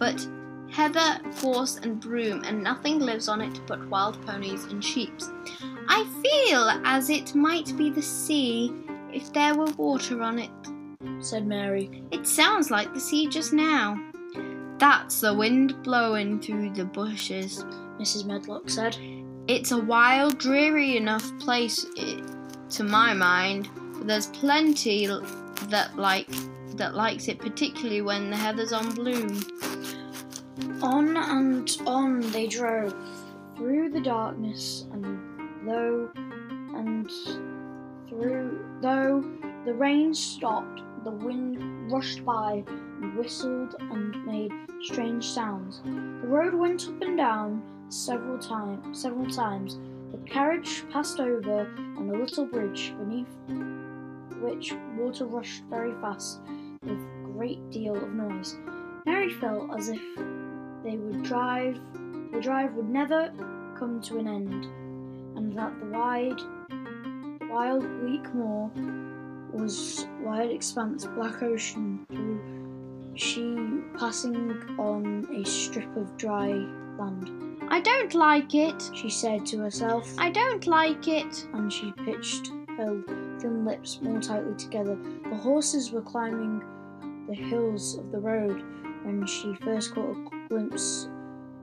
but 0.00 0.26
heather, 0.70 1.20
gorse, 1.40 1.76
and 1.76 2.00
broom, 2.00 2.42
and 2.44 2.62
nothing 2.62 2.98
lives 2.98 3.28
on 3.28 3.40
it 3.40 3.60
but 3.66 3.86
wild 3.88 4.24
ponies 4.26 4.64
and 4.64 4.82
sheep. 4.82 5.12
I 5.88 6.04
feel 6.22 6.70
as 6.84 7.10
it 7.10 7.34
might 7.34 7.76
be 7.76 7.90
the 7.90 8.02
sea 8.02 8.72
if 9.12 9.32
there 9.32 9.54
were 9.54 9.70
water 9.76 10.22
on 10.22 10.38
it. 10.38 10.50
said 11.20 11.46
Mary. 11.46 12.02
It 12.10 12.26
sounds 12.26 12.70
like 12.70 12.94
the 12.94 13.00
sea 13.00 13.26
just 13.28 13.52
now. 13.52 14.02
That's 14.78 15.20
the 15.20 15.34
wind 15.34 15.82
blowing 15.82 16.40
through 16.40 16.70
the 16.70 16.86
bushes. 16.86 17.64
Mrs. 17.98 18.24
Medlock 18.24 18.70
said. 18.70 18.96
It's 19.48 19.72
a 19.72 19.78
wild, 19.78 20.38
dreary 20.38 20.96
enough 20.96 21.38
place, 21.40 21.84
i 21.98 22.22
to 22.70 22.84
my 22.84 23.12
mind. 23.12 23.68
There's 24.02 24.26
plenty 24.28 25.06
that 25.06 25.96
like 25.96 26.28
that 26.76 26.94
likes 26.94 27.28
it, 27.28 27.38
particularly 27.38 28.00
when 28.00 28.30
the 28.30 28.36
heather's 28.36 28.72
on 28.72 28.94
bloom. 28.94 29.40
On 30.82 31.16
and 31.16 31.76
on 31.86 32.20
they 32.32 32.46
drove 32.46 32.94
through 33.56 33.90
the 33.90 34.00
darkness, 34.00 34.86
and 34.92 35.20
though 35.66 36.10
and 36.74 37.10
through 38.08 38.64
though 38.80 39.24
the 39.66 39.74
rain 39.74 40.14
stopped, 40.14 40.80
the 41.04 41.10
wind 41.10 41.92
rushed 41.92 42.24
by 42.24 42.64
and 42.66 43.16
whistled 43.16 43.74
and 43.80 44.24
made 44.24 44.52
strange 44.82 45.26
sounds. 45.26 45.82
The 45.84 46.28
road 46.28 46.54
went 46.54 46.88
up 46.88 47.00
and 47.02 47.16
down 47.16 47.62
several 47.90 48.38
times. 48.38 49.00
Several 49.00 49.26
times, 49.26 49.78
the 50.12 50.18
carriage 50.30 50.84
passed 50.90 51.20
over 51.20 51.60
on 51.96 52.10
a 52.10 52.18
little 52.18 52.46
bridge 52.46 52.94
beneath 52.98 53.28
which 54.40 54.72
water 54.96 55.26
rushed 55.26 55.64
very 55.64 55.92
fast 56.00 56.40
with 56.82 56.98
a 56.98 57.32
great 57.32 57.70
deal 57.70 57.94
of 57.94 58.12
noise. 58.14 58.56
Mary 59.06 59.30
felt 59.34 59.70
as 59.76 59.88
if 59.88 60.00
they 60.82 60.96
would 60.96 61.22
drive 61.22 61.78
the 62.32 62.40
drive 62.40 62.72
would 62.74 62.88
never 62.88 63.32
come 63.76 64.00
to 64.00 64.18
an 64.18 64.28
end 64.28 64.64
and 65.36 65.52
that 65.56 65.78
the 65.80 65.86
wide 65.86 66.40
wild 67.50 67.82
bleak 68.00 68.32
moor 68.34 68.70
was 69.52 70.06
wide 70.20 70.50
expanse, 70.50 71.06
black 71.06 71.42
ocean 71.42 72.06
through 72.08 72.40
she 73.14 73.56
passing 73.98 74.52
on 74.78 75.26
a 75.34 75.44
strip 75.44 75.94
of 75.96 76.16
dry 76.16 76.50
land. 76.98 77.49
I 77.70 77.80
don't 77.80 78.14
like 78.14 78.54
it. 78.54 78.90
She 78.94 79.08
said 79.08 79.46
to 79.46 79.58
herself, 79.58 80.12
I 80.18 80.30
don't 80.30 80.66
like 80.66 81.06
it. 81.06 81.46
and 81.52 81.72
she 81.72 81.92
pitched 82.04 82.50
her 82.76 83.02
thin 83.38 83.64
lips 83.64 84.00
more 84.02 84.20
tightly 84.20 84.54
together. 84.56 84.98
The 85.30 85.36
horses 85.36 85.92
were 85.92 86.02
climbing 86.02 86.62
the 87.28 87.34
hills 87.34 87.96
of 87.96 88.10
the 88.10 88.18
road 88.18 88.62
when 89.04 89.24
she 89.24 89.54
first 89.62 89.94
caught 89.94 90.16
a 90.16 90.48
glimpse 90.48 91.08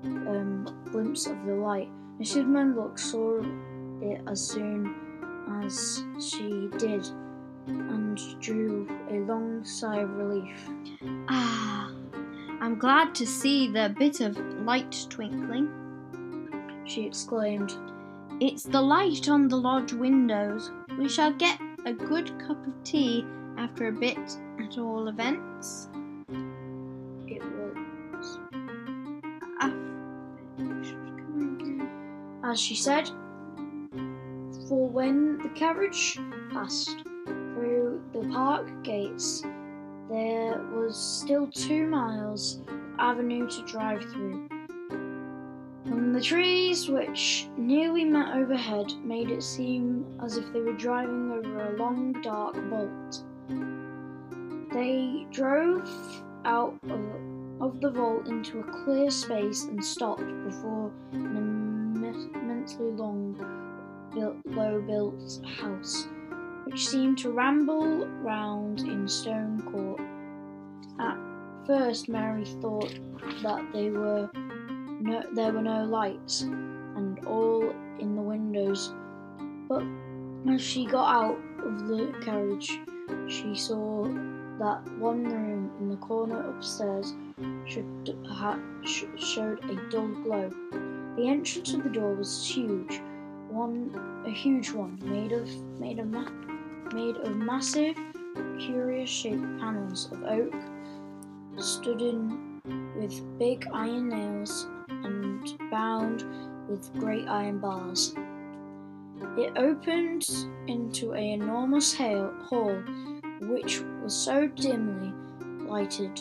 um, 0.05 0.66
glimpse 0.91 1.28
of 1.28 1.45
the 1.45 1.53
light. 1.53 1.89
Mrs. 2.20 2.47
Medlock 2.47 2.97
saw 2.97 3.41
it 4.01 4.22
as 4.28 4.39
soon 4.39 4.95
as 5.64 6.03
she 6.20 6.70
did 6.78 7.05
and 7.68 8.18
drew 8.39 8.88
a 9.10 9.20
long 9.32 9.64
sigh 9.66 9.99
of 9.99 10.10
relief. 10.12 10.70
Ah, 11.28 11.91
I'm 12.62 12.80
glad 12.80 13.14
to 13.16 13.28
see 13.28 13.68
the 13.72 13.93
bit 13.97 14.22
of 14.22 14.38
light 14.64 15.05
twinkling. 15.10 15.70
She 16.88 17.05
exclaimed, 17.05 17.75
It's 18.39 18.63
the 18.63 18.81
light 18.81 19.27
on 19.27 19.49
the 19.49 19.57
lodge 19.57 19.91
windows. 19.91 20.71
We 20.97 21.09
shall 21.09 21.33
get 21.33 21.59
a 21.85 21.91
good 21.91 22.39
cup 22.39 22.65
of 22.65 22.73
tea 22.85 23.25
after 23.57 23.89
a 23.89 23.91
bit, 23.91 24.17
at 24.63 24.77
all 24.77 25.09
events. 25.09 25.89
It 27.27 27.43
was. 27.43 28.39
As 32.43 32.57
she 32.57 32.75
said, 32.75 33.09
for 34.69 34.88
when 34.88 35.39
the 35.39 35.49
carriage 35.49 36.17
passed 36.53 37.03
through 37.25 38.01
the 38.13 38.29
park 38.29 38.71
gates, 38.83 39.43
there 40.09 40.61
was 40.73 40.97
still 40.97 41.47
two 41.47 41.85
miles 41.88 42.61
of 42.69 42.79
avenue 42.97 43.49
to 43.49 43.65
drive 43.65 44.01
through. 44.13 44.47
The 46.18 46.24
trees, 46.24 46.89
which 46.89 47.47
nearly 47.57 48.03
met 48.03 48.36
overhead, 48.36 48.91
made 49.03 49.30
it 49.30 49.43
seem 49.43 50.03
as 50.20 50.36
if 50.36 50.51
they 50.51 50.61
were 50.61 50.74
driving 50.74 51.32
over 51.32 51.68
a 51.68 51.78
long, 51.78 52.11
dark 52.24 52.55
vault. 52.72 53.24
They 54.74 55.28
drove 55.30 55.88
out 56.43 56.74
of, 56.89 57.61
of 57.61 57.82
the 57.82 57.91
vault 57.91 58.26
into 58.26 58.61
a 58.61 58.84
clear 58.84 59.11
space 59.11 59.65
and 59.65 59.86
stopped 59.86 60.26
before 60.43 60.91
an 61.11 61.38
immensely 62.34 62.89
long, 62.93 63.36
built, 64.11 64.38
low-built 64.47 65.45
house, 65.45 66.07
which 66.63 66.88
seemed 66.88 67.20
to 67.20 67.30
ramble 67.30 68.07
round 68.24 68.80
in 68.80 69.07
stone 69.07 69.61
court. 69.72 70.01
At 70.99 71.20
first, 71.68 72.09
Mary 72.09 72.45
thought 72.59 72.99
that 73.43 73.72
they 73.72 73.91
were 73.91 74.32
no, 75.08 75.24
there 75.34 75.53
were 75.53 75.62
no 75.62 75.86
lights, 75.86 76.41
and 76.41 77.26
all 77.26 77.74
in 77.97 78.16
the 78.16 78.22
windows. 78.22 78.93
But 79.70 79.84
as 80.49 80.62
she 80.62 80.86
got 80.86 81.24
out 81.24 81.39
of 81.64 81.88
the 81.88 82.14
carriage, 82.22 82.78
she 83.28 83.55
saw 83.55 84.03
that 84.60 84.82
one 84.99 85.24
room 85.24 85.72
in 85.80 85.89
the 85.89 85.95
corner 85.97 86.49
upstairs 86.49 87.14
should 87.66 87.86
ha- 88.28 88.60
sh- 88.84 89.05
showed 89.16 89.64
a 89.70 89.89
dull 89.89 90.10
glow. 90.24 90.49
The 91.16 91.28
entrance 91.28 91.74
of 91.74 91.84
the 91.84 91.89
door 91.89 92.14
was 92.14 92.45
huge, 92.45 93.01
one 93.49 94.24
a 94.26 94.30
huge 94.30 94.72
one 94.72 94.99
made 95.03 95.32
of 95.32 95.49
made 95.80 95.99
of 95.99 96.08
ma- 96.08 96.32
made 96.93 97.16
of 97.18 97.38
massive, 97.38 97.95
curious 98.60 99.10
shaped 99.10 99.60
panels 99.60 100.12
of 100.12 100.24
oak, 100.24 100.53
stood 101.58 102.01
in 102.01 102.62
with 102.99 103.39
big 103.39 103.66
iron 103.74 104.10
nails 104.10 104.68
and 104.89 105.57
bound 105.71 106.25
with 106.67 106.93
great 106.93 107.27
iron 107.27 107.59
bars. 107.59 108.13
It 109.38 109.57
opened 109.57 110.27
into 110.67 111.13
an 111.13 111.41
enormous 111.41 111.95
ha- 111.95 112.31
hall, 112.45 112.83
which 113.41 113.81
was 114.03 114.15
so 114.15 114.47
dimly 114.47 115.13
lighted 115.67 116.19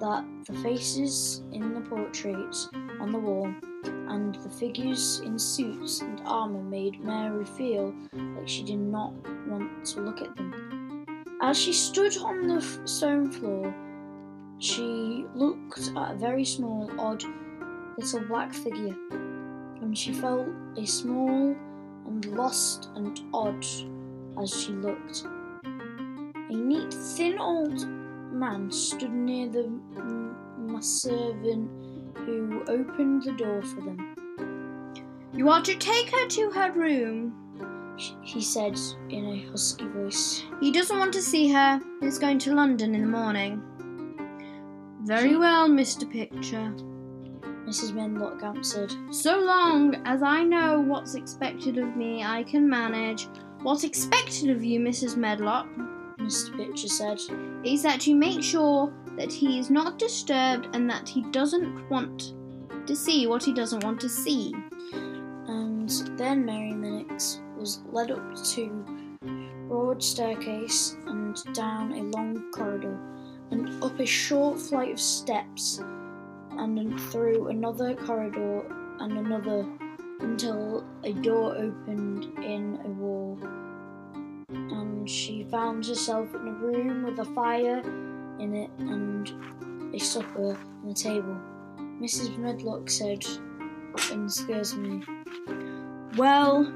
that 0.00 0.24
the 0.46 0.52
faces 0.62 1.42
in 1.52 1.74
the 1.74 1.80
portraits 1.80 2.68
on 3.00 3.12
the 3.12 3.18
wall 3.18 3.52
and 3.84 4.34
the 4.36 4.50
figures 4.50 5.20
in 5.20 5.38
suits 5.38 6.00
and 6.00 6.20
armour 6.24 6.62
made 6.62 7.02
Mary 7.02 7.44
feel 7.44 7.94
like 8.12 8.48
she 8.48 8.62
did 8.62 8.78
not 8.78 9.12
want 9.46 9.84
to 9.84 10.00
look 10.00 10.20
at 10.20 10.34
them. 10.36 11.04
As 11.40 11.58
she 11.58 11.72
stood 11.72 12.16
on 12.18 12.46
the 12.46 12.60
stone 12.84 13.30
floor, 13.30 13.74
she 14.58 15.26
looked 15.34 15.90
at 15.96 16.12
a 16.12 16.16
very 16.16 16.44
small, 16.44 16.90
odd 16.98 17.24
little 17.98 18.20
black 18.28 18.52
figure, 18.52 18.96
and 19.80 19.96
she 19.96 20.12
felt 20.12 20.48
a 20.76 20.86
small 20.86 21.56
and 22.06 22.24
lost 22.36 22.90
and 22.94 23.20
odd 23.32 23.64
as 24.40 24.50
she 24.60 24.72
looked. 24.72 25.26
A 25.64 26.54
neat, 26.54 26.92
thin 26.92 27.38
old 27.38 27.86
man 28.32 28.70
stood 28.70 29.12
near 29.12 29.48
the 29.48 29.60
mm, 29.60 29.80
m- 29.96 30.74
m- 30.74 30.82
servant 30.82 31.70
who 32.18 32.62
opened 32.68 33.22
the 33.22 33.32
door 33.32 33.62
for 33.62 33.80
them. 33.80 34.14
You 35.32 35.48
are 35.48 35.62
to 35.62 35.74
take 35.76 36.10
her 36.10 36.26
to 36.28 36.50
her 36.50 36.72
room. 36.72 37.34
He 38.22 38.40
said 38.40 38.78
in 39.08 39.24
a 39.24 39.50
husky 39.50 39.86
voice. 39.86 40.44
He 40.60 40.72
doesn't 40.72 40.98
want 40.98 41.12
to 41.14 41.22
see 41.22 41.48
her. 41.48 41.80
He's 42.00 42.18
going 42.18 42.38
to 42.40 42.54
London 42.54 42.94
in 42.94 43.02
the 43.02 43.08
morning. 43.08 43.62
Very 45.04 45.36
well, 45.36 45.68
Mr. 45.68 46.10
Pitcher. 46.10 46.72
Mrs. 47.66 47.92
Medlock 47.92 48.42
answered. 48.42 48.90
So 49.10 49.38
long 49.38 49.96
as 50.06 50.22
I 50.22 50.42
know 50.42 50.80
what's 50.80 51.14
expected 51.14 51.76
of 51.76 51.94
me, 51.94 52.22
I 52.22 52.42
can 52.42 52.66
manage. 52.66 53.28
What's 53.60 53.84
expected 53.84 54.48
of 54.48 54.64
you, 54.64 54.80
Mrs. 54.80 55.18
Medlock, 55.18 55.66
Mr. 56.18 56.56
Pitcher 56.56 56.88
said. 56.88 57.20
is 57.64 57.82
that 57.82 58.06
you 58.06 58.14
make 58.14 58.42
sure 58.42 58.90
that 59.18 59.30
he 59.30 59.58
is 59.58 59.68
not 59.68 59.98
disturbed 59.98 60.68
and 60.74 60.88
that 60.88 61.06
he 61.06 61.20
doesn't 61.30 61.90
want 61.90 62.32
to 62.86 62.96
see 62.96 63.26
what 63.26 63.42
he 63.42 63.52
doesn't 63.52 63.84
want 63.84 64.00
to 64.00 64.08
see. 64.08 64.54
And 64.94 65.90
then 66.16 66.46
Mary 66.46 66.72
Lennox 66.72 67.42
was 67.58 67.82
led 67.92 68.10
up 68.10 68.42
to 68.52 68.84
a 69.22 69.68
broad 69.68 70.02
staircase 70.02 70.96
and 71.06 71.36
down 71.52 71.92
a 71.92 72.02
long 72.04 72.50
corridor 72.52 72.98
and 73.54 73.84
up 73.84 74.00
a 74.00 74.06
short 74.06 74.60
flight 74.60 74.92
of 74.92 74.98
steps 74.98 75.78
and 76.58 76.76
then 76.76 76.98
through 77.10 77.48
another 77.48 77.94
corridor 77.94 78.64
and 78.98 79.16
another 79.16 79.64
until 80.20 80.84
a 81.04 81.12
door 81.12 81.56
opened 81.56 82.24
in 82.38 82.80
a 82.84 82.88
wall 82.88 83.38
and 84.48 85.08
she 85.08 85.44
found 85.44 85.86
herself 85.86 86.34
in 86.34 86.48
a 86.48 86.52
room 86.52 87.04
with 87.04 87.20
a 87.20 87.24
fire 87.26 87.78
in 88.40 88.56
it 88.56 88.70
and 88.80 89.32
a 89.94 89.98
supper 90.00 90.58
on 90.82 90.88
the 90.88 90.94
table. 90.94 91.36
Mrs. 91.78 92.36
Medlock 92.36 92.90
said 92.90 93.24
in 94.10 94.26
me. 94.82 95.04
Well, 96.16 96.72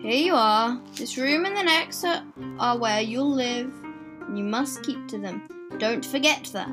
here 0.00 0.12
you 0.12 0.34
are. 0.34 0.80
This 0.94 1.18
room 1.18 1.44
and 1.44 1.56
the 1.56 1.64
next 1.64 2.04
are, 2.04 2.22
are 2.60 2.78
where 2.78 3.00
you'll 3.00 3.32
live, 3.32 3.72
and 4.28 4.38
you 4.38 4.44
must 4.44 4.84
keep 4.84 5.08
to 5.08 5.18
them. 5.18 5.42
Don't 5.78 6.04
forget 6.04 6.48
that. 6.52 6.68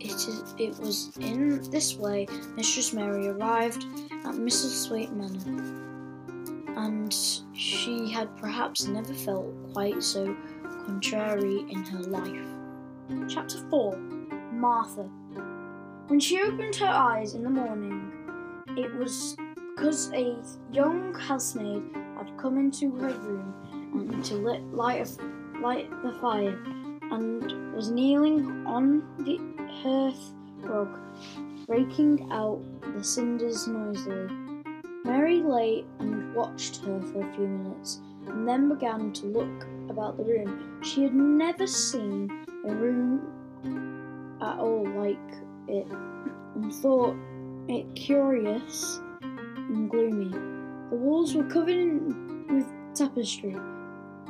It 0.00 0.10
is. 0.10 0.54
It 0.58 0.78
was 0.78 1.16
in 1.18 1.62
this 1.70 1.96
way 1.96 2.26
Mistress 2.56 2.92
Mary 2.92 3.28
arrived 3.28 3.84
at 4.24 4.34
Misselthwaite 4.34 5.12
Manor, 5.12 5.62
and 6.76 7.16
she 7.52 8.10
had 8.10 8.36
perhaps 8.36 8.86
never 8.86 9.14
felt 9.14 9.46
quite 9.72 10.02
so 10.02 10.36
contrary 10.84 11.64
in 11.68 11.84
her 11.84 12.00
life. 12.00 13.28
Chapter 13.28 13.58
Four: 13.70 13.96
Martha. 14.52 15.08
When 16.08 16.18
she 16.18 16.42
opened 16.42 16.74
her 16.76 16.88
eyes 16.88 17.34
in 17.34 17.44
the 17.44 17.50
morning, 17.50 18.10
it 18.76 18.92
was 18.96 19.36
because 19.76 20.12
a 20.12 20.36
young 20.72 21.14
housemaid 21.14 21.84
had 22.18 22.36
come 22.36 22.58
into 22.58 22.90
her 22.96 23.14
room 23.20 23.54
and 23.94 24.24
to 24.24 24.34
lit, 24.34 24.62
light, 24.74 25.06
a, 25.06 25.60
light 25.60 25.88
the 26.02 26.12
fire 26.20 26.58
and 27.10 27.74
was 27.74 27.90
kneeling 27.90 28.64
on 28.66 29.02
the 29.18 29.38
hearth 29.82 30.32
rug, 30.58 30.98
raking 31.68 32.28
out 32.30 32.62
the 32.96 33.02
cinders 33.02 33.66
noisily. 33.66 34.28
Mary 35.04 35.42
lay 35.42 35.84
and 35.98 36.34
watched 36.34 36.76
her 36.84 37.00
for 37.00 37.22
a 37.22 37.34
few 37.34 37.46
minutes 37.46 38.00
and 38.26 38.46
then 38.46 38.68
began 38.68 39.12
to 39.12 39.26
look 39.26 39.66
about 39.88 40.16
the 40.16 40.24
room. 40.24 40.80
She 40.82 41.02
had 41.02 41.14
never 41.14 41.66
seen 41.66 42.30
a 42.68 42.74
room 42.74 44.38
at 44.40 44.58
all 44.58 44.86
like 44.96 45.18
it 45.68 45.86
and 46.54 46.72
thought 46.74 47.16
it 47.68 47.94
curious 47.94 49.00
and 49.22 49.90
gloomy. 49.90 50.30
The 50.90 50.96
walls 50.96 51.34
were 51.34 51.44
covered 51.44 52.50
with 52.50 52.66
tapestry, 52.94 53.56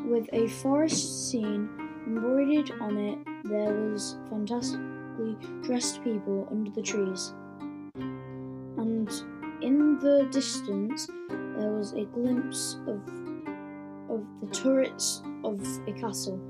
with 0.06 0.28
a 0.32 0.48
forest 0.48 1.30
scene 1.30 1.68
embroidered 2.06 2.72
on 2.80 2.96
it. 2.96 3.18
There 3.44 3.72
was 3.72 4.16
fantastically 4.28 5.36
dressed 5.62 6.02
people 6.02 6.46
under 6.50 6.70
the 6.70 6.82
trees, 6.82 7.34
and 7.94 9.10
in 9.60 9.98
the 9.98 10.28
distance 10.30 11.08
there 11.28 11.70
was 11.70 11.92
a 11.92 12.04
glimpse 12.04 12.78
of 12.86 13.00
of 14.08 14.24
the 14.40 14.46
turrets 14.52 15.22
of 15.44 15.60
a 15.86 15.92
castle. 15.92 16.40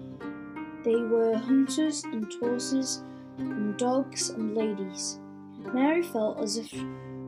They 0.82 0.96
were 0.96 1.36
hunters 1.36 2.04
and 2.04 2.32
horses 2.40 3.02
and 3.38 3.76
dogs 3.76 4.30
and 4.30 4.56
ladies. 4.56 5.20
Mary 5.74 6.02
felt 6.02 6.40
as 6.40 6.56
if 6.56 6.72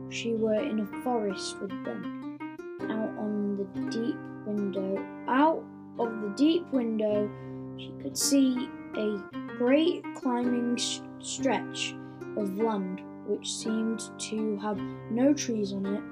she 0.09 0.33
were 0.33 0.55
in 0.55 0.79
a 0.79 1.03
forest 1.03 1.59
with 1.61 1.69
them. 1.85 2.37
Out 2.81 3.13
on 3.19 3.57
the 3.57 3.89
deep 3.91 4.17
window, 4.45 5.03
out 5.27 5.63
of 5.99 6.21
the 6.21 6.33
deep 6.35 6.71
window, 6.71 7.29
she 7.77 7.93
could 8.01 8.17
see 8.17 8.69
a 8.95 9.17
great 9.57 10.03
climbing 10.15 10.75
sh- 10.77 10.99
stretch 11.19 11.95
of 12.37 12.57
land 12.57 13.01
which 13.25 13.51
seemed 13.51 14.01
to 14.19 14.57
have 14.57 14.77
no 15.09 15.33
trees 15.33 15.73
on 15.73 15.85
it 15.85 16.03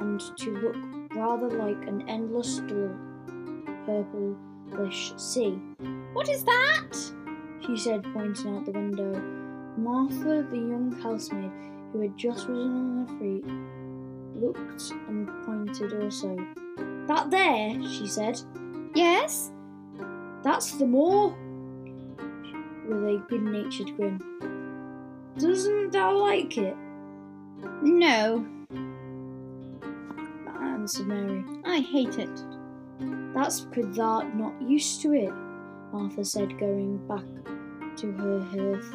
and 0.00 0.20
to 0.36 0.50
look 0.58 0.76
rather 1.14 1.48
like 1.48 1.88
an 1.88 2.08
endless 2.08 2.58
dull 2.60 2.94
purplish 3.86 5.12
sea. 5.16 5.58
What 6.12 6.28
is 6.28 6.44
that? 6.44 6.92
She 7.64 7.76
said, 7.76 8.04
pointing 8.12 8.56
out 8.56 8.66
the 8.66 8.72
window. 8.72 9.12
Martha, 9.76 10.46
the 10.50 10.56
young 10.56 10.92
housemaid, 11.02 11.50
who 11.92 12.00
had 12.00 12.16
just 12.16 12.48
risen 12.48 12.72
on 12.72 13.06
her 13.06 13.18
feet, 13.18 14.42
looked 14.42 14.90
and 15.08 15.28
pointed 15.44 16.02
also. 16.02 16.36
That 17.06 17.30
there, 17.30 17.74
she 17.88 18.06
said. 18.06 18.40
Yes? 18.94 19.52
That's 20.46 20.70
the 20.70 20.86
moor. 20.86 21.36
With 22.86 23.02
a 23.02 23.20
good 23.28 23.42
natured 23.42 23.96
grin. 23.96 24.22
Doesn't 25.36 25.90
thou 25.90 26.16
like 26.16 26.56
it? 26.56 26.76
No, 27.82 28.46
answered 30.62 31.08
Mary. 31.08 31.44
I 31.64 31.80
hate 31.80 32.20
it. 32.20 32.44
That's 33.34 33.62
because 33.62 33.96
thou'rt 33.96 34.36
not 34.36 34.54
used 34.62 35.02
to 35.02 35.14
it, 35.14 35.32
Martha 35.92 36.24
said, 36.24 36.56
going 36.60 36.98
back 37.08 37.24
to 37.96 38.12
her 38.12 38.40
hearth. 38.40 38.94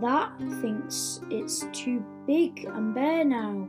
That 0.00 0.38
thinks 0.60 1.20
it's 1.30 1.66
too 1.72 2.00
big 2.28 2.64
and 2.66 2.94
bare 2.94 3.24
now, 3.24 3.68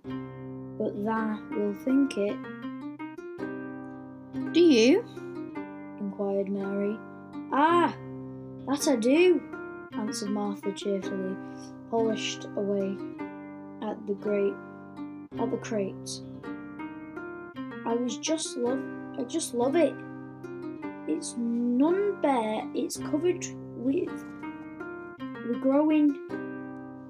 but 0.77 1.03
thou 1.03 1.39
will 1.49 1.73
think 1.83 2.15
it. 2.15 2.37
Do 4.53 4.59
you? 4.59 5.03
Inquired 6.03 6.49
Mary. 6.49 6.97
Ah, 7.51 7.95
that 8.67 8.87
I 8.87 8.95
do, 8.95 9.41
answered 9.93 10.29
Martha 10.29 10.71
cheerfully, 10.71 11.35
polished 11.89 12.45
away 12.57 12.97
at 13.81 14.05
the 14.07 14.13
great 14.13 14.53
at 15.39 15.49
the 15.51 15.57
crate. 15.57 16.21
I 17.85 17.95
was 17.95 18.17
just 18.17 18.57
love 18.57 18.81
I 19.17 19.23
just 19.23 19.53
love 19.53 19.75
it. 19.75 19.93
It's 21.07 21.35
none 21.37 22.21
bare, 22.21 22.63
it's 22.73 22.97
covered 22.97 23.45
with 23.77 24.09
with 25.47 25.61
growing 25.61 26.17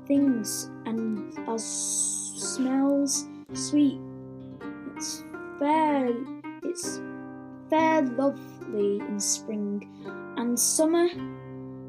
things 0.05 0.69
and 0.85 1.37
as 1.47 1.63
smells 2.35 3.27
sweet. 3.53 3.99
It's 4.95 5.23
fair 5.59 6.09
it's 6.63 7.01
fair 7.74 8.03
lovely 8.03 8.99
in 8.99 9.19
spring 9.19 9.82
and 10.38 10.59
summer 10.59 11.07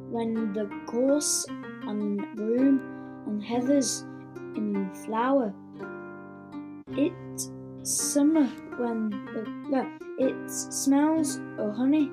when 0.08 0.50
the 0.54 0.64
gorse 0.86 1.44
and 1.86 2.24
broom 2.36 2.80
and 3.26 3.44
heathers 3.44 4.06
in 4.56 4.90
flower. 5.04 5.52
It's 6.92 7.50
summer 7.82 8.46
when 8.78 9.10
the 9.10 9.44
no, 9.68 9.86
it 10.18 10.50
smells 10.50 11.38
of 11.58 11.76
honey 11.76 12.10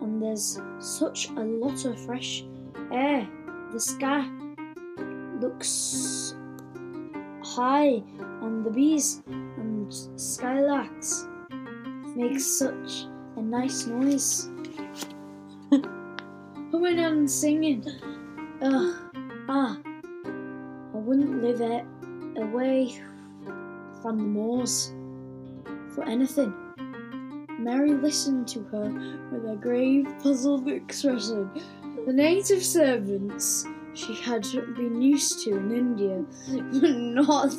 and 0.00 0.22
there's 0.22 0.58
such 0.78 1.28
a 1.28 1.44
lot 1.44 1.84
of 1.84 2.00
fresh 2.00 2.46
air. 2.90 3.28
The 3.72 3.80
sky 3.80 4.26
looks 5.42 6.34
high 7.44 8.02
and 8.40 8.64
the 8.64 8.70
bees 8.70 9.22
and 9.26 9.92
skylarks 10.16 11.26
make 12.16 12.40
such 12.40 13.06
a 13.36 13.42
nice 13.42 13.86
noise. 13.86 14.48
I 15.70 16.72
went 16.72 16.98
on 16.98 17.28
singing. 17.28 17.84
Ugh, 18.62 18.94
ah, 19.50 19.78
I 19.84 20.96
wouldn't 20.96 21.42
live 21.42 21.60
it 21.60 21.84
away 22.38 22.98
from 24.00 24.16
the 24.16 24.24
moors 24.24 24.94
for 25.94 26.04
anything. 26.04 26.54
Mary 27.58 27.92
listened 27.92 28.48
to 28.48 28.62
her 28.64 28.88
with 29.30 29.50
a 29.50 29.56
grave, 29.56 30.06
puzzled 30.22 30.68
expression. 30.68 31.50
The 32.06 32.12
native 32.12 32.64
servants 32.64 33.66
she 33.92 34.14
had 34.14 34.42
been 34.76 35.02
used 35.02 35.42
to 35.44 35.56
in 35.56 35.70
India 35.72 36.24
were 36.48 36.88
not 36.88 37.52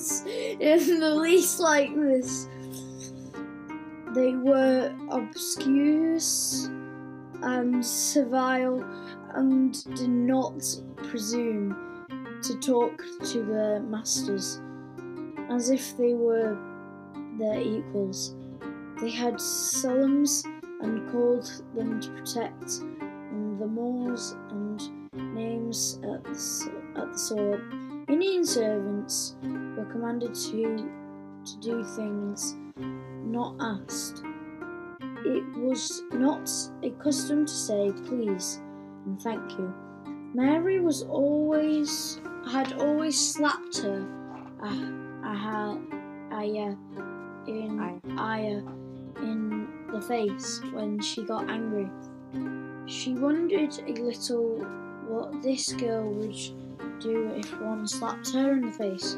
in 0.59 0.99
the 0.99 1.15
least 1.15 1.59
like 1.59 1.95
this. 1.95 2.47
They 4.17 4.33
were 4.33 4.95
obscure 5.11 6.17
and 7.43 7.85
servile 7.85 8.83
and 9.35 9.71
did 9.93 10.09
not 10.09 10.63
presume 11.03 11.77
to 12.41 12.57
talk 12.57 12.99
to 13.25 13.43
their 13.43 13.79
masters 13.79 14.59
as 15.51 15.69
if 15.69 15.95
they 15.97 16.15
were 16.15 16.57
their 17.37 17.61
equals. 17.61 18.35
They 18.99 19.11
had 19.11 19.39
salaams 19.39 20.43
and 20.81 21.07
called 21.11 21.63
them 21.75 22.01
to 22.01 22.09
protect 22.13 22.79
and 22.79 23.61
the 23.61 23.67
Moors 23.67 24.35
and 24.49 24.81
names 25.35 25.99
at 26.01 26.23
the, 26.23 26.71
at 26.95 27.11
the 27.13 27.19
sword. 27.19 27.61
Indian 28.09 28.43
servants 28.43 29.35
were 29.43 29.87
commanded 29.91 30.33
to 30.33 30.89
to 31.45 31.59
do 31.59 31.83
things 31.83 32.55
not 33.31 33.55
asked. 33.59 34.23
It 35.25 35.57
was 35.57 36.03
not 36.11 36.49
a 36.83 36.91
custom 37.03 37.45
to 37.45 37.51
say 37.51 37.91
please 38.05 38.61
and 39.05 39.21
thank 39.21 39.51
you. 39.51 39.73
Mary 40.33 40.79
was 40.79 41.03
always 41.03 42.19
had 42.51 42.73
always 42.73 43.19
slapped 43.33 43.79
her. 43.79 44.05
I 44.61 45.35
had 45.35 45.77
Ayah 46.31 46.75
in 47.47 48.01
Ayah 48.17 48.61
in 49.21 49.67
the 49.91 50.01
face 50.01 50.61
when 50.71 50.99
she 51.01 51.23
got 51.23 51.49
angry. 51.49 51.89
She 52.85 53.13
wondered 53.13 53.73
a 53.85 53.93
little 53.93 54.65
what 55.07 55.41
this 55.41 55.73
girl 55.73 56.09
would 56.13 56.37
do 56.99 57.31
if 57.35 57.59
one 57.61 57.87
slapped 57.87 58.31
her 58.33 58.53
in 58.53 58.61
the 58.61 58.71
face. 58.71 59.17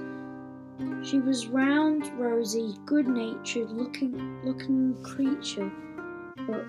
She 1.04 1.20
was 1.20 1.48
round, 1.48 2.08
rosy, 2.18 2.76
good-natured 2.86 3.72
looking 3.72 4.42
looking 4.44 4.96
creature, 5.04 5.72
but 6.48 6.66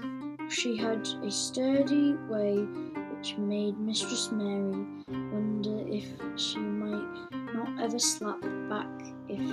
she 0.51 0.77
had 0.77 1.07
a 1.23 1.31
sturdy 1.31 2.15
way 2.29 2.57
which 3.13 3.37
made 3.39 3.79
Mistress 3.79 4.33
Mary 4.33 4.85
wonder 5.09 5.85
if 5.89 6.07
she 6.37 6.59
might 6.59 7.29
not 7.55 7.81
ever 7.81 7.99
slap 7.99 8.41
back 8.69 8.89
if 9.29 9.47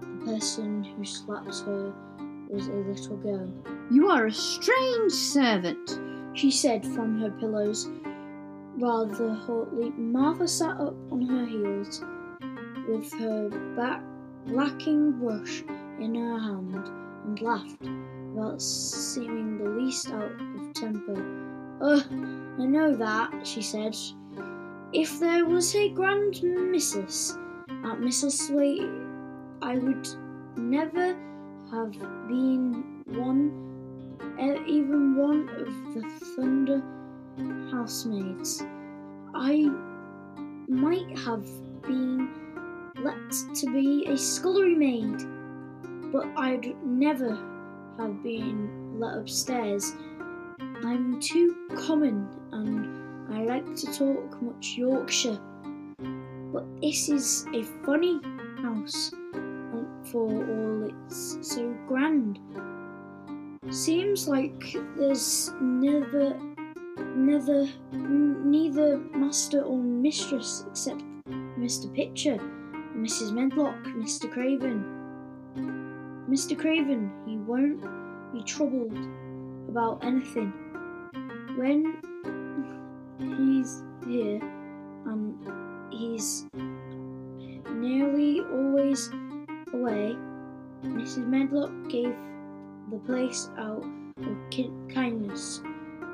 the 0.00 0.24
person 0.24 0.84
who 0.84 1.04
slapped 1.04 1.60
her 1.60 1.92
was 2.48 2.68
a 2.68 2.72
little 2.72 3.16
girl. 3.16 3.52
You 3.90 4.08
are 4.08 4.26
a 4.26 4.32
strange 4.32 5.12
servant. 5.12 6.00
She 6.34 6.50
said 6.50 6.86
from 6.86 7.18
her 7.20 7.30
pillows 7.30 7.90
rather 8.78 9.34
haughtily. 9.34 9.90
Martha 9.90 10.48
sat 10.48 10.80
up 10.80 10.94
on 11.10 11.20
her 11.22 11.44
heels 11.44 12.02
with 12.88 13.12
her 13.14 13.48
back 13.76 14.02
blacking 14.46 15.12
brush 15.12 15.62
in 16.00 16.14
her 16.14 16.38
hand 16.38 16.74
and 17.24 17.40
laughed 17.40 17.82
without 18.34 18.60
seeming 18.60 19.58
the 19.58 19.70
least 19.70 20.10
out 20.10 20.32
of 20.32 20.72
temper. 20.74 21.22
Oh, 21.80 22.02
I 22.58 22.66
know 22.66 22.94
that, 22.96 23.46
she 23.46 23.62
said. 23.62 23.96
If 24.92 25.20
there 25.20 25.44
was 25.46 25.74
a 25.74 25.88
grand 25.90 26.42
missus 26.42 27.38
at 27.68 27.98
Misselthwaite, 27.98 29.08
I 29.62 29.78
would 29.78 30.08
never 30.56 31.16
have 31.70 31.92
been 32.28 33.02
one, 33.06 34.16
even 34.66 35.16
one 35.16 35.48
of 35.48 35.94
the 35.94 36.02
Thunder 36.36 36.82
housemaids. 37.70 38.62
I 39.34 39.70
might 40.68 41.18
have 41.18 41.46
been 41.82 42.28
let 42.96 43.30
to 43.54 43.66
be 43.72 44.06
a 44.06 44.16
scullery 44.16 44.74
maid. 44.74 45.22
but 46.12 46.26
I'd 46.36 46.76
never 46.84 47.38
have 47.98 48.22
been 48.22 49.00
let 49.00 49.16
upstairs. 49.16 49.94
I'm 50.84 51.18
too 51.20 51.56
common 51.74 52.28
and 52.52 53.34
I 53.34 53.44
like 53.44 53.74
to 53.76 53.86
talk 53.86 54.42
much 54.42 54.74
Yorkshire. 54.76 55.38
But 56.52 56.64
this 56.82 57.08
is 57.08 57.46
a 57.54 57.62
funny 57.84 58.20
house 58.60 59.10
for 60.10 60.28
all 60.28 60.90
it's 60.90 61.38
so 61.40 61.74
grand. 61.88 62.38
Seems 63.70 64.28
like 64.28 64.76
there's 64.98 65.50
never, 65.60 66.38
never, 67.16 67.66
neither 67.92 68.98
master 69.14 69.62
or 69.62 69.78
mistress 69.78 70.64
except 70.68 71.02
Mr. 71.58 71.92
Pitcher, 71.94 72.38
Mrs. 72.96 73.32
Medlock, 73.32 73.84
Mr. 73.96 74.30
Craven. 74.30 74.84
Mr. 76.28 76.58
Craven, 76.58 77.10
he 77.26 77.36
won't 77.36 77.82
be 78.32 78.42
troubled 78.42 78.96
about 79.68 80.04
anything. 80.04 80.52
When 81.56 81.96
he's 83.18 83.82
here, 84.06 84.40
and 85.06 85.92
he's 85.92 86.46
nearly 87.72 88.40
always 88.40 89.10
away, 89.72 90.16
Mrs. 90.84 91.26
Medlock 91.26 91.72
gave 91.88 92.14
the 92.90 92.98
place 92.98 93.50
out 93.56 93.84
of 94.18 94.90
kindness. 94.92 95.62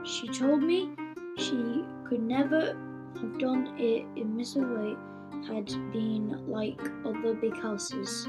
She 0.04 0.28
told 0.28 0.62
me 0.62 0.90
she 1.36 1.84
could 2.08 2.22
never 2.22 2.76
have 3.20 3.38
done 3.38 3.74
it 3.78 4.06
if 4.16 4.26
Misselthwaite 4.26 4.98
had 5.46 5.66
been 5.92 6.46
like 6.48 6.80
other 7.04 7.34
big 7.34 7.56
houses. 7.60 8.26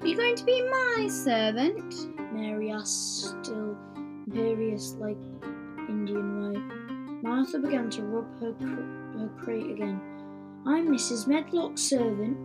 Are 0.00 0.06
you 0.06 0.16
going 0.16 0.36
to 0.36 0.44
be 0.44 0.62
my 0.62 1.08
servant? 1.10 2.08
Mary 2.32 2.70
asked, 2.70 3.36
still 3.42 3.76
imperious 3.96 4.94
like 5.00 5.16
Indian 5.88 6.52
way. 6.52 7.18
Martha 7.22 7.58
began 7.58 7.90
to 7.90 8.02
rub 8.02 8.40
her, 8.40 8.52
cr- 8.52 9.18
her 9.18 9.30
crate 9.38 9.70
again. 9.70 10.00
I'm 10.66 10.88
Mrs. 10.88 11.26
Medlock's 11.26 11.82
servant, 11.82 12.36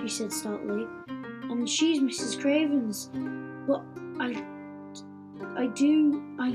she 0.00 0.08
said 0.08 0.32
stoutly, 0.32 0.86
and 1.08 1.68
she's 1.68 2.00
Mrs. 2.00 2.40
Craven's. 2.40 3.10
But 3.66 3.82
I, 4.18 4.42
I 5.56 5.66
do, 5.66 6.22
I, 6.38 6.48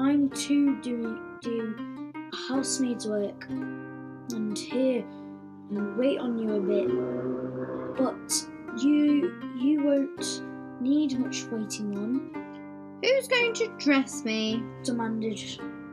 I'm 0.00 0.30
too 0.30 0.80
doing 0.80 1.18
do 1.42 2.12
housemaid's 2.48 3.06
work, 3.06 3.46
and 3.48 4.56
here 4.56 5.04
and 5.70 5.96
wait 5.96 6.18
on 6.18 6.38
you 6.38 6.54
a 6.54 6.60
bit. 6.60 7.96
But 7.96 8.46
you, 8.82 9.32
you 9.58 9.82
won't 9.82 10.42
need 10.80 11.18
much 11.18 11.44
waiting 11.50 11.96
on. 11.96 13.00
Who's 13.02 13.28
going 13.28 13.54
to 13.54 13.68
dress 13.78 14.24
me? 14.24 14.62
demanded 14.84 15.40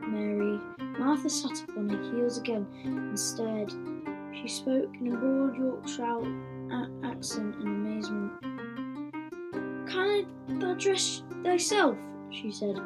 Mary. 0.02 0.58
Martha 0.98 1.30
sat 1.30 1.62
up 1.62 1.76
on 1.76 1.88
her 1.88 2.02
heels 2.16 2.38
again 2.38 2.66
and 2.84 3.18
stared. 3.18 3.72
She 4.34 4.48
spoke 4.48 4.94
in 5.00 5.12
a 5.12 5.16
broad 5.16 5.56
Yorkshire 5.56 6.22
accent 7.04 7.56
in 7.56 7.66
amazement. 7.66 8.32
Can 9.88 10.26
I 10.62 10.74
dress 10.74 11.22
thyself? 11.44 11.96
she 12.30 12.50
said. 12.52 12.76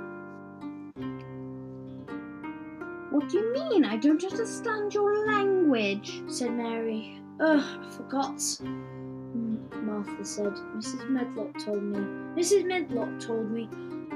What 3.22 3.30
do 3.30 3.38
you 3.38 3.52
mean? 3.52 3.84
I 3.84 3.96
don't 3.98 4.24
understand 4.24 4.92
your 4.92 5.24
language, 5.28 6.22
said 6.26 6.50
Mary. 6.54 7.20
Ugh, 7.38 7.64
I 7.80 7.90
forgot. 7.90 8.34
Mm, 8.38 9.84
Martha 9.84 10.24
said. 10.24 10.52
Mrs. 10.76 11.08
Medlock 11.08 11.56
told 11.64 11.84
me. 11.84 12.00
Mrs. 12.34 12.66
Medlock 12.66 13.20
told 13.20 13.48
me 13.52 13.68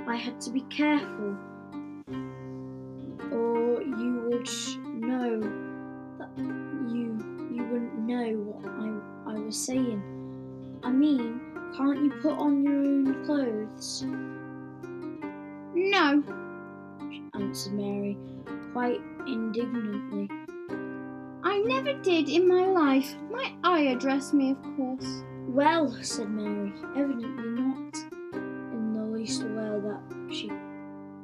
I 0.09 0.17
had 0.17 0.41
to 0.41 0.51
be 0.51 0.63
careful, 0.63 1.37
Dressed 23.99 24.35
me, 24.35 24.51
of 24.51 24.63
course. 24.77 25.25
Well, 25.49 25.91
said 26.03 26.29
Mary, 26.31 26.73
evidently 26.95 27.51
not 27.63 27.97
in 28.73 28.93
the 28.93 29.03
least 29.03 29.43
aware 29.43 29.81
that 29.81 30.35
she 30.35 30.51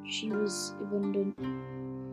she 0.08 0.30
was 0.30 0.74
abundant. 0.80 1.38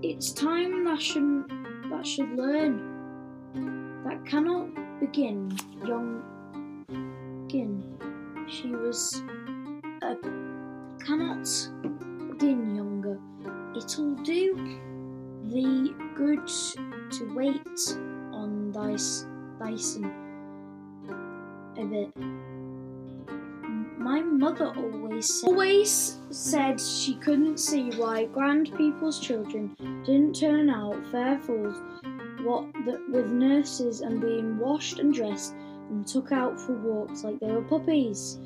It's 0.03 0.31
time 0.31 0.83
that 0.83 1.01
should 1.01 1.47
that 1.89 2.05
should 2.05 2.35
learn. 2.35 4.03
That 4.03 4.25
cannot 4.25 4.69
begin 4.99 5.57
young 5.85 6.21
begin. 7.47 7.83
She 8.47 8.71
was 8.71 9.23
a 10.01 10.17
cannot 11.03 11.47
begin 12.31 12.75
younger. 12.75 13.17
It'll 13.77 14.15
do 14.15 14.55
thee 15.45 15.93
good 16.15 16.45
to 16.47 17.33
wait 17.33 17.97
on 18.33 18.71
thy 18.71 18.97
Dyson 19.57 20.28
a 21.77 21.85
bit. 21.85 22.15
My 23.97 24.21
mother 24.21 24.73
always 24.75 25.41
said, 25.41 25.47
always 25.47 26.17
said 26.29 26.79
she 26.79 27.15
couldn't 27.15 27.59
see 27.59 27.91
why 27.91 28.25
grand 28.25 28.73
people's 28.75 29.19
children 29.19 29.75
didn't 30.05 30.35
turn 30.35 30.69
out 30.69 30.95
fair 31.11 31.37
fools 31.39 31.81
what 32.43 32.71
the, 32.85 33.01
with 33.09 33.27
nurses 33.27 34.01
and 34.01 34.21
being 34.21 34.57
washed 34.57 34.99
and 34.99 35.13
dressed 35.13 35.53
and 35.89 36.07
took 36.07 36.31
out 36.31 36.59
for 36.59 36.73
walks 36.73 37.23
like 37.23 37.39
they 37.39 37.51
were 37.51 37.61
puppies. 37.61 38.39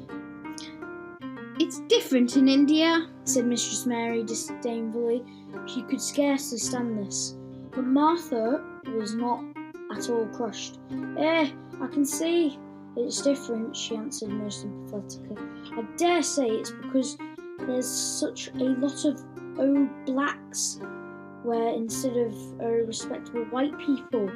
It's 1.59 1.81
different 1.81 2.35
in 2.35 2.47
India, 2.47 3.07
said 3.25 3.45
Mistress 3.45 3.85
Mary 3.85 4.23
disdainfully. 4.23 5.23
She 5.67 5.83
could 5.83 6.01
scarcely 6.01 6.57
stand 6.57 6.97
this. 6.97 7.37
But 7.71 7.85
Martha 7.85 8.63
was 8.97 9.13
not 9.13 9.43
at 9.95 10.09
all 10.09 10.25
crushed. 10.27 10.79
Eh, 11.17 11.51
I 11.81 11.87
can 11.87 12.05
see 12.05 12.57
it's 12.95 13.21
different, 13.21 13.75
she 13.75 13.95
answered 13.95 14.29
most 14.29 14.61
sympathetically. 14.61 15.37
I 15.71 15.81
dare 15.97 16.21
say 16.21 16.47
it's 16.47 16.71
because 16.71 17.17
there's 17.59 17.87
such 17.87 18.49
a 18.49 18.63
lot 18.63 19.05
of 19.05 19.23
old 19.57 19.89
blacks 20.05 20.79
where 21.43 21.73
instead 21.73 22.15
of 22.17 22.33
uh, 22.61 22.65
respectable 22.65 23.43
white 23.45 23.77
people. 23.79 24.29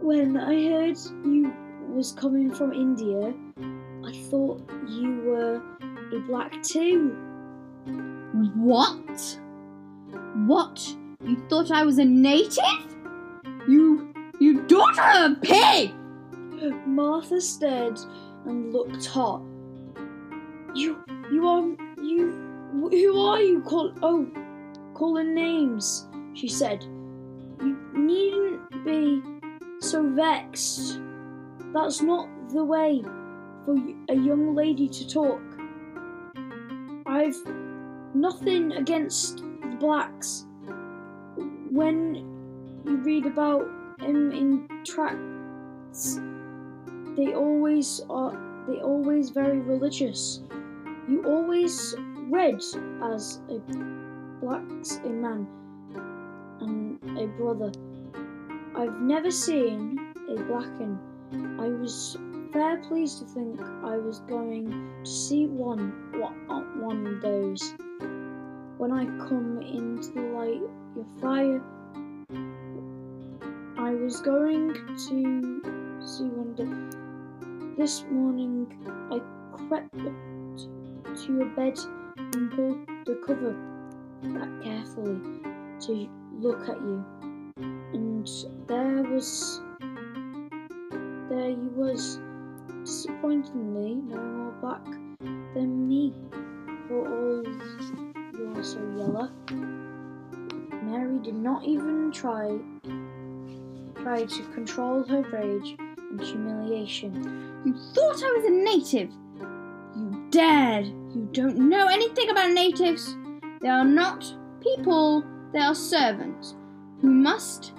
When 0.00 0.36
I 0.36 0.54
heard 0.68 0.96
you 1.24 1.52
was 1.88 2.12
coming 2.12 2.52
from 2.52 2.72
India, 2.72 3.34
I 4.04 4.12
thought 4.30 4.60
you 4.88 5.22
were 5.24 5.62
a 6.12 6.20
black 6.26 6.62
too. 6.62 7.16
What? 8.54 9.38
What? 10.46 10.96
You 11.24 11.36
thought 11.48 11.70
I 11.70 11.84
was 11.84 11.98
a 11.98 12.04
native? 12.04 12.62
You, 13.66 14.12
you 14.38 14.62
daughter 14.62 15.02
of 15.02 15.32
a 15.32 15.34
pig! 15.42 15.92
Martha 16.86 17.40
stared 17.40 17.98
and 18.46 18.72
looked 18.72 19.06
hot. 19.06 19.42
You, 20.74 21.02
you 21.32 21.46
are, 21.46 21.64
you, 22.02 22.30
who 22.72 23.20
are 23.20 23.40
you? 23.40 23.62
Call, 23.62 23.92
oh, 24.02 24.26
calling 24.94 25.34
names, 25.34 26.06
she 26.34 26.48
said. 26.48 26.82
You 26.82 27.76
needn't 27.94 28.84
be 28.84 29.22
so 29.80 30.08
vexed. 30.10 31.00
That's 31.72 32.00
not 32.00 32.28
the 32.50 32.64
way 32.64 33.02
for 33.64 33.74
a 34.08 34.14
young 34.14 34.54
lady 34.54 34.88
to 34.88 35.08
talk. 35.08 35.42
I've 37.06 37.36
nothing 38.14 38.72
against 38.72 39.38
the 39.38 39.76
blacks. 39.78 40.46
When 41.70 42.14
you 42.84 42.96
read 42.96 43.26
about 43.26 43.66
him 44.00 44.32
in 44.32 44.68
tracts, 44.84 46.20
they 47.18 47.34
always 47.34 48.00
are. 48.08 48.32
They 48.68 48.80
always 48.80 49.30
very 49.30 49.58
religious. 49.58 50.40
You 51.08 51.24
always 51.26 51.96
read 52.30 52.62
as 53.02 53.40
a 53.50 53.58
black's 54.40 54.96
a 54.98 55.08
man 55.08 55.48
and 56.60 57.18
a 57.18 57.26
brother. 57.26 57.72
I've 58.76 59.00
never 59.00 59.32
seen 59.32 59.98
a 60.28 60.36
blacken. 60.44 60.96
I 61.58 61.66
was 61.66 62.16
fair 62.52 62.76
pleased 62.84 63.18
to 63.18 63.24
think 63.24 63.60
I 63.60 63.96
was 63.96 64.20
going 64.20 64.70
to 65.02 65.10
see 65.10 65.46
one 65.46 66.12
what 66.12 66.32
uh, 66.48 66.60
one 66.78 67.04
of 67.04 67.20
those. 67.20 67.74
When 68.76 68.92
I 68.92 69.06
come 69.26 69.60
into 69.60 70.12
the 70.12 70.22
light 70.38 70.62
your 70.94 71.06
fire, 71.20 71.60
I 73.76 73.94
was 73.94 74.20
going 74.20 74.72
to 74.72 75.60
see 76.00 76.24
one 76.24 76.50
of 76.50 76.97
this 77.78 78.04
morning 78.10 78.66
I 79.08 79.20
crept 79.56 79.94
up 79.94 80.12
to, 80.56 81.32
your 81.32 81.46
bed 81.54 81.78
and 82.16 82.50
pulled 82.50 82.80
the 83.06 83.14
cover 83.24 83.54
back 84.24 84.48
carefully 84.64 85.20
to 85.82 86.08
look 86.40 86.68
at 86.68 86.76
you. 86.80 87.04
And 87.92 88.28
there 88.66 89.04
was, 89.04 89.60
there 91.30 91.50
you 91.50 91.70
was, 91.76 92.18
disappointingly 92.82 93.94
no 93.94 94.20
more 94.24 94.52
black 94.60 94.84
than 95.54 95.86
me. 95.86 96.12
For 96.88 97.06
all 97.06 97.44
you're 98.36 98.64
so 98.64 98.80
yellow. 98.96 99.30
Mary 100.82 101.20
did 101.20 101.36
not 101.36 101.62
even 101.64 102.10
try 102.10 102.58
try 104.02 104.24
to 104.24 104.42
control 104.54 105.04
her 105.04 105.22
rage 105.32 105.76
and 106.10 106.20
humiliation. 106.20 107.62
You 107.64 107.74
thought 107.94 108.22
I 108.22 108.32
was 108.36 108.44
a 108.44 108.50
native. 108.50 109.10
You 109.96 110.26
dared. 110.30 110.86
You 110.86 111.28
don't 111.32 111.58
know 111.58 111.86
anything 111.88 112.30
about 112.30 112.52
natives. 112.52 113.16
They 113.60 113.68
are 113.68 113.84
not 113.84 114.24
people, 114.60 115.24
they 115.52 115.60
are 115.60 115.74
servants 115.74 116.54
who 117.00 117.10
must 117.10 117.72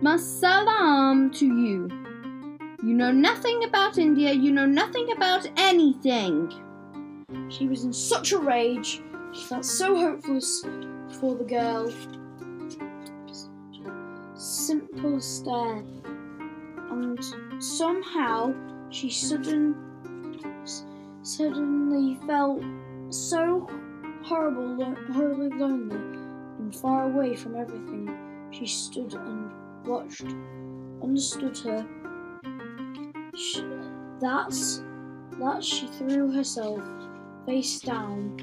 must 0.00 0.40
salam 0.40 1.30
to 1.30 1.46
you. 1.46 1.88
You 2.82 2.94
know 2.94 3.12
nothing 3.12 3.64
about 3.64 3.98
India, 3.98 4.32
you 4.32 4.50
know 4.50 4.66
nothing 4.66 5.12
about 5.12 5.48
anything. 5.56 6.52
She 7.48 7.68
was 7.68 7.84
in 7.84 7.92
such 7.92 8.32
a 8.32 8.38
rage. 8.38 9.00
She 9.32 9.44
felt 9.44 9.64
so 9.64 9.94
hopeless 9.94 10.64
for 11.20 11.36
the 11.36 11.44
girl. 11.44 11.92
Simple 14.34 15.20
stare, 15.20 15.84
and 16.92 17.62
somehow 17.62 18.54
she 18.90 19.10
sudden 19.10 19.74
suddenly 21.22 22.18
felt 22.26 22.62
so 23.10 23.66
horrible, 24.22 24.94
horribly 25.12 25.48
lonely, 25.50 25.96
and 26.58 26.74
far 26.74 27.04
away 27.04 27.34
from 27.34 27.56
everything. 27.56 28.08
She 28.50 28.66
stood 28.66 29.14
and 29.14 29.50
watched, 29.86 30.26
understood 31.02 31.56
her. 31.58 31.86
Sh 33.34 33.60
that's 34.20 34.82
that 35.40 35.64
she 35.64 35.86
threw 35.88 36.30
herself 36.32 36.80
face 37.46 37.80
down 37.80 38.36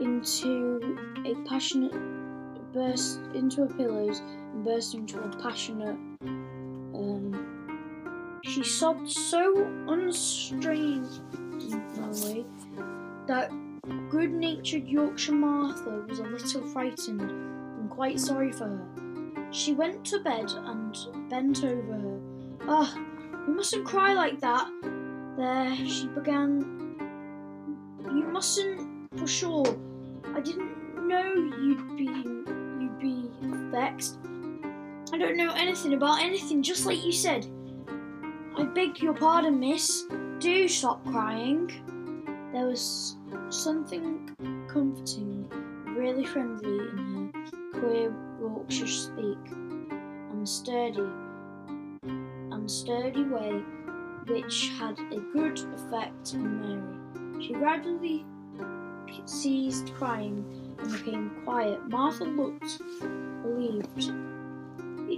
into 0.00 0.96
a 1.26 1.34
passionate 1.48 1.92
burst 2.72 3.20
into 3.34 3.62
her 3.62 3.74
pillows 3.74 4.20
and 4.20 4.64
burst 4.64 4.94
into 4.94 5.18
a 5.18 5.28
passionate 5.42 5.96
um 6.94 7.55
she 8.46 8.62
sobbed 8.62 9.10
so 9.10 9.66
way 12.24 12.44
that 13.26 13.50
good-natured 14.10 14.86
Yorkshire 14.86 15.34
Martha 15.34 16.04
was 16.08 16.18
a 16.20 16.24
little 16.24 16.62
frightened 16.68 17.30
and 17.30 17.90
quite 17.90 18.20
sorry 18.20 18.52
for 18.52 18.64
her. 18.64 18.86
She 19.50 19.74
went 19.74 20.04
to 20.06 20.20
bed 20.20 20.50
and 20.50 20.96
bent 21.28 21.64
over 21.64 21.92
her. 21.92 22.20
Ah, 22.68 22.96
you 23.46 23.54
mustn't 23.54 23.84
cry 23.84 24.12
like 24.14 24.40
that. 24.40 24.68
There, 25.36 25.76
she 25.86 26.06
began. 26.08 26.96
You 28.00 28.28
mustn't, 28.28 29.08
for 29.18 29.26
sure. 29.26 29.66
I 30.34 30.40
didn't 30.40 31.06
know 31.06 31.32
you'd 31.34 31.96
be 31.96 32.04
you'd 32.04 32.98
be 32.98 33.28
vexed. 33.70 34.18
I 35.12 35.18
don't 35.18 35.36
know 35.36 35.52
anything 35.52 35.94
about 35.94 36.20
anything, 36.20 36.62
just 36.62 36.86
like 36.86 37.04
you 37.04 37.12
said. 37.12 37.46
I 38.58 38.64
beg 38.64 39.02
your 39.02 39.12
pardon, 39.12 39.60
miss. 39.60 40.06
Do 40.38 40.66
stop 40.66 41.04
crying. 41.04 41.70
There 42.54 42.66
was 42.66 43.16
something 43.50 44.30
comforting, 44.66 45.46
really 45.84 46.24
friendly 46.24 46.88
in 46.88 47.32
her 47.34 47.80
queer 47.80 48.14
Yorkshire 48.40 48.86
speak, 48.86 49.38
and 49.50 50.48
sturdy, 50.48 51.06
and 52.02 52.70
sturdy 52.70 53.24
way, 53.24 53.62
which 54.26 54.70
had 54.78 54.98
a 55.00 55.20
good 55.34 55.58
effect 55.74 56.34
on 56.34 56.60
Mary. 56.60 57.44
She 57.46 57.52
gradually 57.52 58.24
ceased 59.26 59.92
crying 59.94 60.74
and 60.78 60.92
became 60.92 61.30
quiet. 61.44 61.86
Martha 61.90 62.24
looked 62.24 62.80
relieved. 63.44 64.12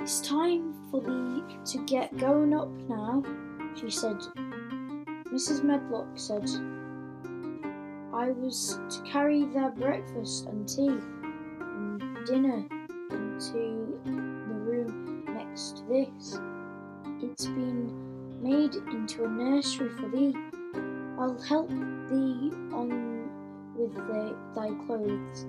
It's 0.01 0.21
time 0.21 0.75
for 0.91 1.01
thee 1.01 1.43
to 1.73 1.85
get 1.85 2.17
going 2.19 2.55
up 2.55 2.71
now, 2.89 3.21
she 3.75 3.91
said. 3.91 4.17
Mrs. 5.27 5.65
Medlock 5.65 6.07
said, 6.15 6.49
I 8.15 8.31
was 8.31 8.79
to 8.91 9.03
carry 9.03 9.45
their 9.47 9.71
breakfast 9.71 10.47
and 10.47 10.69
tea 10.69 11.01
and 11.61 12.27
dinner 12.27 12.65
into 13.11 13.99
the 14.05 14.55
room 14.55 15.25
next 15.27 15.79
to 15.79 15.83
this. 15.87 16.39
It's 17.21 17.47
been 17.47 18.41
made 18.41 18.77
into 18.77 19.25
a 19.25 19.29
nursery 19.29 19.91
for 19.91 20.09
thee. 20.09 20.33
I'll 21.19 21.43
help 21.43 21.69
thee 21.69 22.53
on 22.73 23.29
with 23.77 23.95
the, 23.95 24.37
thy 24.55 24.69
clothes 24.87 25.45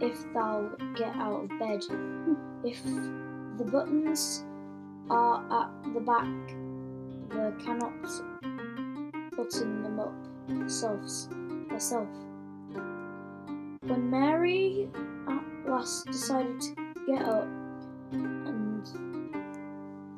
if 0.00 0.32
thou 0.32 0.70
get 0.96 1.14
out 1.16 1.44
of 1.44 1.58
bed. 1.58 1.84
If 2.62 2.80
the 3.60 3.70
buttons 3.70 4.42
are 5.10 5.44
at 5.52 5.92
the 5.92 6.00
back, 6.00 6.26
thou 7.28 7.50
cannot 7.62 7.92
button 9.36 9.82
them 9.82 10.00
up 10.00 10.14
yourselves 10.48 11.28
herself. 11.68 12.08
When 13.82 14.10
Mary 14.10 14.88
at 15.28 15.70
last 15.70 16.06
decided 16.06 16.58
to 16.62 16.74
get 17.06 17.22
up 17.22 17.46
and 18.12 18.88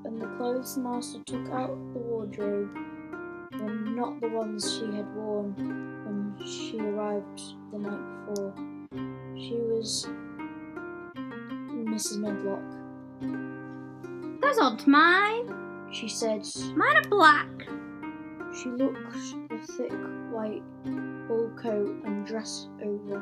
and 0.04 0.22
the 0.22 0.26
clothes 0.36 0.76
master 0.76 1.18
took 1.24 1.48
out 1.50 1.76
the 1.94 1.98
wardrobe 1.98 2.70
were 3.58 3.74
not 3.74 4.20
the 4.20 4.28
ones 4.28 4.72
she 4.72 4.86
had 4.96 5.12
worn 5.16 5.52
when 6.04 6.46
she 6.46 6.78
arrived 6.78 7.42
the 7.72 7.78
night 7.78 8.26
before. 8.26 8.54
She 9.34 9.56
was 9.56 10.06
Mrs. 11.92 12.18
Medlock. 12.18 12.71
Those 13.22 14.58
aren't 14.58 14.86
mine. 14.86 15.48
She 15.92 16.08
said 16.08 16.46
Mine 16.76 16.96
are 16.96 17.08
black. 17.08 17.48
she 18.54 18.68
looked 18.70 18.98
the 19.48 19.58
thick 19.58 19.92
white 20.30 20.62
wool 21.28 21.50
coat 21.56 22.02
and 22.04 22.26
dress 22.26 22.68
over 22.82 23.16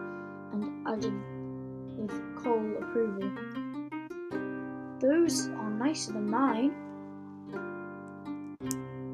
and 0.53 0.89
added 0.89 1.15
with 1.97 2.13
cold 2.37 2.77
approval. 2.83 3.31
Those 5.01 5.49
are 5.49 5.71
nicer 5.71 6.13
than 6.13 6.31
mine. 6.31 6.75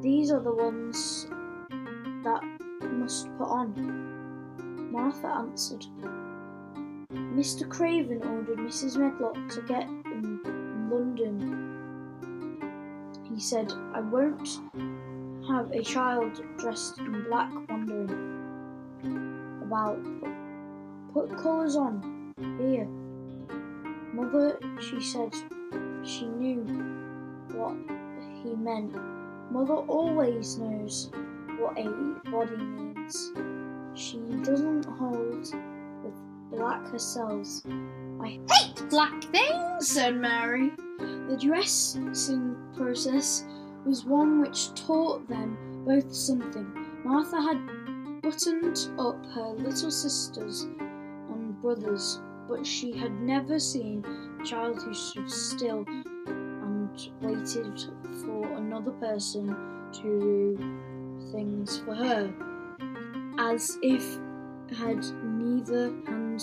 These 0.03 0.31
are 0.31 0.41
the 0.41 0.53
ones 0.53 1.27
that 2.25 2.43
must 2.83 3.27
put 3.39 3.49
on. 3.49 4.91
Martha 4.91 5.29
answered. 5.29 5.87
Mr. 7.13 7.69
Craven 7.69 8.23
ordered 8.23 8.59
Mrs. 8.59 8.97
Medlock 8.97 9.49
to 9.51 9.63
get 9.63 9.89
London. 10.91 11.77
He 13.33 13.41
said, 13.41 13.73
I 13.95 14.01
won't 14.01 14.61
have 15.49 15.71
a 15.71 15.83
child 15.83 16.43
dressed 16.59 16.99
in 16.99 17.25
black 17.25 17.53
wandering 17.69 18.37
about. 19.63 20.03
Put, 21.13 21.29
put 21.29 21.39
colours 21.43 21.77
on. 21.77 22.35
Here. 22.59 22.87
Mother, 24.13 24.59
she 24.81 25.01
said 25.01 25.35
she 26.03 26.27
knew 26.27 26.63
what 27.53 27.77
he 28.43 28.55
meant. 28.55 28.95
Mother 29.51 29.75
always 29.75 30.59
knows 30.59 31.11
what 31.59 31.79
a 31.79 31.89
body 32.31 32.57
means. 32.57 33.33
She 33.95 34.19
doesn't 34.43 34.85
hold 34.85 35.55
with 36.03 36.15
black 36.51 36.87
herself. 36.89 37.47
I 38.21 38.41
hate 38.51 38.89
black 38.91 39.25
things, 39.25 39.89
said 39.89 40.17
Mary. 40.17 40.73
The 40.99 41.37
dressing 41.41 42.57
process 42.77 43.45
was 43.85 44.05
one 44.05 44.41
which 44.41 44.75
taught 44.75 45.29
them 45.29 45.85
both 45.85 46.13
something. 46.15 46.67
Martha 47.05 47.41
had 47.41 48.23
buttoned 48.23 48.89
up 48.99 49.25
her 49.35 49.55
little 49.59 49.91
sisters 49.91 50.63
and 50.63 51.61
brothers, 51.61 52.21
but 52.49 52.67
she 52.67 52.97
had 52.97 53.13
never 53.21 53.59
seen 53.59 54.05
a 54.41 54.45
child 54.45 54.83
who 54.83 54.95
stood 54.95 55.31
still 55.31 55.85
and 55.87 57.11
waited 57.21 57.85
for 58.25 58.53
another 58.53 58.93
person 58.93 59.47
to 59.93 60.57
do 60.59 61.31
things 61.33 61.79
for 61.81 61.95
her, 61.95 62.33
as 63.39 63.79
if 63.83 64.19
had 64.75 65.05
neither 65.23 65.91
not 66.09 66.43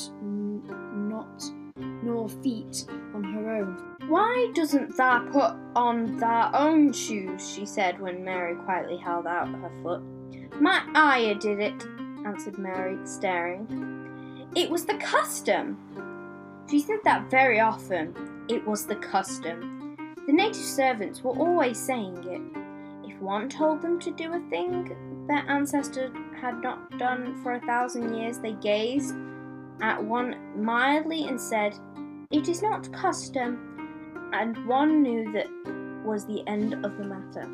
nor 2.23 2.41
feet 2.41 2.85
on 3.13 3.23
her 3.23 3.51
own. 3.51 3.77
Why 4.07 4.51
doesn't 4.55 4.95
thou 4.95 5.27
put 5.31 5.55
on 5.75 6.17
thy 6.17 6.49
own 6.53 6.93
shoes? 6.93 7.53
she 7.53 7.65
said 7.65 7.99
when 7.99 8.23
Mary 8.23 8.55
quietly 8.63 8.97
held 8.97 9.27
out 9.27 9.49
her 9.49 9.71
foot. 9.81 10.01
My 10.61 10.83
ayah 10.95 11.35
did 11.35 11.59
it, 11.59 11.83
answered 12.25 12.57
Mary, 12.57 12.97
staring. 13.05 14.49
It 14.55 14.69
was 14.69 14.85
the 14.85 14.95
custom. 14.95 15.77
She 16.69 16.79
said 16.79 16.99
that 17.03 17.29
very 17.29 17.59
often. 17.59 18.15
It 18.47 18.65
was 18.65 18.85
the 18.85 18.95
custom. 18.95 19.97
The 20.25 20.33
native 20.33 20.63
servants 20.63 21.21
were 21.21 21.37
always 21.37 21.77
saying 21.77 22.23
it. 22.25 23.09
If 23.09 23.19
one 23.19 23.49
told 23.49 23.81
them 23.81 23.99
to 23.99 24.11
do 24.11 24.33
a 24.33 24.49
thing 24.49 24.95
their 25.27 25.43
ancestors 25.49 26.11
had 26.39 26.61
not 26.61 26.97
done 26.97 27.41
for 27.41 27.53
a 27.53 27.61
thousand 27.61 28.15
years, 28.15 28.37
they 28.39 28.53
gazed 28.53 29.15
at 29.81 30.01
one 30.01 30.35
mildly 30.55 31.25
and 31.25 31.39
said, 31.39 31.77
It 32.33 32.49
is 32.49 32.63
not 32.63 32.91
custom, 32.91 33.59
and 34.33 34.65
one 34.65 35.03
knew 35.03 35.31
that 35.33 35.45
was 36.03 36.25
the 36.25 36.43
end 36.47 36.73
of 36.83 36.97
the 36.97 37.03
matter. 37.03 37.47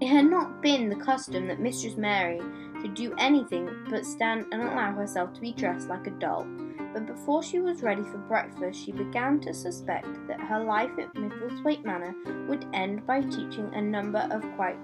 It 0.00 0.06
had 0.06 0.26
not 0.26 0.62
been 0.62 0.88
the 0.88 0.94
custom 0.94 1.48
that 1.48 1.58
Mistress 1.58 1.96
Mary 1.96 2.40
should 2.80 2.94
do 2.94 3.12
anything 3.18 3.68
but 3.90 4.06
stand 4.06 4.46
and 4.52 4.62
allow 4.62 4.92
herself 4.92 5.32
to 5.32 5.40
be 5.40 5.52
dressed 5.52 5.88
like 5.88 6.06
a 6.06 6.10
doll. 6.10 6.46
But 6.92 7.06
before 7.06 7.42
she 7.42 7.58
was 7.58 7.82
ready 7.82 8.04
for 8.04 8.18
breakfast, 8.18 8.84
she 8.84 8.92
began 8.92 9.40
to 9.40 9.52
suspect 9.52 10.06
that 10.28 10.40
her 10.40 10.62
life 10.62 10.96
at 11.00 11.12
Misselthwaite 11.14 11.84
Manor 11.84 12.14
would 12.46 12.66
end 12.72 13.04
by 13.04 13.20
teaching 13.22 13.68
a 13.74 13.82
number 13.82 14.28
of 14.30 14.42
quite 14.54 14.78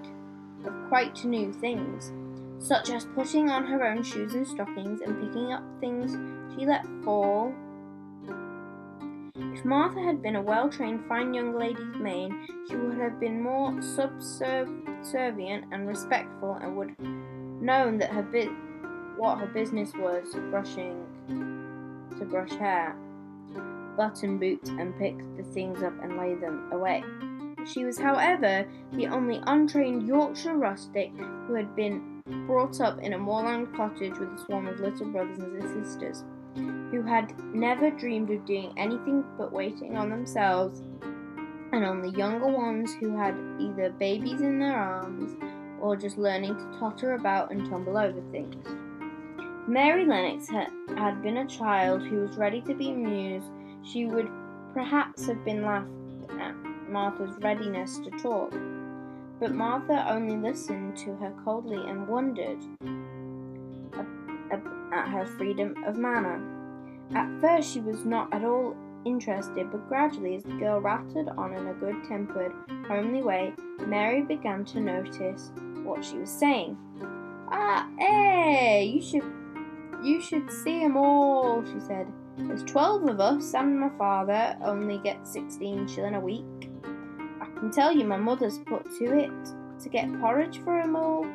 of 0.65 0.73
quite 0.89 1.23
new 1.23 1.53
things, 1.53 2.11
such 2.59 2.89
as 2.89 3.05
putting 3.15 3.49
on 3.49 3.65
her 3.65 3.85
own 3.85 4.03
shoes 4.03 4.33
and 4.33 4.45
stockings 4.45 4.99
and 4.99 5.21
picking 5.21 5.53
up 5.53 5.63
things 5.79 6.17
she 6.53 6.65
let 6.65 6.85
fall. 7.05 7.53
If 9.35 9.65
Martha 9.65 9.99
had 9.99 10.21
been 10.21 10.35
a 10.35 10.41
well 10.43 10.69
trained 10.69 11.07
fine 11.07 11.33
young 11.33 11.57
lady's 11.57 11.95
maid, 11.95 12.31
she 12.69 12.75
would 12.75 12.99
have 12.99 13.19
been 13.19 13.41
more 13.41 13.81
subservient 13.81 15.65
and 15.71 15.87
respectful 15.87 16.53
and 16.53 16.77
would 16.77 16.99
known 16.99 17.97
that 17.97 18.11
her 18.11 18.21
what 19.17 19.39
her 19.39 19.47
business 19.47 19.91
was 19.95 20.35
brushing 20.51 21.03
to 22.19 22.25
brush 22.25 22.51
hair, 22.51 22.95
button 23.97 24.37
boots 24.37 24.69
and 24.69 24.95
pick 24.99 25.17
the 25.35 25.43
things 25.43 25.81
up 25.81 25.93
and 26.03 26.15
lay 26.15 26.35
them 26.35 26.71
away. 26.71 27.03
She 27.65 27.85
was, 27.85 27.97
however, 27.97 28.67
the 28.91 29.07
only 29.07 29.41
untrained 29.47 30.07
Yorkshire 30.07 30.57
rustic 30.57 31.11
who 31.47 31.55
had 31.55 31.75
been 31.75 32.21
brought 32.45 32.81
up 32.81 32.99
in 32.99 33.13
a 33.13 33.17
moorland 33.17 33.75
cottage 33.75 34.19
with 34.19 34.29
a 34.29 34.37
swarm 34.45 34.67
of 34.67 34.79
little 34.79 35.07
brothers 35.07 35.39
and 35.39 35.85
sisters, 35.85 36.23
who 36.93 37.01
had 37.01 37.33
never 37.55 37.89
dreamed 37.89 38.29
of 38.29 38.45
doing 38.45 38.71
anything 38.77 39.23
but 39.35 39.51
waiting 39.51 39.97
on 39.97 40.11
themselves, 40.11 40.79
and 41.71 41.83
on 41.83 42.03
the 42.03 42.11
younger 42.11 42.45
ones 42.45 42.93
who 42.93 43.17
had 43.17 43.33
either 43.59 43.89
babies 43.97 44.41
in 44.41 44.59
their 44.59 44.77
arms 44.77 45.35
or 45.81 45.95
just 45.95 46.19
learning 46.19 46.55
to 46.55 46.79
totter 46.79 47.15
about 47.15 47.49
and 47.51 47.67
tumble 47.67 47.97
over 47.97 48.21
things. 48.31 48.63
Mary 49.67 50.05
Lennox 50.05 50.47
had, 50.47 51.23
been 51.23 51.37
a 51.37 51.47
child 51.47 52.03
who 52.03 52.17
was 52.17 52.37
ready 52.37 52.61
to 52.61 52.75
be 52.75 52.91
amused. 52.91 53.49
She 53.81 54.05
would 54.05 54.29
perhaps 54.75 55.25
have 55.25 55.43
been 55.43 55.63
laughed 55.63 55.89
at 56.39 56.53
Martha's 56.89 57.35
readiness 57.41 57.97
to 57.99 58.11
talk. 58.11 58.53
But 59.39 59.51
Martha 59.51 60.07
only 60.11 60.37
listened 60.37 60.95
to 60.97 61.15
her 61.15 61.33
coldly 61.43 61.89
and 61.89 62.07
wondered 62.07 62.59
at 64.93 65.07
her 65.07 65.25
freedom 65.25 65.73
of 65.87 65.97
manner. 65.97 66.52
At 67.15 67.41
first, 67.41 67.71
she 67.71 67.79
was 67.79 68.05
not 68.05 68.33
at 68.33 68.43
all 68.43 68.75
interested, 69.05 69.71
but 69.71 69.87
gradually, 69.87 70.35
as 70.35 70.43
the 70.43 70.53
girl 70.53 70.79
rattled 70.79 71.29
on 71.29 71.53
in 71.53 71.67
a 71.67 71.73
good 71.73 72.03
tempered, 72.07 72.53
homely 72.87 73.21
way, 73.21 73.53
Mary 73.85 74.21
began 74.21 74.65
to 74.65 74.79
notice 74.79 75.51
what 75.83 76.03
she 76.03 76.17
was 76.17 76.29
saying. 76.29 76.77
Ah, 77.49 77.87
eh, 77.99 78.79
you 78.79 79.01
should, 79.01 79.23
you 80.01 80.21
should 80.21 80.51
see 80.51 80.83
'em 80.83 80.97
all, 80.97 81.63
she 81.65 81.79
said. 81.79 82.07
There's 82.37 82.63
twelve 82.63 83.07
of 83.07 83.19
us, 83.19 83.53
and 83.53 83.79
my 83.79 83.89
father 83.97 84.57
only 84.63 84.97
gets 84.97 85.31
sixteen 85.31 85.87
shilling 85.87 86.15
a 86.15 86.19
week 86.19 86.71
I 87.43 87.45
can 87.59 87.71
tell 87.71 87.91
you 87.91 88.05
my 88.05 88.17
mother's 88.17 88.59
put 88.59 88.89
to 88.99 89.17
it 89.17 89.31
to 89.81 89.89
get 89.89 90.19
porridge 90.21 90.59
for 90.63 90.79
'em 90.79 90.95
all. 90.95 91.25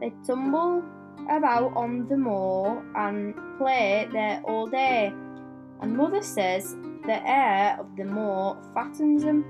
They 0.00 0.12
tumble 0.26 0.82
about 1.30 1.76
on 1.76 2.08
the 2.08 2.16
moor 2.16 2.82
and 2.94 3.34
play 3.58 4.08
there 4.12 4.42
all 4.44 4.66
day. 4.66 5.12
And 5.80 5.96
mother 5.96 6.22
says 6.22 6.76
the 7.06 7.26
air 7.26 7.76
of 7.78 7.96
the 7.96 8.04
moor 8.04 8.56
fattens 8.74 9.24
'em. 9.24 9.44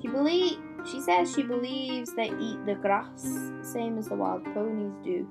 She 0.00 0.08
believe 0.08 0.58
she 0.84 1.00
says 1.00 1.34
she 1.34 1.42
believes 1.42 2.14
they 2.14 2.30
eat 2.38 2.64
the 2.64 2.76
grass 2.76 3.26
same 3.62 3.98
as 3.98 4.08
the 4.08 4.14
wild 4.14 4.44
ponies 4.54 4.94
do. 5.02 5.26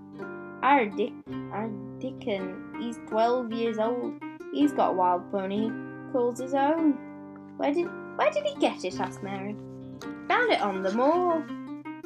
Our 0.61 0.85
Dick, 0.87 1.13
our 1.51 1.69
Dickon, 1.99 2.75
he's 2.79 2.99
twelve 3.07 3.51
years 3.53 3.79
old. 3.79 4.13
He's 4.53 4.73
got 4.73 4.91
a 4.91 4.93
wild 4.93 5.31
pony 5.31 5.69
he 6.07 6.11
calls 6.11 6.39
his 6.39 6.53
own. 6.53 6.93
Where 7.57 7.73
did 7.73 7.87
where 8.17 8.31
did 8.31 8.45
he 8.45 8.55
get 8.59 8.83
it? 8.83 8.99
asked 8.99 9.23
Mary. 9.23 9.55
Found 10.27 10.51
it 10.51 10.61
on 10.61 10.83
the 10.83 10.91
moor 10.93 11.45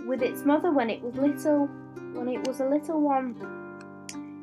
with 0.07 0.21
its 0.21 0.45
mother 0.45 0.71
when 0.71 0.89
it 0.89 1.01
was 1.01 1.15
little. 1.15 1.69
When 2.13 2.27
it 2.27 2.47
was 2.47 2.59
a 2.59 2.69
little 2.69 3.01
one, 3.01 3.35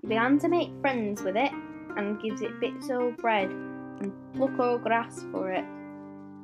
he 0.03 0.09
began 0.09 0.39
to 0.41 0.49
make 0.49 0.71
friends 0.81 1.23
with 1.23 1.37
it 1.37 1.53
and 1.97 2.21
gives 2.21 2.41
it 2.41 2.61
bits 2.61 2.91
of 2.91 3.17
bread 3.17 3.51
and 3.51 4.13
pluck 4.35 4.59
o' 4.59 4.79
grass 4.79 5.25
for 5.33 5.51
it. 5.51 5.65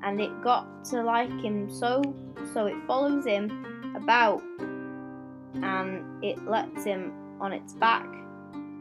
And 0.02 0.20
it 0.20 0.42
got 0.42 0.84
to 0.86 1.02
like 1.02 1.30
him 1.40 1.70
so, 1.70 2.02
so 2.52 2.66
it 2.66 2.76
follows 2.86 3.24
him 3.24 3.92
about 3.96 4.42
and 5.54 6.24
it 6.24 6.44
lets 6.46 6.84
him 6.84 7.12
on 7.40 7.52
its 7.52 7.72
back. 7.74 8.06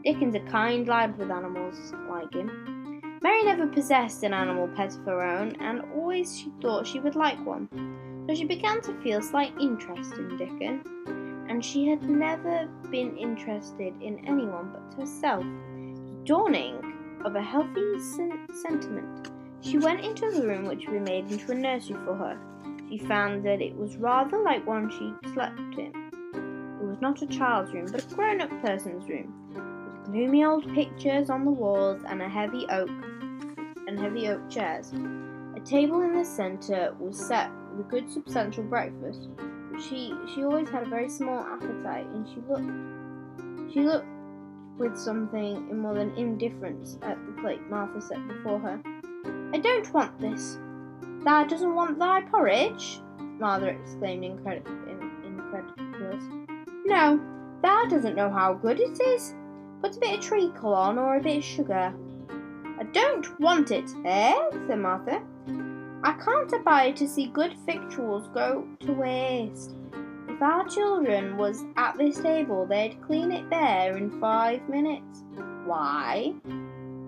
Dickon's 0.04 0.34
a 0.34 0.40
kind 0.40 0.86
lad 0.86 1.16
with 1.16 1.30
animals 1.30 1.92
like 2.10 2.32
him. 2.34 3.00
Mary 3.22 3.44
never 3.44 3.66
possessed 3.66 4.22
an 4.22 4.34
animal 4.34 4.68
pet 4.68 4.94
of 4.94 5.04
her 5.06 5.22
own, 5.22 5.56
and 5.60 5.80
always 5.94 6.38
she 6.38 6.52
thought 6.60 6.86
she 6.86 7.00
would 7.00 7.16
like 7.16 7.42
one 7.46 7.68
so 8.26 8.34
she 8.34 8.44
began 8.44 8.80
to 8.82 8.94
feel 9.02 9.20
slight 9.20 9.52
interest 9.60 10.14
in 10.14 10.36
Dickon, 10.36 10.82
and 11.48 11.64
she 11.64 11.88
had 11.88 12.02
never 12.08 12.68
been 12.90 13.16
interested 13.16 13.94
in 14.00 14.24
anyone 14.26 14.72
but 14.72 15.00
herself. 15.00 15.44
Dawning 16.24 17.20
of 17.24 17.36
a 17.36 17.42
healthy 17.42 18.00
sen- 18.00 18.46
sentiment, 18.62 19.30
she 19.60 19.78
went 19.78 20.04
into 20.04 20.30
the 20.30 20.46
room 20.46 20.66
which 20.66 20.88
we 20.88 20.98
made 20.98 21.30
into 21.30 21.52
a 21.52 21.54
nursery 21.54 21.96
for 22.04 22.14
her. 22.14 22.38
She 22.90 22.98
found 22.98 23.44
that 23.46 23.60
it 23.60 23.76
was 23.76 23.96
rather 23.96 24.38
like 24.38 24.66
one 24.66 24.90
she 24.90 25.12
slept 25.32 25.58
in. 25.78 25.92
It 26.34 26.86
was 26.86 27.00
not 27.00 27.22
a 27.22 27.26
child's 27.26 27.72
room, 27.72 27.88
but 27.90 28.04
a 28.04 28.14
grown-up 28.14 28.50
person's 28.60 29.08
room, 29.08 29.32
with 29.54 30.12
gloomy 30.12 30.44
old 30.44 30.72
pictures 30.74 31.30
on 31.30 31.44
the 31.44 31.50
walls 31.50 32.02
and 32.06 32.20
a 32.20 32.28
heavy 32.28 32.66
oak 32.70 32.90
and 33.86 33.98
heavy 33.98 34.28
oak 34.28 34.48
chairs. 34.50 34.92
A 35.56 35.60
table 35.60 36.02
in 36.02 36.14
the 36.14 36.24
centre 36.24 36.94
was 36.98 37.18
set 37.18 37.50
with 37.70 37.86
a 37.86 37.88
good 37.88 38.10
substantial 38.10 38.64
breakfast. 38.64 39.28
She 39.80 40.14
she 40.32 40.44
always 40.44 40.68
had 40.68 40.84
a 40.84 40.88
very 40.88 41.08
small 41.08 41.40
appetite, 41.40 42.06
and 42.06 42.28
she 42.28 42.40
looked 42.48 43.72
she 43.72 43.80
looked 43.80 44.06
with 44.78 44.96
something 44.96 45.68
in 45.70 45.78
more 45.78 45.94
than 45.94 46.14
indifference 46.16 46.98
at 47.02 47.18
the 47.26 47.42
plate 47.42 47.60
Martha 47.70 48.00
set 48.00 48.26
before 48.28 48.58
her. 48.60 48.80
I 49.52 49.58
don't 49.58 49.92
want 49.92 50.18
this. 50.20 50.58
Thou 51.24 51.44
doesn't 51.44 51.74
want 51.74 51.98
thy 51.98 52.22
porridge? 52.22 53.00
Martha 53.18 53.68
exclaimed 53.68 54.24
incred- 54.24 54.66
incredulous. 55.24 56.24
No, 56.84 57.20
thou 57.62 57.84
doesn't 57.86 58.16
know 58.16 58.30
how 58.30 58.54
good 58.54 58.80
it 58.80 59.00
is. 59.00 59.34
Put 59.80 59.96
a 59.96 60.00
bit 60.00 60.18
of 60.18 60.24
treacle 60.24 60.74
on 60.74 60.98
or 60.98 61.16
a 61.16 61.22
bit 61.22 61.38
of 61.38 61.44
sugar. 61.44 61.94
I 62.78 62.82
don't 62.92 63.40
want 63.40 63.70
it, 63.70 63.90
eh? 64.04 64.34
said 64.66 64.78
Martha. 64.78 65.22
I 66.04 66.12
can't 66.22 66.52
abide 66.52 66.96
to 66.96 67.08
see 67.08 67.28
good 67.28 67.56
victuals 67.64 68.28
go 68.34 68.68
to 68.80 68.92
waste. 68.92 69.74
If 70.28 70.42
our 70.42 70.68
children 70.68 71.38
was 71.38 71.64
at 71.78 71.96
this 71.96 72.20
table, 72.20 72.66
they'd 72.66 73.00
clean 73.00 73.32
it 73.32 73.48
bare 73.48 73.96
in 73.96 74.20
five 74.20 74.68
minutes. 74.68 75.24
Why? 75.64 76.34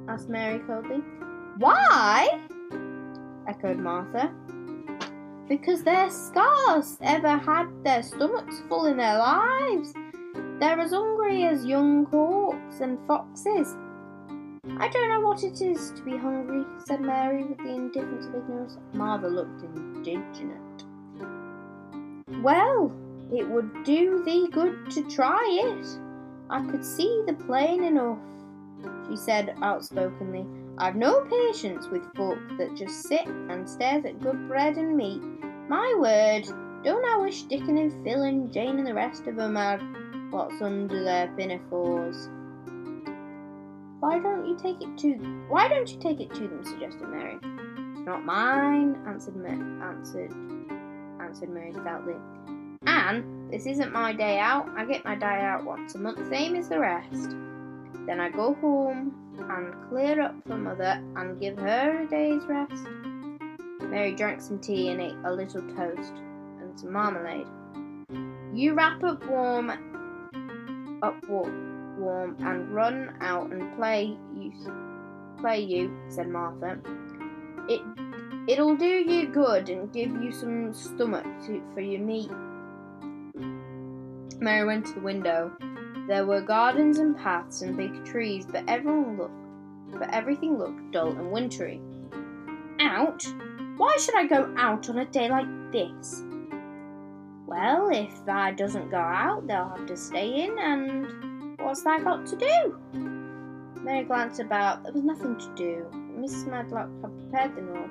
asked 0.09 0.31
Mary 0.31 0.61
coldly. 0.61 1.03
Why? 1.59 2.41
echoed 3.47 3.77
Martha. 3.77 4.33
Because 5.47 5.83
they're 5.83 6.09
scarce 6.09 6.97
ever 7.03 7.37
had 7.37 7.67
their 7.85 8.03
stomachs 8.03 8.63
full 8.67 8.87
in 8.87 8.97
their 8.97 9.19
lives. 9.19 9.93
They're 10.59 10.81
as 10.81 10.93
hungry 10.93 11.45
as 11.45 11.67
young 11.67 12.07
hawks 12.07 12.81
and 12.81 12.99
foxes. 13.07 13.77
I 14.79 14.89
don't 14.89 15.09
know 15.09 15.21
what 15.21 15.45
it 15.45 15.63
is 15.63 15.93
to 15.93 16.03
be 16.03 16.17
hungry, 16.17 16.65
said 16.85 17.01
Mary 17.01 17.45
with 17.45 17.59
the 17.59 17.69
indifference 17.69 18.27
of 18.27 18.35
ignorance. 18.35 18.77
Martha 18.93 19.29
looked 19.29 19.63
indignant. 19.63 20.85
Well, 22.43 22.93
it 23.33 23.49
would 23.49 23.85
do 23.85 24.23
thee 24.25 24.49
good 24.51 24.91
to 24.91 25.03
try 25.09 25.43
it. 25.49 25.87
I 26.51 26.65
could 26.71 26.85
see 26.85 27.23
the 27.27 27.35
plain 27.35 27.85
enough, 27.85 28.19
she 29.09 29.17
said 29.17 29.57
outspokenly. 29.63 30.47
I've 30.79 30.97
no 30.97 31.25
patience 31.25 31.87
with 31.89 32.15
folk 32.15 32.39
that 32.59 32.77
just 32.77 33.05
sit 33.05 33.27
and 33.27 33.69
stares 33.69 34.05
at 34.05 34.21
good 34.21 34.49
bread 34.49 34.77
and 34.77 34.97
meat. 34.97 35.23
My 35.69 35.95
word, 35.99 36.45
don't 36.85 37.05
I 37.05 37.17
wish 37.17 37.45
Dickon 37.45 37.79
and 37.79 38.05
Phil 38.05 38.23
and 38.23 38.53
Jane 38.53 38.79
and 38.79 38.87
the 38.87 38.95
rest 38.95 39.27
of 39.27 39.39
'em 39.39 39.55
had 39.55 39.81
what's 40.31 40.61
under 40.61 41.03
their 41.03 41.29
pinafores. 41.29 42.29
Why 44.01 44.19
don't 44.19 44.47
you 44.47 44.57
take 44.57 44.83
it 44.83 44.97
to 44.99 45.15
Why 45.49 45.69
don't 45.69 45.91
you 45.91 45.99
take 45.99 46.21
it 46.21 46.35
to 46.35 46.49
them? 46.49 46.65
suggested 46.65 47.09
Mary. 47.09 47.39
Not 48.05 48.25
mine, 48.25 48.97
answered 49.07 49.37
Ma- 49.37 49.87
answered 49.87 50.33
answered 51.21 51.49
Mary 51.49 51.73
stoutly. 51.73 52.15
Anne, 52.87 53.49
this 53.51 53.67
isn't 53.67 53.93
my 53.93 54.13
day 54.13 54.39
out. 54.39 54.69
I 54.77 54.85
get 54.85 55.05
my 55.05 55.17
day 55.17 55.41
out 55.41 55.65
once 55.65 55.95
a 55.95 55.99
month, 55.99 56.29
same 56.29 56.55
as 56.55 56.69
the 56.69 56.79
rest. 56.79 57.31
Then 58.07 58.21
I 58.21 58.31
go 58.31 58.55
home 58.55 59.13
and 59.39 59.75
clear 59.89 60.21
up 60.21 60.35
for 60.47 60.57
mother 60.57 61.03
and 61.17 61.41
give 61.41 61.59
her 61.59 62.03
a 62.03 62.07
day's 62.07 62.43
rest. 62.45 62.85
Mary 63.83 64.15
drank 64.15 64.41
some 64.41 64.61
tea 64.61 64.91
and 64.91 65.01
ate 65.01 65.17
a 65.25 65.33
little 65.33 65.63
toast 65.75 66.13
and 66.61 66.79
some 66.79 66.93
marmalade. 66.93 67.47
You 68.55 68.75
wrap 68.75 69.03
up 69.03 69.27
warm, 69.27 69.71
up 71.03 71.29
warm, 71.29 71.76
warm 71.97 72.37
and 72.41 72.75
run 72.75 73.15
out 73.21 73.53
and 73.53 73.77
play. 73.77 74.17
You 74.35 74.53
play 75.39 75.61
you," 75.61 75.91
said 76.09 76.29
Martha. 76.29 76.79
"It 77.69 77.83
it'll 78.49 78.77
do 78.77 78.87
you 78.87 79.29
good 79.29 79.69
and 79.69 79.93
give 79.93 80.11
you 80.23 80.33
some 80.33 80.73
stomach 80.73 81.27
to, 81.47 81.63
for 81.75 81.81
your 81.81 82.01
meat." 82.01 82.31
Mary 84.41 84.67
went 84.67 84.87
to 84.87 84.95
the 84.95 85.01
window. 85.01 85.53
There 86.09 86.27
were 86.27 86.41
gardens 86.41 86.99
and 86.99 87.17
paths 87.17 87.63
and 87.63 87.77
big 87.77 88.05
trees, 88.05 88.47
but 88.47 88.63
everyone 88.69 89.17
looked, 89.17 89.99
but 89.99 90.15
everything 90.15 90.57
looked 90.59 90.93
dull 90.93 91.09
and 91.09 91.33
wintry. 91.33 91.81
Out? 92.81 93.25
Why 93.77 93.97
should 93.99 94.15
I 94.15 94.27
go 94.27 94.55
out 94.57 94.89
on 94.89 94.99
a 94.99 95.05
day 95.07 95.29
like 95.29 95.47
this? 95.73 96.23
Well, 97.47 97.89
if 97.91 98.29
I 98.29 98.53
doesn't 98.53 98.91
go 98.91 98.99
out, 98.99 99.47
they'll 99.47 99.69
have 99.69 99.87
to 99.87 99.97
stay 99.97 100.45
in, 100.45 100.59
and 100.59 101.36
what's 101.59 101.83
that 101.83 102.05
got 102.05 102.27
to 102.27 102.37
do? 102.37 102.79
Mary 103.83 104.05
glanced 104.05 104.41
about. 104.41 104.83
There 104.83 104.93
was 104.93 105.03
nothing 105.03 105.37
to 105.37 105.55
do. 105.55 105.87
Mrs. 106.19 106.47
Medlock 106.49 106.89
had 107.03 107.31
prepared 107.31 107.57
the 107.57 107.63
North 107.63 107.91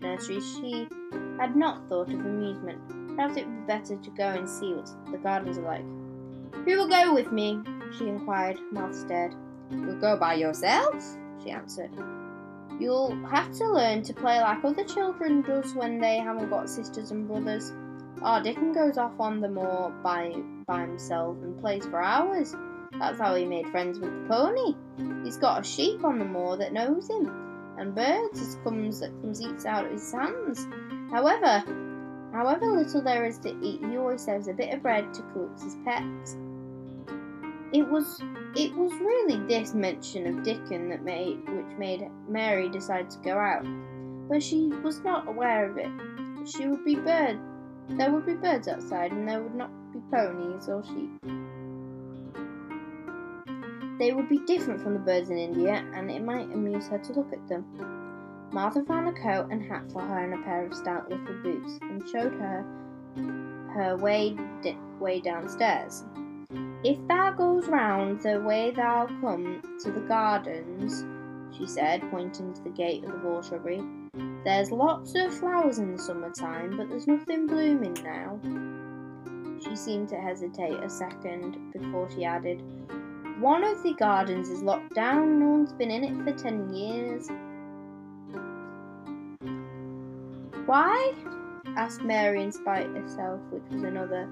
nursery. 0.00 0.40
She 0.40 0.88
had 1.38 1.56
not 1.56 1.88
thought 1.88 2.12
of 2.12 2.20
amusement. 2.20 2.80
Perhaps 3.16 3.36
it 3.36 3.46
would 3.46 3.60
be 3.60 3.66
better 3.66 3.96
to 3.96 4.10
go 4.10 4.28
and 4.28 4.48
see 4.48 4.72
what 4.74 4.90
the 5.10 5.18
gardens 5.18 5.58
are 5.58 5.62
like. 5.62 5.84
Who 6.64 6.76
will 6.76 6.88
go 6.88 7.14
with 7.14 7.32
me? 7.32 7.60
she 7.98 8.08
inquired. 8.08 8.58
Martha 8.72 8.94
stared. 8.94 9.34
You'll 9.70 10.00
go 10.00 10.16
by 10.16 10.34
yourself, 10.34 10.94
she 11.42 11.50
answered. 11.50 11.90
You'll 12.78 13.16
have 13.26 13.52
to 13.54 13.70
learn 13.70 14.02
to 14.02 14.12
play 14.12 14.40
like 14.40 14.64
other 14.64 14.84
children 14.84 15.42
does 15.42 15.74
when 15.74 15.98
they 15.98 16.18
haven't 16.18 16.50
got 16.50 16.68
sisters 16.68 17.10
and 17.10 17.26
brothers. 17.26 17.72
Our 18.22 18.42
Dickon 18.42 18.72
goes 18.72 18.98
off 18.98 19.18
on 19.18 19.40
the 19.40 19.48
moor 19.48 19.92
by 20.02 20.34
by 20.66 20.80
himself 20.82 21.36
and 21.42 21.58
plays 21.60 21.86
for 21.86 22.02
hours. 22.02 22.54
That's 22.98 23.18
how 23.18 23.34
he 23.34 23.44
made 23.44 23.68
friends 23.68 23.98
with 23.98 24.10
the 24.10 24.28
pony. 24.28 24.74
He's 25.22 25.36
got 25.36 25.60
a 25.60 25.64
sheep 25.64 26.04
on 26.04 26.18
the 26.18 26.24
moor 26.24 26.56
that 26.56 26.72
knows 26.72 27.10
him, 27.10 27.30
and 27.78 27.94
birds 27.94 28.40
as 28.40 28.56
comes 28.64 29.00
that 29.00 29.10
comes 29.20 29.42
eats 29.42 29.66
out 29.66 29.84
of 29.84 29.92
his 29.92 30.10
hands. 30.12 30.66
However, 31.10 31.62
however 32.32 32.66
little 32.66 33.02
there 33.02 33.26
is 33.26 33.38
to 33.40 33.54
eat, 33.62 33.84
he 33.84 33.96
always 33.96 34.22
saves 34.22 34.48
a 34.48 34.54
bit 34.54 34.72
of 34.72 34.82
bread 34.82 35.12
to 35.14 35.22
cook 35.34 35.50
his 35.60 35.76
pets. 35.84 36.36
It 37.72 37.86
was 37.86 38.22
it 38.54 38.74
was 38.74 38.92
really 38.94 39.38
this 39.46 39.74
mention 39.74 40.26
of 40.38 40.44
Dickon 40.44 40.88
that 40.88 41.02
made 41.02 41.40
which 41.48 41.78
made 41.78 42.08
Mary 42.28 42.70
decide 42.70 43.10
to 43.10 43.18
go 43.18 43.36
out, 43.36 43.66
but 44.28 44.42
she 44.42 44.68
was 44.82 45.00
not 45.00 45.28
aware 45.28 45.68
of 45.68 45.76
it. 45.76 45.90
She 46.48 46.66
would 46.66 46.84
be 46.84 46.94
bird. 46.94 47.38
There 47.90 48.10
would 48.10 48.24
be 48.24 48.34
birds 48.34 48.68
outside, 48.68 49.12
and 49.12 49.28
there 49.28 49.42
would 49.42 49.54
not 49.54 49.70
be 49.92 50.00
ponies 50.10 50.68
or 50.68 50.82
sheep. 50.84 51.10
They 53.98 54.12
would 54.12 54.28
be 54.28 54.38
different 54.46 54.82
from 54.82 54.94
the 54.94 55.00
birds 55.00 55.30
in 55.30 55.38
India, 55.38 55.84
and 55.94 56.10
it 56.10 56.22
might 56.22 56.52
amuse 56.52 56.88
her 56.88 56.98
to 56.98 57.12
look 57.14 57.32
at 57.32 57.48
them. 57.48 57.64
Martha 58.52 58.84
found 58.84 59.08
a 59.08 59.12
coat 59.12 59.48
and 59.50 59.62
hat 59.62 59.90
for 59.90 60.02
her 60.02 60.18
and 60.18 60.34
a 60.34 60.44
pair 60.44 60.66
of 60.66 60.74
stout 60.74 61.10
little 61.10 61.42
boots, 61.42 61.78
and 61.82 62.06
showed 62.08 62.34
her 62.34 62.64
her 63.74 63.96
way 63.96 64.36
way 65.00 65.20
downstairs. 65.20 66.04
If 66.84 66.98
thou 67.08 67.32
goes 67.32 67.68
round 67.68 68.20
the 68.20 68.40
way 68.40 68.70
thou 68.70 69.06
come 69.20 69.62
to 69.82 69.90
the 69.90 70.00
gardens, 70.00 71.04
she 71.56 71.66
said, 71.66 72.02
pointing 72.10 72.52
to 72.54 72.62
the 72.62 72.70
gate 72.70 73.04
of 73.04 73.12
the 73.12 73.28
wall 73.28 73.42
shrubbery, 73.42 73.82
there's 74.44 74.70
lots 74.70 75.14
of 75.14 75.34
flowers 75.34 75.78
in 75.78 75.92
the 75.92 75.98
summertime, 75.98 76.76
but 76.76 76.88
there's 76.88 77.06
nothing 77.06 77.46
blooming 77.46 77.94
now. 78.04 78.38
She 79.60 79.74
seemed 79.74 80.08
to 80.10 80.20
hesitate 80.20 80.82
a 80.82 80.88
second 80.88 81.72
before 81.72 82.08
she 82.10 82.24
added, 82.24 82.62
One 83.40 83.64
of 83.64 83.82
the 83.82 83.92
gardens 83.92 84.48
is 84.48 84.62
locked 84.62 84.94
down, 84.94 85.40
no 85.40 85.46
one's 85.46 85.72
been 85.72 85.90
in 85.90 86.04
it 86.04 86.24
for 86.24 86.32
ten 86.42 86.72
years. 86.74 87.28
Why? 90.64 91.12
asked 91.76 92.02
Mary 92.02 92.42
in 92.42 92.50
spite 92.50 92.86
of 92.86 92.94
herself, 92.94 93.40
which 93.50 93.62
was 93.70 93.82
another 93.82 94.26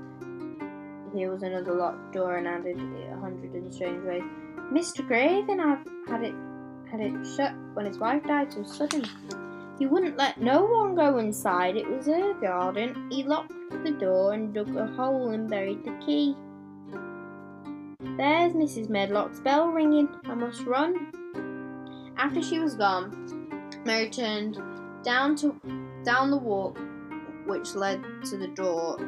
here 1.14 1.30
was 1.30 1.42
another 1.42 1.74
locked 1.74 2.12
door 2.12 2.36
and 2.36 2.48
added 2.48 2.76
a 2.76 3.16
hundred 3.20 3.54
in 3.54 3.70
strange 3.70 4.04
ways. 4.04 4.22
Mr. 4.72 5.06
Craven 5.06 5.58
have 5.60 5.86
had 6.08 6.24
it 6.24 6.34
had 6.90 7.00
it 7.00 7.26
shut 7.36 7.52
when 7.74 7.86
his 7.86 7.98
wife 7.98 8.24
died 8.24 8.52
so 8.52 8.64
sudden. 8.64 9.04
He 9.78 9.86
wouldn't 9.86 10.16
let 10.16 10.40
no 10.40 10.64
one 10.64 10.94
go 10.94 11.18
inside. 11.18 11.76
It 11.76 11.88
was 11.88 12.06
her 12.06 12.34
garden. 12.34 13.08
He 13.10 13.22
locked 13.22 13.52
the 13.84 13.92
door 13.92 14.32
and 14.32 14.54
dug 14.54 14.74
a 14.76 14.86
hole 14.86 15.30
and 15.30 15.48
buried 15.48 15.84
the 15.84 15.92
key. 16.04 16.36
There's 18.16 18.52
Mrs. 18.52 18.88
Medlock's 18.88 19.40
bell 19.40 19.68
ringing. 19.68 20.08
I 20.26 20.34
must 20.34 20.62
run. 20.66 21.10
After 22.16 22.40
she 22.40 22.60
was 22.60 22.76
gone, 22.76 23.48
Mary 23.84 24.08
turned 24.08 24.56
down 25.02 25.34
to 25.36 25.60
down 26.04 26.30
the 26.30 26.36
walk 26.36 26.78
which 27.46 27.74
led 27.74 28.04
to 28.26 28.36
the 28.36 28.46
door 28.48 28.98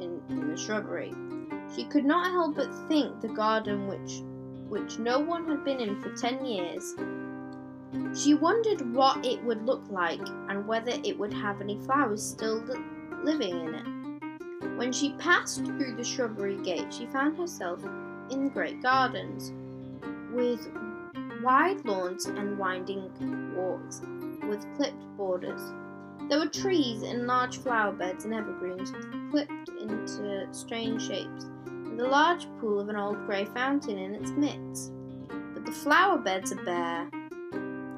in, 0.00 0.20
in 0.30 0.48
the 0.50 0.56
shrubbery. 0.56 1.14
She 1.76 1.84
could 1.84 2.04
not 2.04 2.32
help 2.32 2.56
but 2.56 2.74
think 2.88 3.20
the 3.20 3.28
garden 3.28 3.86
which 3.86 4.22
which 4.68 4.98
no 4.98 5.20
one 5.20 5.46
had 5.46 5.64
been 5.64 5.78
in 5.78 6.00
for 6.00 6.12
ten 6.16 6.44
years. 6.44 6.96
She 8.18 8.34
wondered 8.34 8.94
what 8.94 9.24
it 9.24 9.44
would 9.44 9.64
look 9.64 9.84
like 9.90 10.26
and 10.48 10.66
whether 10.66 10.92
it 11.04 11.16
would 11.18 11.34
have 11.34 11.60
any 11.60 11.78
flowers 11.78 12.22
still 12.22 12.64
living 13.22 13.60
in 13.60 13.74
it. 13.74 14.76
When 14.76 14.92
she 14.92 15.12
passed 15.18 15.64
through 15.64 15.94
the 15.96 16.04
shrubbery 16.04 16.56
gate, 16.56 16.92
she 16.92 17.06
found 17.06 17.36
herself 17.36 17.84
in 18.30 18.48
great 18.48 18.82
gardens, 18.82 19.52
with 20.32 20.68
wide 21.42 21.84
lawns 21.84 22.26
and 22.26 22.58
winding 22.58 23.10
walks 23.54 24.02
with 24.48 24.66
clipped 24.76 25.04
borders. 25.16 25.60
There 26.28 26.38
were 26.38 26.46
trees 26.46 27.02
and 27.02 27.26
large 27.26 27.58
flower 27.58 27.92
beds 27.92 28.24
and 28.24 28.34
evergreens 28.34 28.92
clipped 29.30 29.68
into 29.80 30.46
strange 30.52 31.06
shapes 31.06 31.44
and 31.66 31.98
the 31.98 32.06
large 32.06 32.46
pool 32.60 32.80
of 32.80 32.88
an 32.88 32.96
old 32.96 33.26
grey 33.26 33.44
fountain 33.46 33.98
in 33.98 34.14
its 34.14 34.30
midst. 34.30 34.92
But 35.54 35.64
the 35.64 35.72
flower 35.72 36.18
beds 36.18 36.52
are 36.52 36.64
bare, 36.64 37.10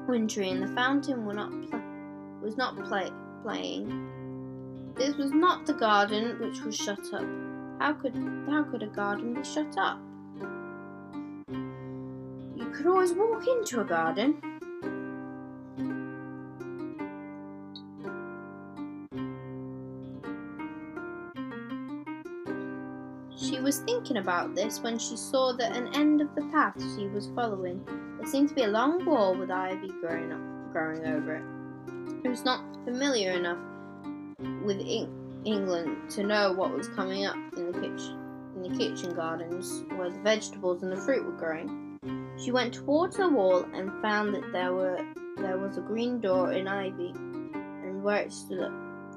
wintry, 0.07 0.49
and 0.49 0.63
the 0.63 0.73
fountain 0.73 1.25
not 1.35 1.51
pl- 1.51 1.81
was 2.41 2.57
not 2.57 2.75
play- 2.85 3.11
playing. 3.43 4.93
This 4.95 5.15
was 5.15 5.31
not 5.31 5.65
the 5.65 5.73
garden 5.73 6.39
which 6.39 6.61
was 6.63 6.75
shut 6.75 7.13
up. 7.13 7.25
How 7.79 7.93
could 7.93 8.15
how 8.47 8.63
could 8.63 8.83
a 8.83 8.87
garden 8.87 9.33
be 9.33 9.43
shut 9.43 9.77
up? 9.77 9.99
Could 12.83 12.91
always 12.91 13.13
walk 13.13 13.47
into 13.47 13.79
a 13.79 13.85
garden. 13.85 14.35
She 23.37 23.61
was 23.61 23.79
thinking 23.79 24.17
about 24.17 24.53
this 24.53 24.81
when 24.81 24.99
she 24.99 25.15
saw 25.15 25.53
that 25.53 25.77
an 25.77 25.95
end 25.95 26.19
of 26.19 26.35
the 26.35 26.41
path 26.51 26.73
she 26.97 27.07
was 27.07 27.29
following 27.33 27.81
there 28.19 28.27
seemed 28.27 28.49
to 28.49 28.55
be 28.55 28.63
a 28.63 28.67
long 28.67 29.05
wall 29.05 29.33
with 29.33 29.49
ivy 29.49 29.87
growing 30.01 30.33
up, 30.33 30.73
growing 30.73 31.05
over 31.05 31.35
it. 31.35 32.25
It 32.25 32.29
was 32.29 32.43
not 32.43 32.65
familiar 32.83 33.31
enough 33.31 33.59
with 34.65 34.81
England 35.45 36.09
to 36.09 36.23
know 36.23 36.51
what 36.51 36.75
was 36.75 36.89
coming 36.89 37.25
up 37.25 37.37
in 37.55 37.71
the 37.71 37.79
kitchen 37.79 38.19
in 38.57 38.63
the 38.63 38.77
kitchen 38.77 39.13
gardens 39.15 39.83
where 39.95 40.09
the 40.09 40.19
vegetables 40.19 40.83
and 40.83 40.91
the 40.91 40.97
fruit 40.97 41.25
were 41.25 41.31
growing. 41.31 41.82
She 42.37 42.51
went 42.51 42.73
towards 42.73 43.17
the 43.17 43.29
wall 43.29 43.65
and 43.73 44.01
found 44.01 44.33
that 44.33 44.51
there 44.51 44.73
were 44.73 44.99
there 45.37 45.57
was 45.57 45.77
a 45.77 45.81
green 45.81 46.19
door 46.19 46.51
in 46.51 46.67
ivy, 46.67 47.13
and 47.15 48.03
where 48.03 48.21
it 48.21 48.31
stood 48.31 48.71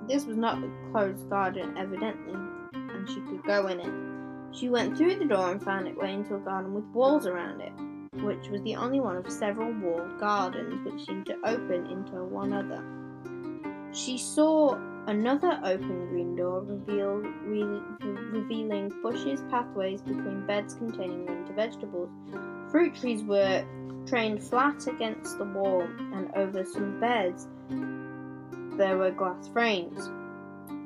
This 0.09 0.27
was 0.27 0.37
not 0.37 0.63
a 0.63 0.71
closed 0.93 1.29
garden, 1.29 1.77
evidently, 1.77 2.35
and 2.75 3.09
she 3.09 3.21
could 3.23 3.43
go 3.45 3.67
in 3.67 3.81
it. 3.81 4.57
She 4.57 4.69
went 4.69 4.97
through 4.97 5.17
the 5.17 5.25
door 5.25 5.51
and 5.51 5.63
found 5.63 5.89
it 5.89 5.97
way 5.99 6.15
into 6.15 6.37
a 6.37 6.39
garden 6.39 6.75
with 6.75 6.85
walls 6.95 7.27
around 7.27 7.61
it, 7.61 7.73
which 8.23 8.49
was 8.49 8.63
the 8.63 8.77
only 8.77 9.01
one 9.01 9.17
of 9.17 9.31
several 9.31 9.73
walled 9.73 10.19
gardens 10.19 10.85
which 10.85 11.05
seemed 11.05 11.27
to 11.27 11.37
open 11.45 11.87
into 11.87 12.23
one 12.25 12.53
other. 12.53 12.83
She 13.93 14.19
saw 14.19 14.79
another 15.07 15.61
open 15.65 16.09
green 16.09 16.37
door 16.37 16.61
revealed, 16.61 17.27
re- 17.45 17.81
revealing 18.31 18.93
bushes, 19.03 19.43
pathways 19.51 20.03
between 20.03 20.47
beds 20.47 20.74
containing 20.74 21.27
winter 21.27 21.53
vegetables. 21.53 22.11
Fruit 22.70 22.95
trees 22.95 23.23
were 23.23 23.65
trained 24.07 24.43
flat 24.43 24.87
against 24.87 25.39
the 25.39 25.45
wall, 25.45 25.83
and 25.83 26.31
over 26.35 26.65
some 26.65 27.01
beds 27.01 27.47
there 28.78 28.99
were 28.99 29.11
glass 29.11 29.49
frames. 29.49 30.11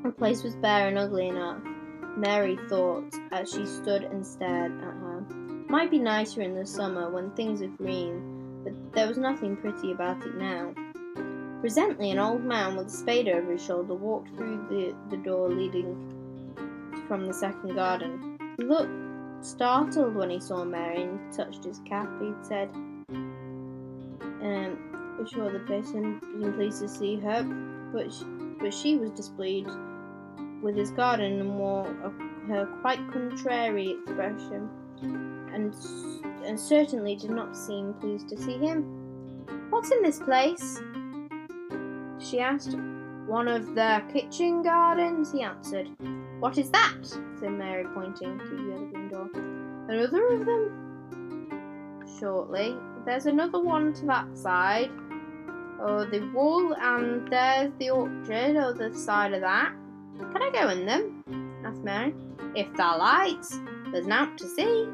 The 0.04 0.12
place 0.12 0.42
was 0.42 0.56
bare 0.56 0.88
and 0.88 0.98
ugly 0.98 1.28
enough, 1.28 1.62
Mary 2.16 2.58
thought 2.68 3.14
as 3.32 3.50
she 3.50 3.66
stood 3.66 4.04
and 4.04 4.26
stared 4.26 4.72
at 4.72 4.84
her. 4.84 5.26
Might 5.68 5.90
be 5.90 5.98
nicer 5.98 6.42
in 6.42 6.54
the 6.54 6.66
summer 6.66 7.10
when 7.10 7.30
things 7.32 7.62
are 7.62 7.68
green, 7.68 8.62
but 8.64 8.92
there 8.92 9.08
was 9.08 9.18
nothing 9.18 9.56
pretty 9.56 9.92
about 9.92 10.24
it 10.24 10.34
now. 10.34 10.74
Presently, 11.60 12.10
an 12.10 12.18
old 12.18 12.42
man 12.42 12.76
with 12.76 12.86
a 12.86 12.90
spade 12.90 13.28
over 13.28 13.52
his 13.52 13.64
shoulder 13.64 13.94
walked 13.94 14.34
through 14.36 14.66
the, 14.70 14.94
the 15.10 15.22
door 15.22 15.50
leading 15.50 15.94
from 17.06 17.26
the 17.26 17.34
second 17.34 17.74
garden. 17.74 18.38
He 18.56 18.64
looked 18.64 18.90
startled 19.44 20.14
when 20.14 20.30
he 20.30 20.40
saw 20.40 20.64
Mary 20.64 21.02
and 21.02 21.32
touched 21.32 21.64
his 21.64 21.80
cap. 21.80 22.08
He 22.20 22.32
said, 22.42 22.70
um, 24.42 24.78
sure 25.28 25.52
the 25.52 25.60
person 25.60 26.20
was 26.38 26.54
pleased 26.54 26.80
to 26.80 26.88
see 26.88 27.16
her, 27.16 27.42
but 27.92 28.12
she, 28.12 28.24
but 28.58 28.72
she 28.72 28.96
was 28.96 29.10
displeased 29.10 29.76
with 30.62 30.76
his 30.76 30.90
garden 30.90 31.40
and 31.40 31.58
wore 31.58 31.86
a, 32.02 32.10
her 32.48 32.66
quite 32.80 33.00
contrary 33.12 33.90
expression, 33.90 34.68
and 35.52 35.74
and 36.44 36.58
certainly 36.58 37.16
did 37.16 37.30
not 37.30 37.56
seem 37.56 37.94
pleased 37.94 38.28
to 38.28 38.36
see 38.36 38.56
him. 38.58 38.82
What's 39.70 39.90
in 39.90 40.02
this 40.02 40.18
place? 40.18 40.80
She 42.30 42.38
asked. 42.38 42.76
One 43.26 43.48
of 43.48 43.74
the 43.74 44.02
kitchen 44.12 44.62
gardens, 44.62 45.32
he 45.32 45.42
answered. 45.42 45.88
What 46.38 46.58
is 46.58 46.70
that? 46.70 46.98
said 47.02 47.52
Mary, 47.52 47.84
pointing 47.92 48.38
to 48.38 48.44
the 48.44 48.74
other 48.74 49.08
door. 49.08 49.30
Another 49.88 50.26
of 50.34 50.46
them? 50.46 52.06
Shortly. 52.20 52.76
There's 53.04 53.26
another 53.26 53.60
one 53.60 53.92
to 53.94 54.06
that 54.06 54.38
side. 54.38 54.90
Oh, 55.80 56.04
the 56.04 56.20
wall, 56.32 56.72
and 56.74 57.26
there's 57.28 57.72
the 57.80 57.90
orchard 57.90 58.56
on 58.56 58.78
the 58.78 58.94
side 58.94 59.32
of 59.32 59.40
that. 59.40 59.72
Can 60.18 60.42
I 60.42 60.50
go 60.50 60.68
in 60.68 60.86
them? 60.86 61.24
asked 61.64 61.82
Mary. 61.82 62.14
If 62.54 62.72
thou 62.76 62.98
likes, 62.98 63.58
there's 63.90 64.06
naught 64.06 64.38
to 64.38 64.46
see. 64.46 64.88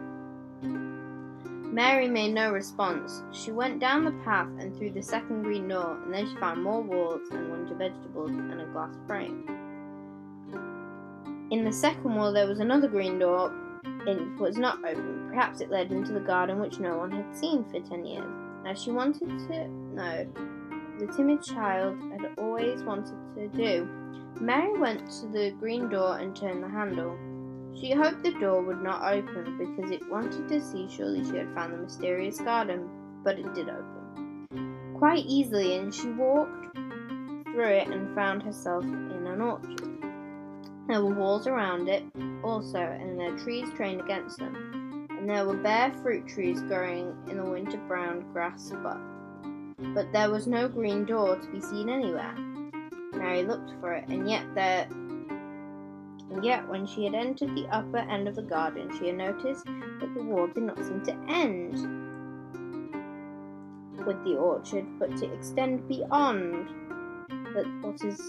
Mary 1.77 2.09
made 2.09 2.33
no 2.33 2.51
response. 2.53 3.23
She 3.33 3.53
went 3.53 3.81
down 3.81 4.07
the 4.07 4.25
path 4.25 4.49
and 4.59 4.75
through 4.75 4.93
the 4.93 5.03
second 5.03 5.43
green 5.43 5.69
door, 5.69 5.99
and 6.03 6.15
then 6.15 6.27
she 6.27 6.35
found 6.37 6.65
more 6.65 6.81
walls 6.81 7.29
and 7.31 7.53
winter 7.53 7.75
vegetables 7.75 8.31
and 8.31 8.63
a 8.63 8.65
glass 8.73 8.95
frame. 9.07 9.45
In 11.51 11.67
the 11.67 11.73
second 11.73 12.15
wall 12.15 12.33
there 12.33 12.47
was 12.47 12.61
another 12.61 12.89
green 12.89 13.19
door. 13.19 13.53
It 14.07 14.41
was 14.41 14.57
not 14.57 14.79
open. 14.87 15.27
Perhaps 15.29 15.61
it 15.61 15.71
led 15.71 15.93
into 15.93 16.15
the 16.15 16.21
garden 16.21 16.61
which 16.61 16.81
no 16.81 16.97
one 16.97 17.11
had 17.11 17.37
seen 17.37 17.63
for 17.65 17.79
ten 17.81 18.07
years. 18.07 18.25
As 18.67 18.83
she 18.83 18.91
wanted 18.91 19.29
to 19.29 19.69
know, 19.69 20.27
the 20.99 21.13
timid 21.15 21.43
child 21.43 21.99
had 22.11 22.31
always 22.39 22.83
wanted 22.85 23.19
to 23.35 23.49
do. 23.49 23.87
Mary 24.41 24.79
went 24.79 25.11
to 25.21 25.27
the 25.27 25.51
green 25.61 25.91
door 25.91 26.17
and 26.17 26.35
turned 26.35 26.63
the 26.63 26.69
handle. 26.71 27.19
She 27.81 27.93
hoped 27.93 28.23
the 28.23 28.33
door 28.33 28.63
would 28.63 28.83
not 28.83 29.13
open 29.13 29.59
because 29.59 29.91
it 29.91 30.11
wanted 30.11 30.49
to 30.49 30.61
see 30.63 30.89
surely 30.89 31.23
she 31.25 31.37
had 31.37 31.53
found 31.55 31.75
the 31.75 31.79
mysterious 31.79 32.41
garden, 32.41 32.89
but 33.23 33.39
it 33.39 33.53
did 33.55 33.69
open. 33.69 34.95
Quite 34.97 35.27
easily, 35.27 35.77
and 35.77 35.95
she 35.95 36.11
walked 36.13 36.75
through 36.75 37.69
it 37.69 37.89
and 37.89 38.15
found 38.15 38.43
herself 38.43 38.85
in 38.85 39.27
an 39.27 39.43
orchard. 39.43 39.83
There 40.89 41.05
were 41.05 41.15
walls 41.15 41.47
around 41.47 41.89
it 41.89 42.05
also, 42.43 42.79
and 42.79 43.21
there 43.21 43.33
were 43.33 43.39
trees 43.39 43.69
trained 43.75 44.01
against 44.01 44.39
them, 44.39 45.09
and 45.11 45.29
there 45.29 45.47
were 45.47 45.57
bare 45.57 45.93
fruit 46.03 46.27
trees 46.27 46.63
growing 46.63 47.15
in 47.29 47.37
the 47.37 47.45
winter 47.45 47.79
brown 47.89 48.25
grass 48.33 48.73
but 48.83 48.99
but 49.95 50.11
there 50.13 50.31
was 50.31 50.47
no 50.47 50.69
green 50.69 51.05
door 51.05 51.37
to 51.37 51.49
be 51.49 51.61
seen 51.61 51.91
anywhere. 51.91 52.35
Mary 53.13 53.43
looked 53.43 53.73
for 53.81 53.93
it, 53.93 54.09
and 54.09 54.29
yet 54.29 54.47
there 54.55 54.89
and 56.31 56.45
yet 56.45 56.69
when 56.69 56.87
she 56.87 57.05
had 57.05 57.15
entered 57.15 57.55
the 57.55 57.67
upper 57.71 57.99
end 57.99 58.29
of 58.29 58.37
the 58.37 58.43
garden 58.43 58.91
she 58.99 59.07
had 59.07 59.17
noticed 59.17 59.65
that 59.65 60.13
the 60.15 60.23
wall 60.23 60.47
did 60.49 60.65
not 60.65 60.79
seem 60.79 61.03
to 61.05 61.15
end 61.29 62.07
with 64.07 64.23
the 64.25 64.37
orchard, 64.37 64.87
but 64.99 65.15
to 65.17 65.33
extend 65.33 65.87
beyond 65.89 66.69
that 67.55 67.67
what 67.83 68.03
is 68.05 68.21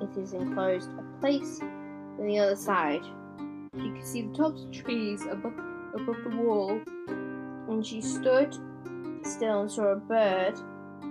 it 0.00 0.16
is 0.16 0.32
enclosed 0.32 0.90
a 0.92 1.20
place 1.20 1.60
on 1.60 2.26
the 2.26 2.38
other 2.38 2.56
side. 2.56 3.02
She 3.76 3.90
could 3.90 4.06
see 4.06 4.22
the 4.22 4.34
tops 4.34 4.62
of 4.62 4.70
trees 4.70 5.22
above, 5.26 5.52
above 5.94 6.16
the 6.24 6.36
wall, 6.36 6.80
and 7.68 7.84
she 7.84 8.00
stood 8.00 8.56
still 9.22 9.62
and 9.62 9.70
saw 9.70 9.88
a 9.88 9.96
bird 9.96 10.54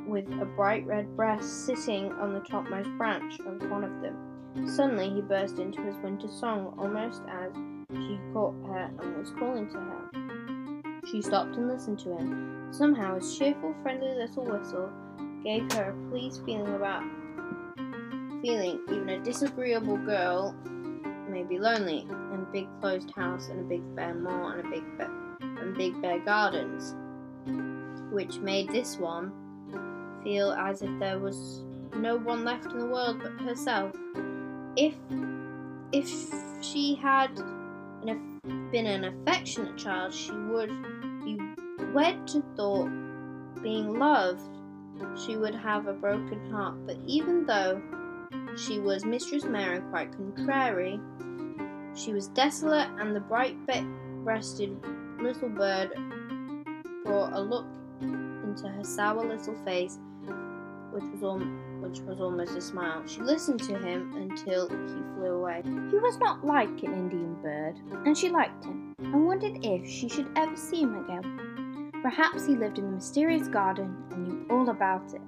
with 0.08 0.28
a 0.42 0.46
bright 0.46 0.86
red 0.88 1.16
breast 1.16 1.66
sitting 1.66 2.12
on 2.14 2.34
the 2.34 2.40
topmost 2.40 2.90
branch 2.98 3.40
of 3.42 3.70
one 3.70 3.84
of 3.84 4.02
them. 4.02 4.29
Suddenly 4.68 5.10
he 5.10 5.22
burst 5.22 5.60
into 5.60 5.82
his 5.82 5.96
winter 5.98 6.28
song 6.28 6.74
almost 6.78 7.22
as 7.30 7.52
she 7.92 8.20
caught 8.34 8.56
her 8.68 8.92
and 9.00 9.18
was 9.18 9.32
calling 9.38 9.70
to 9.70 9.78
her. 9.78 11.02
She 11.10 11.22
stopped 11.22 11.56
and 11.56 11.68
listened 11.68 12.00
to 12.00 12.18
him. 12.18 12.68
Somehow 12.72 13.16
his 13.16 13.38
cheerful, 13.38 13.74
friendly 13.82 14.14
little 14.16 14.46
whistle 14.46 14.90
gave 15.44 15.72
her 15.74 15.92
a 15.92 16.10
pleased 16.10 16.44
feeling 16.46 16.76
about 16.76 17.04
feeling 18.42 18.80
even 18.90 19.10
a 19.10 19.20
disagreeable 19.20 19.98
girl 19.98 20.56
may 21.30 21.44
be 21.44 21.60
lonely 21.60 22.08
in 22.10 22.40
a 22.42 22.52
big 22.52 22.68
closed 22.80 23.12
house 23.12 23.50
and 23.50 23.60
a 23.60 23.64
big 23.64 23.96
bare 23.96 24.14
moor 24.14 24.54
and 24.54 24.66
a 24.66 24.70
big 24.70 24.84
and 25.42 25.76
big 25.76 26.02
bare 26.02 26.20
gardens, 26.20 26.96
which 28.12 28.38
made 28.38 28.70
this 28.70 28.98
one 28.98 29.32
feel 30.24 30.52
as 30.52 30.82
if 30.82 30.90
there 31.00 31.20
was 31.20 31.64
no 31.96 32.18
one 32.18 32.44
left 32.44 32.66
in 32.66 32.80
the 32.80 32.86
world 32.86 33.22
but 33.22 33.32
herself. 33.44 33.94
If 34.80 34.96
if 35.92 36.08
she 36.64 36.96
had 36.96 37.38
an, 37.38 38.40
been 38.72 38.86
an 38.86 39.04
affectionate 39.04 39.76
child, 39.76 40.14
she 40.14 40.32
would 40.32 40.70
be 41.26 41.38
wed 41.94 42.26
to 42.28 42.42
thought 42.56 42.90
being 43.62 44.00
loved. 44.00 44.42
She 45.26 45.36
would 45.36 45.54
have 45.54 45.88
a 45.88 45.94
broken 45.94 46.50
heart, 46.50 46.78
but 46.86 46.96
even 47.06 47.46
though 47.46 47.82
she 48.56 48.80
was 48.80 49.04
Mistress 49.04 49.44
Mary 49.44 49.82
quite 49.90 50.14
contrary, 50.14 50.98
she 51.94 52.14
was 52.14 52.30
desolate, 52.30 52.88
and 53.00 53.14
the 53.14 53.20
bright 53.20 53.58
breasted 54.24 54.78
little 55.22 55.50
bird 55.50 55.92
brought 57.04 57.34
a 57.34 57.42
look 57.42 57.68
into 58.02 58.70
her 58.70 58.86
sour 58.86 59.28
little 59.28 59.56
face 59.66 60.00
which 60.92 61.04
was 61.12 61.22
al- 61.22 61.69
which 61.90 62.02
was 62.02 62.20
almost 62.20 62.56
a 62.56 62.62
smile. 62.62 63.02
She 63.08 63.22
listened 63.22 63.62
to 63.64 63.78
him 63.78 64.14
until 64.16 64.70
he 64.70 64.76
flew 65.16 65.32
away. 65.32 65.64
He 65.64 65.98
was 65.98 66.20
not 66.20 66.46
like 66.46 66.84
an 66.84 66.94
Indian 66.94 67.36
bird, 67.42 67.80
and 68.06 68.16
she 68.16 68.30
liked 68.30 68.64
him, 68.64 68.94
and 69.00 69.26
wondered 69.26 69.66
if 69.66 69.90
she 69.90 70.08
should 70.08 70.28
ever 70.36 70.56
see 70.56 70.82
him 70.82 71.04
again. 71.04 71.92
Perhaps 72.04 72.46
he 72.46 72.56
lived 72.56 72.78
in 72.78 72.86
the 72.86 72.92
mysterious 72.92 73.48
garden 73.48 73.96
and 74.12 74.28
knew 74.28 74.46
all 74.52 74.70
about 74.70 75.14
it. 75.14 75.22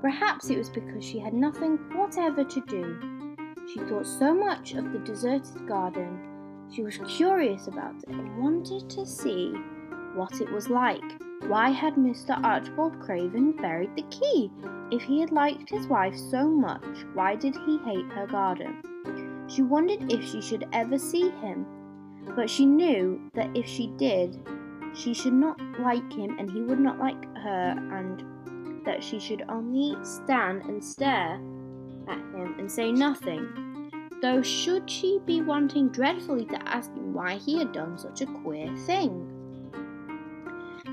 Perhaps 0.00 0.50
it 0.50 0.58
was 0.58 0.68
because 0.68 1.04
she 1.04 1.20
had 1.20 1.34
nothing 1.34 1.76
whatever 1.94 2.42
to 2.42 2.60
do. 2.62 3.36
She 3.72 3.78
thought 3.80 4.06
so 4.06 4.34
much 4.34 4.74
of 4.74 4.92
the 4.92 4.98
deserted 4.98 5.68
garden. 5.68 6.66
She 6.74 6.82
was 6.82 6.98
curious 7.06 7.68
about 7.68 7.94
it 8.02 8.08
and 8.08 8.42
wanted 8.42 8.90
to 8.90 9.06
see 9.06 9.52
what 10.14 10.40
it 10.40 10.50
was 10.50 10.68
like. 10.68 11.04
Why 11.46 11.70
had 11.70 11.94
Mr. 11.94 12.42
Archibald 12.44 13.00
Craven 13.00 13.52
buried 13.52 13.96
the 13.96 14.04
key? 14.10 14.50
If 14.90 15.02
he 15.02 15.20
had 15.20 15.32
liked 15.32 15.68
his 15.68 15.86
wife 15.86 16.16
so 16.16 16.48
much, 16.48 16.84
why 17.14 17.34
did 17.36 17.56
he 17.66 17.78
hate 17.78 18.06
her 18.12 18.26
garden? 18.26 19.46
She 19.48 19.62
wondered 19.62 20.12
if 20.12 20.24
she 20.24 20.40
should 20.40 20.66
ever 20.72 20.98
see 20.98 21.30
him, 21.30 21.66
but 22.36 22.48
she 22.48 22.66
knew 22.66 23.20
that 23.34 23.50
if 23.56 23.66
she 23.66 23.88
did, 23.96 24.38
she 24.94 25.14
should 25.14 25.32
not 25.32 25.60
like 25.80 26.12
him 26.12 26.38
and 26.38 26.50
he 26.50 26.60
would 26.60 26.80
not 26.80 26.98
like 26.98 27.24
her, 27.38 27.74
and 27.92 28.84
that 28.84 29.02
she 29.02 29.18
should 29.18 29.44
only 29.48 29.96
stand 30.04 30.62
and 30.62 30.82
stare 30.82 31.40
at 32.08 32.18
him 32.34 32.54
and 32.58 32.70
say 32.70 32.92
nothing. 32.92 33.90
Though, 34.22 34.42
should 34.42 34.88
she 34.90 35.18
be 35.24 35.40
wanting 35.40 35.88
dreadfully 35.88 36.44
to 36.46 36.68
ask 36.68 36.92
him 36.92 37.14
why 37.14 37.36
he 37.36 37.58
had 37.58 37.72
done 37.72 37.96
such 37.98 38.20
a 38.20 38.26
queer 38.26 38.74
thing? 38.86 39.39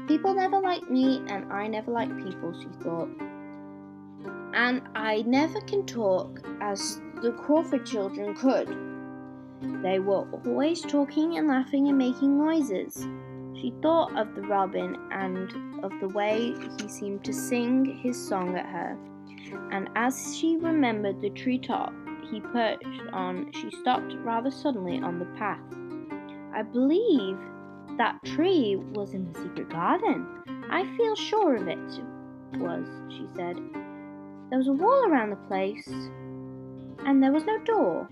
People 0.07 0.34
never 0.34 0.59
like 0.59 0.89
me, 0.89 1.21
and 1.27 1.51
I 1.51 1.67
never 1.67 1.91
like 1.91 2.15
people, 2.23 2.53
she 2.59 2.69
thought. 2.81 3.09
And 4.53 4.81
I 4.95 5.23
never 5.27 5.59
can 5.61 5.85
talk 5.85 6.41
as 6.61 7.01
the 7.21 7.31
Crawford 7.34 7.85
children 7.85 8.34
could. 8.35 8.69
They 9.84 9.99
were 9.99 10.27
always 10.45 10.81
talking 10.81 11.38
and 11.38 11.47
laughing 11.47 11.89
and 11.89 11.97
making 11.97 12.38
noises. 12.38 13.07
She 13.55 13.73
thought 13.81 14.15
of 14.17 14.35
the 14.35 14.43
robin 14.43 14.95
and 15.11 15.84
of 15.84 15.91
the 15.99 16.07
way 16.09 16.53
he 16.79 16.88
seemed 16.88 17.23
to 17.25 17.34
sing 17.34 17.85
his 17.85 18.15
song 18.17 18.55
at 18.55 18.65
her. 18.67 18.97
and 19.71 19.89
as 19.95 20.38
she 20.38 20.57
remembered 20.57 21.21
the 21.21 21.29
tree 21.31 21.57
top 21.57 21.93
he 22.29 22.39
perched 22.41 23.01
on, 23.13 23.51
she 23.53 23.71
stopped 23.71 24.13
rather 24.23 24.51
suddenly 24.51 24.99
on 24.99 25.19
the 25.19 25.25
path. 25.38 25.61
I 26.53 26.63
believe 26.63 27.38
that 27.97 28.23
tree 28.23 28.75
was 28.93 29.13
in 29.13 29.31
the 29.31 29.39
secret 29.39 29.69
garden. 29.69 30.27
I 30.69 30.85
feel 30.97 31.15
sure 31.15 31.55
of 31.55 31.67
it 31.67 31.77
was, 32.57 32.87
she 33.09 33.25
said. 33.35 33.57
There 34.49 34.59
was 34.59 34.67
a 34.67 34.73
wall 34.73 35.05
around 35.07 35.31
the 35.31 35.47
place, 35.47 35.87
and 37.05 37.21
there 37.21 37.31
was 37.31 37.45
no 37.45 37.57
door. 37.65 38.07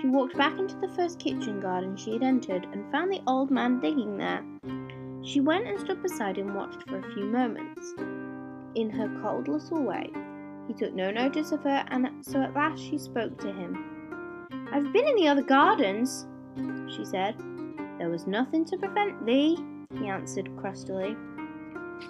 She 0.00 0.08
walked 0.08 0.36
back 0.36 0.58
into 0.58 0.76
the 0.76 0.92
first 0.94 1.18
kitchen 1.18 1.60
garden 1.60 1.96
she 1.96 2.12
had 2.12 2.22
entered 2.22 2.66
and 2.72 2.90
found 2.90 3.12
the 3.12 3.22
old 3.26 3.50
man 3.50 3.80
digging 3.80 4.16
there. 4.16 4.42
She 5.22 5.40
went 5.40 5.66
and 5.66 5.78
stood 5.78 6.02
beside 6.02 6.38
him 6.38 6.54
watched 6.54 6.88
for 6.88 6.98
a 6.98 7.12
few 7.12 7.24
moments. 7.24 7.94
In 8.74 8.88
her 8.90 9.20
cold 9.20 9.48
little 9.48 9.82
way, 9.82 10.10
he 10.66 10.74
took 10.74 10.94
no 10.94 11.10
notice 11.10 11.52
of 11.52 11.62
her, 11.64 11.84
and 11.88 12.08
so 12.24 12.40
at 12.40 12.54
last 12.54 12.80
she 12.82 12.96
spoke 12.96 13.36
to 13.38 13.52
him. 13.52 14.48
I've 14.72 14.92
been 14.92 15.06
in 15.06 15.16
the 15.16 15.28
other 15.28 15.42
gardens, 15.42 16.26
she 16.88 17.04
said. 17.04 17.34
There 18.00 18.08
was 18.08 18.26
nothing 18.26 18.64
to 18.64 18.78
prevent 18.78 19.26
thee, 19.26 19.58
he 19.98 20.08
answered 20.08 20.48
crustily. 20.56 21.14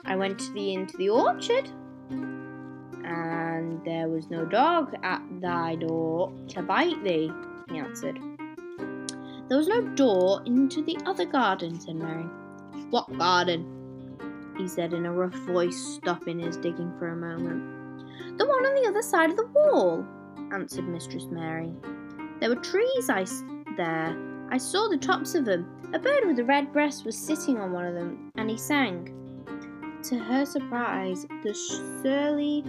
I 0.05 0.15
went 0.15 0.41
into 0.55 0.97
the 0.97 1.09
orchard, 1.09 1.69
and 3.05 3.85
there 3.85 4.09
was 4.09 4.31
no 4.31 4.45
dog 4.45 4.95
at 5.03 5.21
thy 5.41 5.75
door 5.75 6.33
to 6.51 6.63
bite 6.63 7.03
thee, 7.03 7.33
he 7.69 7.79
answered. 7.79 8.21
There 9.49 9.59
was 9.59 9.67
no 9.67 9.81
door 9.97 10.43
into 10.47 10.81
the 10.81 10.97
other 11.07 11.25
garden, 11.25 11.81
said 11.81 11.97
Mary. 11.97 12.27
What 12.91 13.19
garden? 13.19 13.67
he 14.59 14.69
said 14.69 14.93
in 14.93 15.07
a 15.07 15.13
rough 15.13 15.35
voice, 15.41 15.77
stopping 15.77 16.39
his 16.39 16.57
digging 16.57 16.95
for 17.01 17.09
a 17.09 17.17
moment. 17.17 18.39
The 18.39 18.47
one 18.47 18.65
on 18.65 18.81
the 18.81 18.89
other 18.89 19.03
side 19.03 19.31
of 19.31 19.37
the 19.37 19.49
wall, 19.49 20.07
answered 20.53 20.87
Mistress 20.87 21.27
Mary. 21.33 21.73
There 22.39 22.49
were 22.49 22.63
trees 22.63 23.11
I 23.11 23.27
there. 23.77 24.30
I 24.53 24.59
saw 24.59 24.89
the 24.89 24.97
tops 24.97 25.37
of 25.37 25.45
them. 25.45 25.67
A 25.95 25.99
bird 25.99 26.27
with 26.27 26.39
a 26.41 26.45
red 26.45 26.73
breast 26.73 27.05
was 27.05 27.17
sitting 27.17 27.59
on 27.59 27.73
one 27.73 27.87
of 27.87 27.95
them, 27.95 28.33
and 28.37 28.51
he 28.51 28.57
sang. 28.57 29.15
To 30.05 30.19
her 30.19 30.45
surprise, 30.45 31.25
the 31.45 31.55
surly 32.03 32.65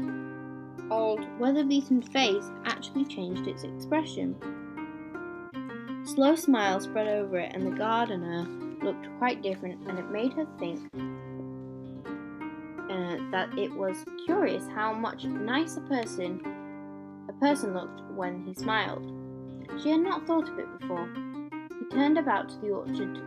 old 0.91 1.25
weather-beaten 1.39 2.03
face 2.03 2.51
actually 2.65 3.05
changed 3.05 3.47
its 3.47 3.63
expression. 3.63 4.35
Slow 6.05 6.35
smile 6.35 6.79
spread 6.79 7.07
over 7.07 7.37
it, 7.39 7.55
and 7.55 7.65
the 7.65 7.71
gardener 7.77 8.45
looked 8.83 9.07
quite 9.17 9.41
different, 9.41 9.87
and 9.87 9.97
it 9.97 10.11
made 10.11 10.33
her 10.33 10.45
think 10.59 10.79
uh, 12.91 13.17
that 13.31 13.57
it 13.57 13.73
was 13.73 14.03
curious 14.25 14.67
how 14.75 14.93
much 14.93 15.23
nicer 15.23 15.81
person 15.81 16.41
a 17.29 17.33
person 17.33 17.73
looked 17.73 18.01
when 18.15 18.43
he 18.45 18.53
smiled. 18.53 19.05
She 19.81 19.89
had 19.89 20.01
not 20.01 20.27
thought 20.27 20.49
of 20.49 20.59
it 20.59 20.79
before. 20.79 21.07
Turned 21.91 22.17
about 22.17 22.47
to 22.47 22.57
the 22.59 22.69
orchard 22.69 23.17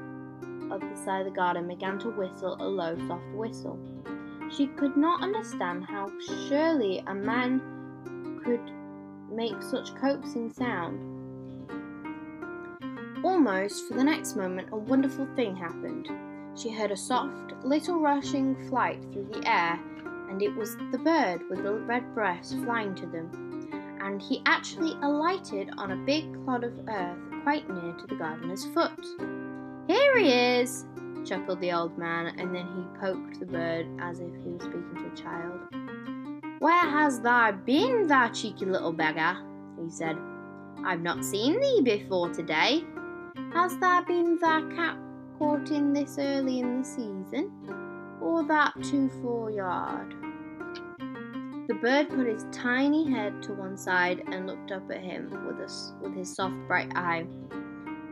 of 0.72 0.80
the 0.80 0.96
side 1.04 1.20
of 1.20 1.26
the 1.26 1.36
garden 1.36 1.64
and 1.64 1.68
began 1.68 1.98
to 1.98 2.08
whistle 2.08 2.56
a 2.58 2.64
low, 2.64 2.96
soft 3.06 3.34
whistle. 3.34 3.78
She 4.50 4.68
could 4.68 4.96
not 4.96 5.22
understand 5.22 5.84
how 5.84 6.10
surely 6.48 7.04
a 7.06 7.14
man 7.14 7.60
could 8.42 8.72
make 9.30 9.62
such 9.62 9.94
coaxing 9.96 10.50
sound. 10.50 10.98
Almost 13.22 13.86
for 13.86 13.94
the 13.94 14.04
next 14.04 14.34
moment, 14.34 14.68
a 14.72 14.76
wonderful 14.76 15.26
thing 15.36 15.54
happened. 15.54 16.08
She 16.56 16.70
heard 16.70 16.90
a 16.90 16.96
soft, 16.96 17.52
little 17.64 18.00
rushing 18.00 18.56
flight 18.68 19.02
through 19.12 19.28
the 19.30 19.46
air, 19.46 19.78
and 20.30 20.40
it 20.40 20.54
was 20.56 20.76
the 20.90 20.98
bird 20.98 21.42
with 21.50 21.62
the 21.62 21.74
red 21.74 22.14
breast 22.14 22.56
flying 22.64 22.94
to 22.94 23.06
them. 23.06 23.68
And 24.00 24.22
he 24.22 24.42
actually 24.46 24.92
alighted 25.02 25.70
on 25.76 25.90
a 25.90 26.04
big 26.06 26.32
clod 26.44 26.64
of 26.64 26.78
earth 26.88 27.23
quite 27.44 27.68
near 27.68 27.92
to 27.92 28.06
the 28.06 28.14
gardener's 28.16 28.64
foot. 28.64 29.04
Here 29.86 30.18
he 30.18 30.32
is, 30.32 30.86
chuckled 31.26 31.60
the 31.60 31.72
old 31.72 31.96
man, 31.98 32.34
and 32.38 32.54
then 32.54 32.66
he 32.66 32.98
poked 32.98 33.38
the 33.38 33.46
bird 33.46 33.86
as 34.00 34.18
if 34.18 34.32
he 34.42 34.50
was 34.50 34.62
speaking 34.62 34.94
to 34.96 35.12
a 35.12 35.16
child. 35.22 35.60
Where 36.60 36.88
has 36.90 37.20
thou 37.20 37.52
been, 37.52 38.06
thou 38.06 38.30
cheeky 38.30 38.64
little 38.64 38.92
beggar? 38.92 39.36
he 39.82 39.90
said. 39.90 40.16
I've 40.86 41.02
not 41.02 41.22
seen 41.22 41.60
thee 41.60 41.82
before 41.84 42.30
today. 42.30 42.82
Has 43.52 43.76
thou 43.78 44.02
been 44.02 44.38
thou 44.38 44.66
cat 44.74 44.96
caught 45.38 45.70
in 45.70 45.92
this 45.92 46.16
early 46.18 46.60
in 46.60 46.78
the 46.78 46.84
season, 46.84 47.52
or 48.22 48.42
that 48.44 48.72
too 48.82 49.10
foreyard? 49.22 50.14
The 51.66 51.74
bird 51.74 52.10
put 52.10 52.26
his 52.26 52.44
tiny 52.52 53.10
head 53.10 53.42
to 53.44 53.54
one 53.54 53.78
side 53.78 54.22
and 54.30 54.46
looked 54.46 54.70
up 54.70 54.90
at 54.90 55.00
him 55.00 55.30
with, 55.46 55.56
a, 55.56 56.02
with 56.02 56.14
his 56.14 56.34
soft 56.34 56.56
bright 56.68 56.92
eye, 56.94 57.22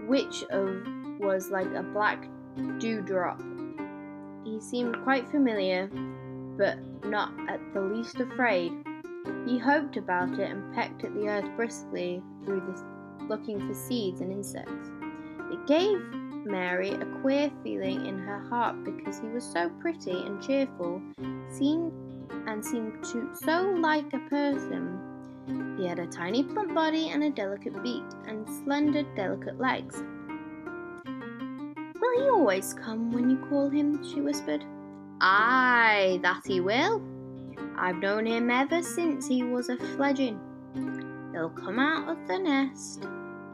which 0.07 0.43
of, 0.45 0.87
was 1.21 1.51
like 1.51 1.73
a 1.75 1.83
black 1.83 2.27
dewdrop. 2.79 3.43
He 4.45 4.59
seemed 4.59 5.03
quite 5.05 5.31
familiar, 5.31 5.89
but 6.57 6.79
not 7.05 7.33
at 7.51 7.61
the 7.75 7.83
least 7.83 8.21
afraid. 8.21 8.73
He 9.47 9.59
hoped 9.59 9.99
about 9.99 10.39
it 10.39 10.51
and 10.51 10.75
pecked 10.75 11.05
at 11.05 11.15
the 11.15 11.29
earth 11.29 11.49
briskly 11.55 12.23
through 12.45 12.63
this, 12.71 12.83
looking 13.29 13.67
for 13.69 13.75
seeds 13.75 14.23
and 14.23 14.33
insects. 14.33 14.91
It 15.53 15.67
gave 15.67 15.99
Mary 16.47 16.91
a 16.93 17.05
queer 17.21 17.51
feeling 17.63 18.07
in 18.07 18.19
her 18.19 18.41
heart 18.49 18.83
because 18.83 19.21
he 19.21 19.29
was 19.29 19.45
so 19.45 19.69
pretty 19.81 20.11
and 20.25 20.43
cheerful, 20.43 21.03
seemed 21.51 21.93
and 22.47 22.65
seemed 22.65 23.03
to 23.05 23.31
so 23.35 23.75
like 23.79 24.13
a 24.13 24.19
person. 24.31 24.99
He 25.77 25.87
had 25.87 25.99
a 25.99 26.07
tiny 26.07 26.45
plump 26.45 26.75
body 26.75 27.11
and 27.11 27.25
a 27.25 27.31
delicate 27.31 27.83
beak 27.83 28.05
and 28.27 28.49
slender 28.65 29.03
delicate 29.17 29.59
legs. 29.59 30.03
Will 32.01 32.21
he 32.21 32.29
always 32.29 32.75
come 32.75 33.11
when 33.11 33.31
you 33.31 33.37
call 33.49 33.71
him? 33.71 34.03
she 34.05 34.21
whispered. 34.21 34.65
Aye, 35.21 36.21
that 36.23 36.43
he 36.47 36.61
will. 36.61 37.03
I've 37.77 37.97
known 37.97 38.27
him 38.27 38.51
ever 38.51 38.83
since 38.83 39.27
he 39.27 39.43
was 39.43 39.69
a 39.69 39.77
fledgling. 39.77 40.41
He'll 41.33 41.51
come 41.51 41.79
out 41.79 42.09
of 42.09 42.29
the 42.29 42.39
nest 42.39 43.07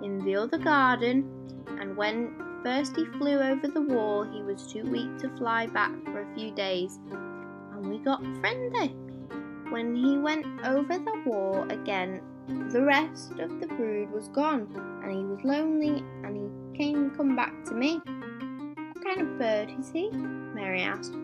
in 0.03 0.19
the 0.25 0.37
other 0.37 0.59
garden, 0.59 1.25
and 1.81 1.97
when 1.97 2.35
first 2.63 2.97
he 2.97 3.05
flew 3.05 3.39
over 3.39 3.69
the 3.69 3.83
wall, 3.83 4.25
he 4.25 4.43
was 4.43 4.67
too 4.73 4.83
weak 4.85 5.19
to 5.19 5.29
fly 5.37 5.67
back 5.67 5.93
for 6.05 6.21
a 6.21 6.35
few 6.35 6.51
days, 6.53 6.99
and 7.79 7.91
we 7.91 7.99
got 7.99 8.23
friendly. 8.41 8.89
When 9.71 9.95
he 9.95 10.19
went 10.19 10.47
over 10.65 10.99
the 10.99 11.23
wall 11.27 11.71
again, 11.71 12.21
the 12.71 12.83
rest 12.83 13.33
of 13.39 13.61
the 13.61 13.67
brood 13.67 14.11
was 14.11 14.29
gone, 14.29 14.69
and 15.03 15.13
he 15.13 15.25
was 15.25 15.45
lonely, 15.45 16.03
and 16.25 16.37
he 16.37 16.79
came 16.79 17.11
come 17.11 17.37
back 17.37 17.65
to 17.67 17.75
me. 17.75 18.01
What 18.05 19.05
kind 19.05 19.21
of 19.21 19.39
bird 19.39 19.71
is 19.79 19.91
he? 19.91 20.11
Mary 20.11 20.83
asked. 20.83 21.15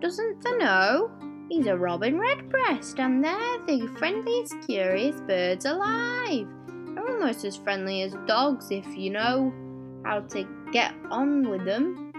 Doesn't 0.00 0.42
the 0.42 0.56
know? 0.58 1.10
He's 1.48 1.66
a 1.66 1.76
robin 1.76 2.18
redbreast, 2.18 2.98
and 2.98 3.24
they're 3.24 3.58
the 3.66 3.88
friendliest, 3.96 4.56
curious 4.66 5.20
birds 5.22 5.64
alive. 5.64 6.46
They're 6.94 7.08
almost 7.08 7.44
as 7.44 7.56
friendly 7.56 8.02
as 8.02 8.14
dogs 8.26 8.70
if 8.70 8.86
you 8.96 9.10
know 9.10 9.52
how 10.04 10.20
to 10.20 10.46
get 10.72 10.94
on 11.10 11.48
with 11.48 11.64
them. 11.64 12.12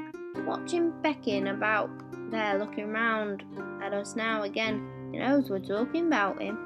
Watch 0.46 0.72
him 0.72 0.94
becking 1.02 1.50
about 1.50 1.90
there, 2.30 2.58
looking 2.58 2.92
round 2.92 3.44
at 3.84 3.94
us 3.94 4.16
now 4.16 4.44
again. 4.44 5.10
He 5.12 5.20
knows 5.20 5.50
we're 5.50 5.60
talking 5.60 6.08
about 6.08 6.42
him. 6.42 6.58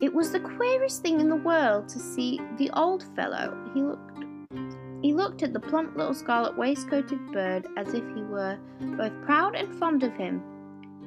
It 0.00 0.12
was 0.12 0.32
the 0.32 0.40
queerest 0.40 1.02
thing 1.02 1.20
in 1.20 1.28
the 1.28 1.36
world 1.36 1.88
to 1.90 1.98
see 1.98 2.40
the 2.58 2.70
old 2.70 3.04
fellow. 3.14 3.56
He 3.74 3.82
looked 3.82 4.12
he 5.02 5.12
looked 5.12 5.42
at 5.42 5.52
the 5.52 5.60
plump 5.60 5.96
little 5.96 6.14
scarlet 6.14 6.56
waistcoated 6.56 7.32
bird 7.32 7.66
as 7.76 7.92
if 7.92 8.04
he 8.14 8.22
were 8.22 8.56
both 8.80 9.12
proud 9.22 9.56
and 9.56 9.74
fond 9.74 10.04
of 10.04 10.12
him. 10.14 10.42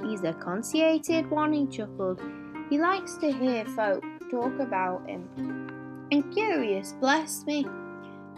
He's 0.04 0.24
a 0.24 0.34
conceited 0.34 1.30
one, 1.32 1.54
he 1.54 1.66
chuckled. 1.68 2.22
He 2.70 2.78
likes 2.78 3.16
to 3.18 3.32
hear 3.32 3.64
folk 3.66 4.04
talk 4.30 4.60
about 4.60 5.08
him. 5.08 5.30
And 6.12 6.34
curious, 6.34 6.94
bless 7.00 7.46
me, 7.46 7.66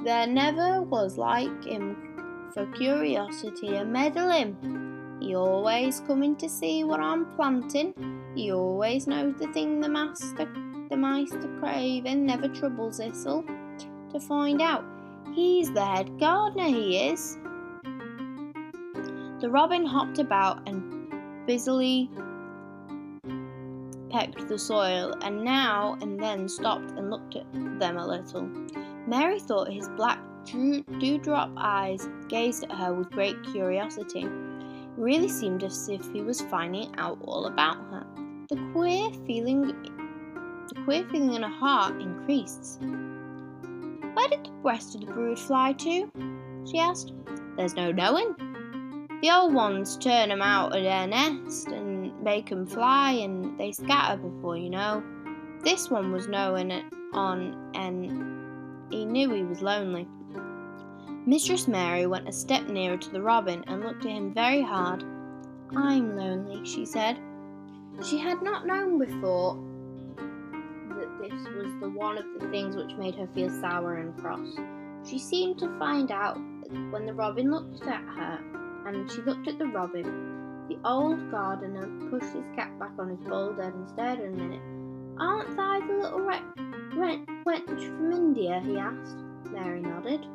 there 0.04 0.28
never 0.28 0.84
was 0.84 1.18
like 1.18 1.66
him 1.66 2.50
for 2.54 2.66
curiosity 2.74 3.76
and 3.76 3.92
meddling. 3.92 4.87
He 5.20 5.36
always 5.36 6.00
coming 6.02 6.36
to 6.38 6.50
see 6.50 6.84
what 6.84 7.00
I'm 7.00 7.26
planting. 7.36 7.94
He 8.36 8.52
always 8.52 9.08
knows 9.08 9.36
the 9.40 9.48
thing 9.54 9.80
the 9.80 9.90
master 9.90 10.48
the 10.90 10.98
master 10.98 11.50
Craven, 11.60 12.26
never 12.26 12.48
troubles 12.48 13.00
Issel 13.00 13.44
to 14.12 14.20
find 14.20 14.62
out. 14.62 14.86
He's 15.34 15.72
the 15.72 15.86
head 15.86 16.18
gardener, 16.20 16.68
he 16.68 17.10
is. 17.10 17.38
The 19.42 19.50
robin 19.50 19.86
hopped 19.86 20.20
about 20.20 20.68
and 20.68 21.46
busily 21.46 22.10
pecked 24.10 24.48
the 24.48 24.58
soil, 24.58 25.14
and 25.22 25.44
now 25.44 25.98
and 26.02 26.20
then 26.20 26.48
stopped 26.48 26.92
and 26.92 27.10
looked 27.10 27.36
at 27.36 27.46
them 27.80 27.98
a 27.98 28.08
little. 28.08 28.50
Mary 29.06 29.40
thought 29.40 29.72
his 29.72 29.90
black 29.90 30.20
dewdrop 31.00 31.52
eyes 31.58 32.08
gazed 32.30 32.64
at 32.64 32.72
her 32.72 32.94
with 32.94 33.10
great 33.12 33.36
curiosity. 33.52 34.26
Really 34.98 35.30
seemed 35.30 35.64
as 35.64 35.90
if 35.90 36.12
he 36.12 36.22
was 36.22 36.42
finding 36.42 36.94
out 36.98 37.20
all 37.24 37.46
about 37.46 37.78
her. 37.92 38.06
The 38.50 38.58
queer 38.74 39.12
feeling 39.28 39.62
the 39.62 40.82
queer 40.84 41.08
feeling 41.12 41.34
in 41.34 41.44
her 41.44 41.50
heart 41.50 42.02
increased. 42.02 42.82
Where 42.82 44.28
did 44.28 44.46
the 44.46 44.52
rest 44.64 44.96
of 44.96 45.02
the 45.02 45.14
brood 45.14 45.38
fly 45.38 45.74
to? 45.74 46.12
she 46.66 46.80
asked. 46.80 47.14
There's 47.56 47.76
no 47.76 47.92
knowing. 47.92 48.36
The 49.22 49.32
old 49.32 49.54
ones 49.54 49.98
turn 49.98 50.32
'em 50.32 50.42
out 50.42 50.76
of 50.76 50.82
their 50.82 51.06
nest 51.06 51.68
and 51.68 52.20
make 52.24 52.52
'em 52.52 52.66
fly, 52.66 53.12
and 53.12 53.58
they 53.60 53.72
scatter 53.74 54.18
before 54.18 54.58
you 54.58 54.72
know. 54.72 55.04
This 55.64 55.92
one 55.92 56.12
was 56.12 56.28
knowing 56.28 56.72
it 56.72 56.86
on, 57.14 57.72
and 57.76 58.92
he 58.92 59.06
knew 59.06 59.30
he 59.30 59.44
was 59.44 59.62
lonely. 59.62 60.08
Mistress 61.28 61.68
Mary 61.68 62.08
went 62.08 62.30
a 62.30 62.32
step 62.32 62.70
nearer 62.70 62.96
to 62.96 63.10
the 63.10 63.22
robin 63.22 63.62
and 63.68 63.82
looked 63.84 64.06
at 64.06 64.12
him 64.12 64.34
very 64.34 64.62
hard. 64.62 65.04
I'm 65.76 66.16
lonely, 66.16 66.66
she 66.66 66.86
said. 66.86 67.20
She 68.02 68.18
had 68.18 68.42
not 68.42 68.66
known 68.66 68.98
before 68.98 69.62
that 70.16 71.20
this 71.22 71.34
was 71.54 71.74
the 71.82 71.90
one 71.90 72.18
of 72.18 72.24
the 72.40 72.48
things 72.48 72.78
which 72.78 72.96
made 72.96 73.14
her 73.16 73.28
feel 73.36 73.50
sour 73.50 73.96
and 73.96 74.18
cross. 74.18 74.56
She 75.06 75.20
seemed 75.20 75.60
to 75.60 75.78
find 75.78 76.12
out 76.12 76.38
when 76.92 77.06
the 77.06 77.14
robin 77.14 77.52
looked 77.52 77.86
at 77.86 78.04
her, 78.04 78.40
and 78.86 79.12
she 79.12 79.22
looked 79.24 79.50
at 79.50 79.60
the 79.60 79.68
robin. 79.68 80.70
The 80.70 80.80
old 80.86 81.30
gardener 81.30 81.90
pushed 82.10 82.34
his 82.34 82.48
cap 82.56 82.80
back 82.80 82.94
on 82.98 83.10
his 83.10 83.20
bald 83.28 83.58
head 83.58 83.74
and 83.74 83.90
stared 83.90 84.22
a 84.22 84.30
minute. 84.30 84.62
Aren't 85.20 85.60
I 85.60 85.86
the 85.86 85.94
little 85.94 86.22
re- 86.22 86.40
re- 86.96 87.26
wench 87.46 87.86
from 87.98 88.14
India? 88.14 88.62
he 88.66 88.78
asked. 88.78 89.18
Mary 89.52 89.82
nodded. 89.82 90.26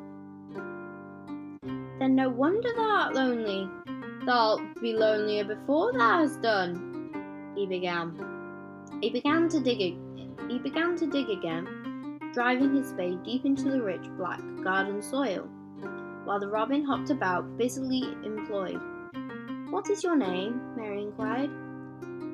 Then 1.99 2.15
no 2.15 2.29
wonder 2.29 2.69
thou'rt 2.75 3.13
lonely. 3.13 3.69
Thou'lt 4.25 4.61
be 4.81 4.93
lonelier 4.93 5.43
before 5.43 5.93
thou 5.93 6.19
hast 6.19 6.41
done. 6.41 7.53
He 7.55 7.65
began. 7.65 8.17
He 9.01 9.09
began 9.09 9.49
to 9.49 9.59
dig. 9.59 9.97
He 10.49 10.59
began 10.59 10.95
to 10.97 11.07
dig 11.07 11.29
again, 11.29 12.19
driving 12.33 12.75
his 12.75 12.89
spade 12.89 13.23
deep 13.23 13.45
into 13.45 13.69
the 13.69 13.81
rich 13.81 14.05
black 14.17 14.41
garden 14.63 15.01
soil, 15.01 15.47
while 16.25 16.39
the 16.39 16.47
robin 16.47 16.83
hopped 16.83 17.09
about, 17.09 17.57
busily 17.57 18.03
employed. 18.23 18.79
What 19.69 19.89
is 19.89 20.03
your 20.03 20.15
name? 20.15 20.61
Mary 20.75 21.03
inquired. 21.03 21.49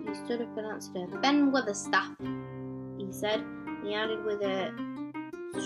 He 0.08 0.16
stood 0.16 0.42
up 0.42 0.58
and 0.58 0.68
answered 0.68 1.10
her. 1.10 1.20
Ben 1.20 1.52
Weatherstaff, 1.52 2.16
he 2.98 3.12
said. 3.12 3.44
He 3.84 3.94
added 3.94 4.24
with 4.26 4.42
a 4.42 4.74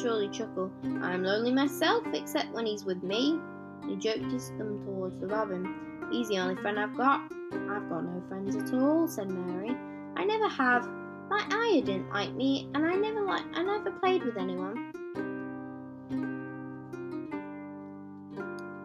surely 0.02 0.30
chuckle, 0.30 0.72
I'm 1.02 1.24
lonely 1.24 1.52
myself, 1.52 2.04
except 2.14 2.54
when 2.54 2.66
he's 2.66 2.86
with 2.86 3.02
me. 3.04 3.40
He 3.88 3.96
jerked 3.96 4.32
his 4.32 4.50
thumb 4.58 4.82
towards 4.86 5.18
the 5.20 5.28
robin. 5.28 5.74
He's 6.12 6.28
the 6.30 6.40
only 6.40 6.56
friend 6.62 6.80
I've 6.80 6.96
got. 6.96 7.22
I've 7.52 7.90
got 7.90 8.04
no 8.04 8.24
friends 8.28 8.56
at 8.56 8.74
all, 8.74 9.08
said 9.08 9.30
Mary. 9.30 9.76
I 10.16 10.24
never 10.24 10.48
have. 10.48 10.88
My 11.30 11.46
ayah 11.52 11.82
didn't 11.82 12.10
like 12.10 12.34
me, 12.34 12.70
and 12.74 12.86
I 12.86 12.94
never 12.94 13.22
like 13.22 13.46
I 13.54 13.64
never 13.64 13.92
played 13.92 14.24
with 14.24 14.38
anyone. 14.38 14.92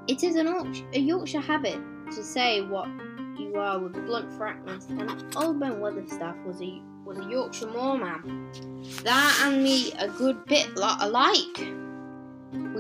It 0.08 0.24
is 0.24 0.36
an 0.36 0.48
a 0.94 0.98
Yorkshire 0.98 1.40
habit 1.40 1.78
to 2.12 2.24
say 2.24 2.62
what 2.62 2.88
you 3.38 3.54
are 3.56 3.78
with 3.78 3.92
blunt 4.06 4.32
frankness, 4.32 4.86
and 4.88 5.10
old 5.36 5.60
Ben 5.60 5.80
Weatherstaff 5.80 6.42
was 6.46 6.62
a 6.62 6.80
was 7.04 7.18
a 7.18 7.28
Yorkshire 7.28 7.66
moorman. 7.66 9.02
That 9.02 9.42
and 9.44 9.62
me 9.62 9.92
a 9.92 10.08
good 10.08 10.44
bit 10.46 10.76
lot 10.76 11.02
alike. 11.02 11.58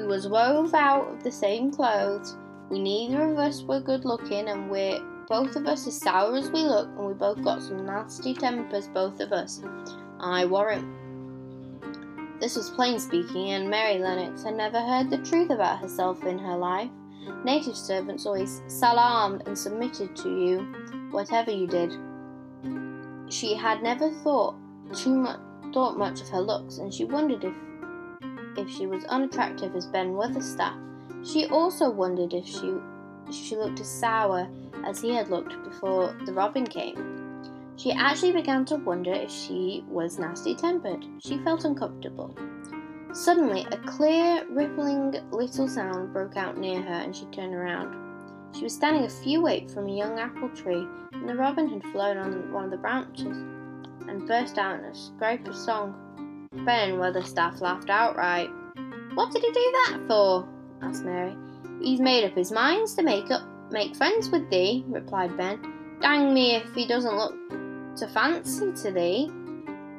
Was 0.08 0.26
wove 0.26 0.72
out 0.72 1.06
of 1.08 1.22
the 1.22 1.30
same 1.30 1.70
clothes. 1.70 2.34
We 2.70 2.78
neither 2.78 3.30
of 3.30 3.38
us 3.38 3.62
were 3.62 3.78
good 3.78 4.06
looking, 4.06 4.48
and 4.48 4.70
we're 4.70 4.98
both 5.28 5.54
of 5.54 5.66
us 5.66 5.86
as 5.86 6.00
sour 6.00 6.34
as 6.34 6.50
we 6.50 6.62
look, 6.62 6.88
and 6.96 7.06
we 7.06 7.12
both 7.12 7.44
got 7.44 7.62
some 7.62 7.84
nasty 7.84 8.32
tempers, 8.32 8.88
both 8.88 9.20
of 9.20 9.32
us. 9.32 9.62
I 10.18 10.46
warrant. 10.46 10.88
This 12.40 12.56
was 12.56 12.70
plain 12.70 12.98
speaking, 12.98 13.50
and 13.50 13.68
Mary 13.68 13.98
Lennox 13.98 14.44
had 14.44 14.54
never 14.54 14.80
heard 14.80 15.10
the 15.10 15.18
truth 15.18 15.50
about 15.50 15.80
herself 15.80 16.24
in 16.24 16.38
her 16.38 16.56
life. 16.56 16.90
Native 17.44 17.76
servants 17.76 18.24
always 18.24 18.62
salaamed 18.66 19.46
and 19.46 19.58
submitted 19.58 20.16
to 20.16 20.30
you, 20.30 20.60
whatever 21.10 21.50
you 21.50 21.66
did. 21.66 21.92
She 23.28 23.54
had 23.54 23.82
never 23.82 24.10
thought 24.10 24.54
too 24.94 25.14
much 25.14 25.40
thought 25.74 25.98
much 25.98 26.22
of 26.22 26.30
her 26.30 26.40
looks, 26.40 26.78
and 26.78 26.94
she 26.94 27.04
wondered 27.04 27.44
if 27.44 27.54
if 28.58 28.68
she 28.68 28.86
was 28.86 29.04
unattractive 29.04 29.74
as 29.74 29.86
Ben 29.86 30.12
Weatherstaff. 30.12 30.76
She 31.24 31.46
also 31.46 31.88
wondered 31.90 32.34
if 32.34 32.46
she 32.46 32.74
if 33.28 33.34
she 33.34 33.56
looked 33.56 33.80
as 33.80 33.88
sour 33.88 34.48
as 34.86 35.00
he 35.00 35.14
had 35.14 35.28
looked 35.28 35.62
before 35.64 36.16
the 36.24 36.32
robin 36.32 36.66
came. 36.66 37.42
She 37.76 37.92
actually 37.92 38.32
began 38.32 38.64
to 38.66 38.76
wonder 38.76 39.12
if 39.12 39.30
she 39.30 39.84
was 39.88 40.18
nasty 40.18 40.54
tempered. 40.54 41.04
She 41.20 41.38
felt 41.38 41.64
uncomfortable. 41.64 42.34
Suddenly, 43.12 43.66
a 43.70 43.76
clear, 43.78 44.44
rippling 44.50 45.14
little 45.30 45.68
sound 45.68 46.12
broke 46.12 46.36
out 46.36 46.58
near 46.58 46.82
her, 46.82 46.94
and 46.94 47.14
she 47.14 47.24
turned 47.26 47.54
around. 47.54 47.94
She 48.54 48.64
was 48.64 48.74
standing 48.74 49.04
a 49.04 49.08
few 49.08 49.46
feet 49.46 49.70
from 49.70 49.88
a 49.88 49.96
young 49.96 50.18
apple 50.18 50.48
tree, 50.50 50.86
and 51.12 51.28
the 51.28 51.34
robin 51.34 51.68
had 51.68 51.84
flown 51.92 52.16
on 52.16 52.52
one 52.52 52.64
of 52.64 52.70
the 52.70 52.76
branches 52.76 53.36
and 54.08 54.26
burst 54.26 54.58
out 54.58 54.78
in 54.78 54.84
a 54.86 54.94
scrape 54.94 55.46
of 55.46 55.54
song. 55.54 55.94
Ben 56.64 56.98
Weatherstaff 56.98 57.60
laughed 57.60 57.90
outright. 57.90 58.50
What 59.14 59.32
did 59.32 59.42
he 59.42 59.50
do 59.52 59.72
that 59.86 60.00
for? 60.06 60.48
asked 60.82 61.04
Mary. 61.04 61.36
He's 61.82 62.00
made 62.00 62.24
up 62.24 62.34
his 62.34 62.52
minds 62.52 62.94
to 62.94 63.02
make 63.02 63.30
up 63.30 63.42
make 63.70 63.96
friends 63.96 64.30
with 64.30 64.48
thee, 64.50 64.84
replied 64.88 65.36
Ben. 65.36 65.60
Dang 66.00 66.32
me 66.32 66.56
if 66.56 66.74
he 66.74 66.86
doesn't 66.86 67.16
look 67.16 67.34
to 67.96 68.08
fancy 68.08 68.72
to 68.82 68.90
thee. 68.90 69.30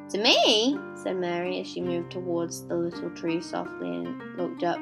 To 0.10 0.18
me, 0.18 0.78
said 0.96 1.18
Mary 1.18 1.60
as 1.60 1.68
she 1.68 1.82
moved 1.82 2.12
towards 2.12 2.66
the 2.66 2.76
little 2.76 3.10
tree 3.12 3.42
softly 3.42 3.90
and 3.90 4.38
looked 4.38 4.64
up. 4.64 4.80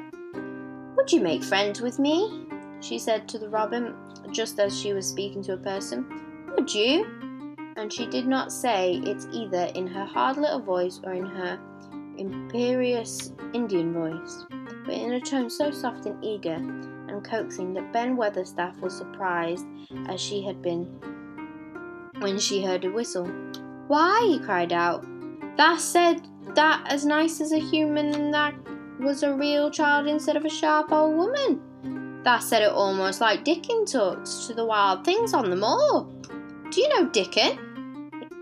Would 0.96 1.12
you 1.12 1.20
make 1.20 1.44
friends 1.44 1.80
with 1.80 1.98
me? 1.98 2.46
she 2.80 2.98
said 2.98 3.28
to 3.28 3.38
the 3.38 3.48
robin, 3.48 3.94
just 4.30 4.58
as 4.60 4.78
she 4.78 4.92
was 4.92 5.06
speaking 5.06 5.42
to 5.42 5.54
a 5.54 5.58
person. 5.58 6.06
Would 6.56 6.72
you? 6.72 7.04
And 7.76 7.92
she 7.92 8.06
did 8.06 8.26
not 8.26 8.52
say 8.52 8.94
it 9.04 9.26
either 9.32 9.70
in 9.74 9.86
her 9.86 10.04
hard 10.04 10.36
little 10.36 10.60
voice 10.60 11.00
or 11.04 11.12
in 11.12 11.26
her 11.26 11.58
imperious 12.18 13.32
Indian 13.54 13.92
voice, 13.92 14.44
but 14.84 14.94
in 14.94 15.12
a 15.12 15.20
tone 15.20 15.48
so 15.48 15.70
soft 15.70 16.06
and 16.06 16.22
eager 16.24 16.54
and 16.54 17.24
coaxing 17.24 17.72
that 17.74 17.92
Ben 17.92 18.16
Weatherstaff 18.16 18.78
was 18.80 18.96
surprised 18.96 19.66
as 20.08 20.20
she 20.20 20.42
had 20.42 20.60
been 20.60 20.84
when 22.18 22.38
she 22.38 22.64
heard 22.64 22.84
a 22.84 22.90
whistle. 22.90 23.26
Why, 23.86 24.20
he 24.26 24.38
cried 24.38 24.72
out, 24.72 25.06
that 25.56 25.80
said 25.80 26.26
that 26.54 26.84
as 26.88 27.04
nice 27.04 27.40
as 27.40 27.52
a 27.52 27.58
human 27.58 28.14
and 28.14 28.34
that 28.34 28.54
was 29.00 29.22
a 29.22 29.34
real 29.34 29.70
child 29.70 30.06
instead 30.06 30.36
of 30.36 30.44
a 30.44 30.50
sharp 30.50 30.92
old 30.92 31.16
woman. 31.16 32.22
That 32.24 32.42
said 32.42 32.62
it 32.62 32.72
almost 32.72 33.20
like 33.20 33.44
Dickon 33.44 33.86
talks 33.86 34.46
to 34.46 34.54
the 34.54 34.66
wild 34.66 35.04
things 35.04 35.32
on 35.32 35.50
the 35.50 35.56
moor. 35.56 36.08
Do 36.70 36.80
you 36.80 36.88
know 36.88 37.08
Dickon? 37.08 37.67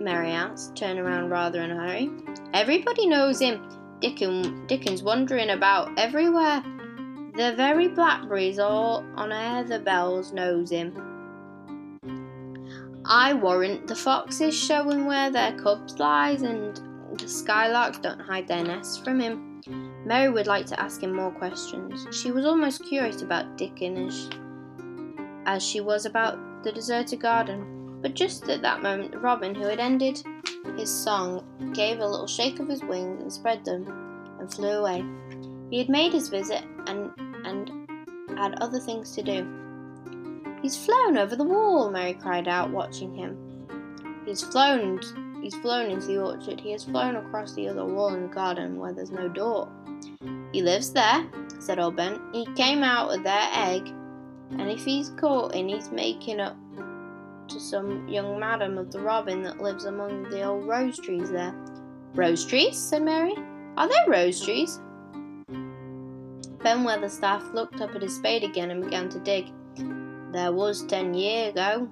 Mary 0.07 0.31
asked, 0.31 0.77
turning 0.77 1.01
around 1.01 1.31
rather 1.31 1.61
in 1.61 1.73
a 1.73 1.74
hurry. 1.74 2.09
Everybody 2.55 3.09
knows 3.09 3.41
him. 3.41 3.61
Dickon, 4.01 4.65
Dickon's 4.69 5.03
wandering 5.03 5.51
about 5.51 5.99
everywhere. 5.99 6.62
The 7.35 7.55
very 7.57 7.89
blackberries 7.89 8.61
all 8.61 9.05
on 9.16 9.31
the 9.69 9.81
bells 9.81 10.33
knows 10.33 10.70
him. 10.70 10.95
I 13.05 13.35
warrant 13.35 13.89
the 13.89 13.97
foxes 13.97 14.57
show 14.57 14.89
him 14.89 15.07
where 15.07 15.28
their 15.33 15.59
cubs 15.59 15.99
lies, 15.99 16.43
and 16.43 16.77
the 17.19 17.27
skylarks 17.27 18.01
don't 18.01 18.20
hide 18.20 18.47
their 18.47 18.62
nests 18.62 18.99
from 18.99 19.19
him. 19.19 19.61
Mary 20.07 20.31
would 20.31 20.47
like 20.47 20.66
to 20.66 20.81
ask 20.81 21.03
him 21.03 21.16
more 21.16 21.33
questions. 21.33 22.07
She 22.12 22.31
was 22.31 22.47
almost 22.47 22.85
curious 22.85 23.23
about 23.23 23.59
Dickon 23.59 24.07
as, 24.07 24.31
as 25.47 25.66
she 25.66 25.81
was 25.81 26.07
about 26.07 26.62
the 26.62 26.70
deserted 26.70 27.20
garden. 27.20 27.76
But 28.07 28.15
just 28.15 28.49
at 28.49 28.62
that 28.62 28.85
moment, 28.85 29.16
robin, 29.16 29.53
who 29.53 29.66
had 29.66 29.81
ended 29.81 30.23
his 30.77 30.89
song, 30.89 31.45
gave 31.74 31.99
a 31.99 32.07
little 32.07 32.28
shake 32.28 32.61
of 32.61 32.69
his 32.69 32.81
wings 32.85 33.20
and 33.20 33.33
spread 33.33 33.65
them 33.65 33.85
and 34.39 34.49
flew 34.49 34.78
away. 34.78 35.05
He 35.73 35.78
had 35.78 35.89
made 35.89 36.12
his 36.12 36.28
visit 36.28 36.62
and 36.87 37.11
and 37.45 37.69
had 38.39 38.62
other 38.62 38.78
things 38.78 39.12
to 39.16 39.24
do. 39.24 39.45
He's 40.62 40.77
flown 40.77 41.19
over 41.19 41.35
the 41.35 41.43
wall, 41.43 41.91
Mary 41.91 42.15
cried 42.15 42.47
out, 42.47 42.70
watching 42.70 43.12
him. 43.12 43.37
He's 44.24 44.45
flown 44.45 45.01
he's 45.43 45.57
flown 45.57 45.91
into 45.91 46.07
the 46.07 46.23
orchard. 46.23 46.61
He 46.61 46.70
has 46.70 46.85
flown 46.85 47.16
across 47.16 47.55
the 47.55 47.66
other 47.66 47.85
wall 47.85 48.15
in 48.15 48.23
the 48.23 48.28
garden 48.28 48.78
where 48.78 48.93
there's 48.93 49.11
no 49.11 49.27
door. 49.27 49.69
He 50.53 50.62
lives 50.62 50.93
there, 50.93 51.27
said 51.59 51.81
old 51.81 51.97
Ben. 51.97 52.20
He 52.33 52.47
came 52.55 52.85
out 52.85 53.12
of 53.12 53.24
their 53.24 53.49
egg, 53.53 53.89
and 54.53 54.70
if 54.70 54.85
he's 54.85 55.09
caught 55.19 55.57
in 55.57 55.69
he's 55.69 55.91
making 55.91 56.39
up 56.39 56.57
to 57.48 57.60
some 57.60 58.09
young 58.09 58.39
madam 58.39 58.78
of 58.78 58.90
the 58.90 59.01
robin 59.01 59.43
that 59.43 59.60
lives 59.60 59.85
among 59.85 60.24
the 60.31 60.43
old 60.43 60.66
rose 60.66 60.98
trees 60.98 61.31
there. 61.31 61.55
Rose 62.14 62.44
trees? 62.44 62.78
said 62.78 63.02
Mary. 63.02 63.35
Are 63.77 63.89
there 63.89 64.09
rose 64.09 64.40
trees? 64.40 64.81
Ben 66.62 66.82
Weatherstaff 66.85 67.55
looked 67.55 67.81
up 67.81 67.94
at 67.94 68.02
his 68.02 68.16
spade 68.16 68.43
again 68.43 68.70
and 68.70 68.82
began 68.82 69.09
to 69.10 69.20
dig. 69.20 69.52
There 70.32 70.52
was 70.52 70.85
ten 70.86 71.14
year 71.14 71.51
ago, 71.51 71.89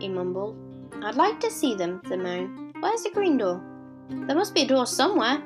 he 0.00 0.08
mumbled. 0.08 0.56
I'd 1.02 1.16
like 1.16 1.40
to 1.40 1.50
see 1.50 1.74
them, 1.74 2.00
said 2.06 2.20
Mary. 2.20 2.48
Where's 2.80 3.02
the 3.02 3.10
green 3.10 3.38
door? 3.38 3.62
There 4.08 4.36
must 4.36 4.54
be 4.54 4.62
a 4.62 4.66
door 4.66 4.86
somewhere. 4.86 5.42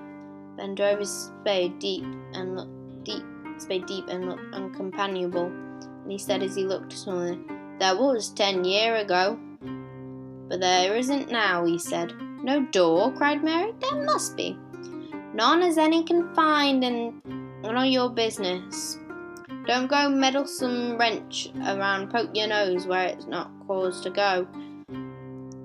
Ben 0.57 0.75
drove 0.75 0.99
his 0.99 1.31
spade 1.41 1.79
deep 1.79 2.05
and 2.33 2.57
looked 2.57 3.05
deep, 3.05 3.25
spade 3.59 3.87
deep 3.87 4.09
and 4.09 4.29
looked 4.29 4.53
uncompanionable. 4.53 5.47
And 6.03 6.11
he 6.11 6.19
said 6.19 6.43
as 6.43 6.57
he 6.57 6.65
looked 6.65 6.93
smaller, 6.93 7.37
"There 7.79 7.97
was 7.97 8.31
ten 8.31 8.65
year 8.65 8.97
ago." 8.97 9.39
But 10.49 10.61
there 10.61 10.97
isn't 10.97 11.31
now, 11.31 11.65
he 11.65 11.79
said. 11.79 12.15
No 12.43 12.63
door? 12.63 13.13
cried 13.13 13.45
Mary. 13.45 13.75
There 13.81 14.05
must 14.05 14.37
be. 14.37 14.57
None 15.35 15.63
as 15.63 15.77
any 15.77 16.03
can 16.03 16.33
find, 16.35 16.83
and 16.83 17.21
none 17.63 17.77
of 17.77 17.87
your 17.87 18.09
business. 18.09 18.99
Don't 19.67 19.89
go 19.89 20.09
meddlesome 20.09 20.97
wrench 20.97 21.51
around, 21.67 22.11
poke 22.11 22.31
your 22.35 22.47
nose 22.47 22.87
where 22.87 23.09
it's 23.09 23.27
not 23.27 23.51
caused 23.67 24.05
to 24.05 24.11
go. 24.11 24.47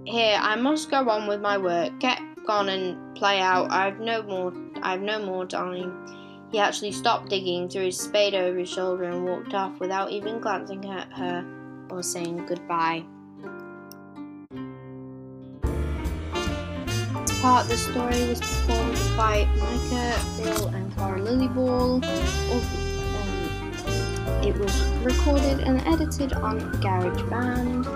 Here, 0.04 0.38
I 0.42 0.58
must 0.58 0.92
go 0.92 1.10
on 1.10 1.28
with 1.28 1.40
my 1.40 1.58
work. 1.58 1.98
Get 2.00 2.20
gone 2.46 2.68
and 2.68 3.16
play 3.16 3.40
out. 3.40 3.72
I've 3.72 4.02
no 4.02 4.22
more. 4.24 4.52
I've 4.82 5.02
no 5.02 5.24
more 5.24 5.46
time. 5.46 6.50
He 6.52 6.60
actually 6.60 6.92
stopped 6.92 7.30
digging, 7.30 7.70
threw 7.70 7.86
his 7.86 8.00
spade 8.00 8.36
over 8.36 8.60
his 8.60 8.70
shoulder, 8.70 9.06
and 9.06 9.26
walked 9.26 9.54
off 9.54 9.80
without 9.80 10.12
even 10.12 10.42
glancing 10.42 10.86
at 10.86 11.12
her 11.14 11.63
or 11.90 12.04
saying 12.04 12.46
goodbye. 12.46 13.04
This 17.26 17.42
part 17.42 17.64
of 17.64 17.70
the 17.70 17.78
story 17.78 18.28
was 18.28 18.40
performed 18.40 19.00
by 19.18 19.46
Micah, 19.58 20.20
Bill, 20.38 20.68
and 20.70 20.94
Clara 20.96 21.20
Lillyball. 21.20 22.04
Um, 22.52 22.62
it 24.44 24.56
was 24.58 24.84
recorded 25.04 25.60
and 25.62 25.82
edited 25.88 26.34
on 26.34 26.60
GarageBand. 26.82 27.88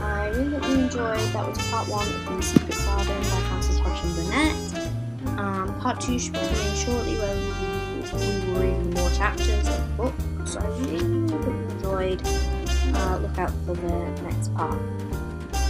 I 0.00 0.28
really 0.30 0.82
enjoyed 0.82 1.18
that 1.32 1.48
was 1.48 1.58
part 1.68 1.88
one 1.88 2.06
of 2.06 2.26
The 2.26 2.42
Secret 2.42 2.76
Garden 2.84 3.18
by 3.18 3.40
Frances 3.48 3.78
Hodgson 3.78 4.14
Burnett. 4.14 4.56
Um, 5.38 5.80
part 5.80 6.00
two 6.00 6.18
should 6.18 6.32
be 6.34 6.38
coming 6.38 6.74
shortly 6.74 7.14
where 7.16 7.36
we 7.36 8.20
will 8.52 8.60
read 8.60 8.94
more 8.94 9.10
chapters 9.10 9.48
of 9.48 9.64
the 9.64 9.94
book. 9.96 10.14
So 10.46 10.60
I 10.60 10.66
really, 10.78 11.04
really 11.04 11.52
enjoyed. 11.74 12.20
Uh, 12.98 13.18
look 13.18 13.38
out 13.38 13.52
for 13.66 13.74
the 13.74 14.22
next 14.22 14.54
part. 14.54 14.78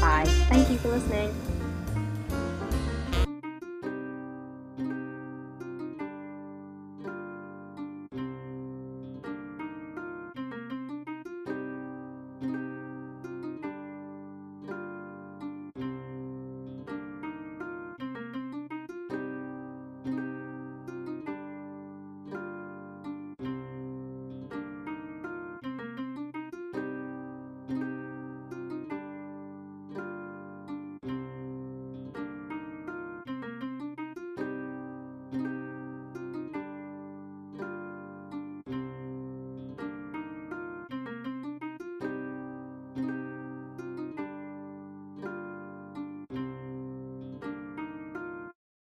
Bye. 0.01 0.25
Thank 0.49 0.71
you 0.71 0.79
for 0.79 0.89
listening. 0.89 1.35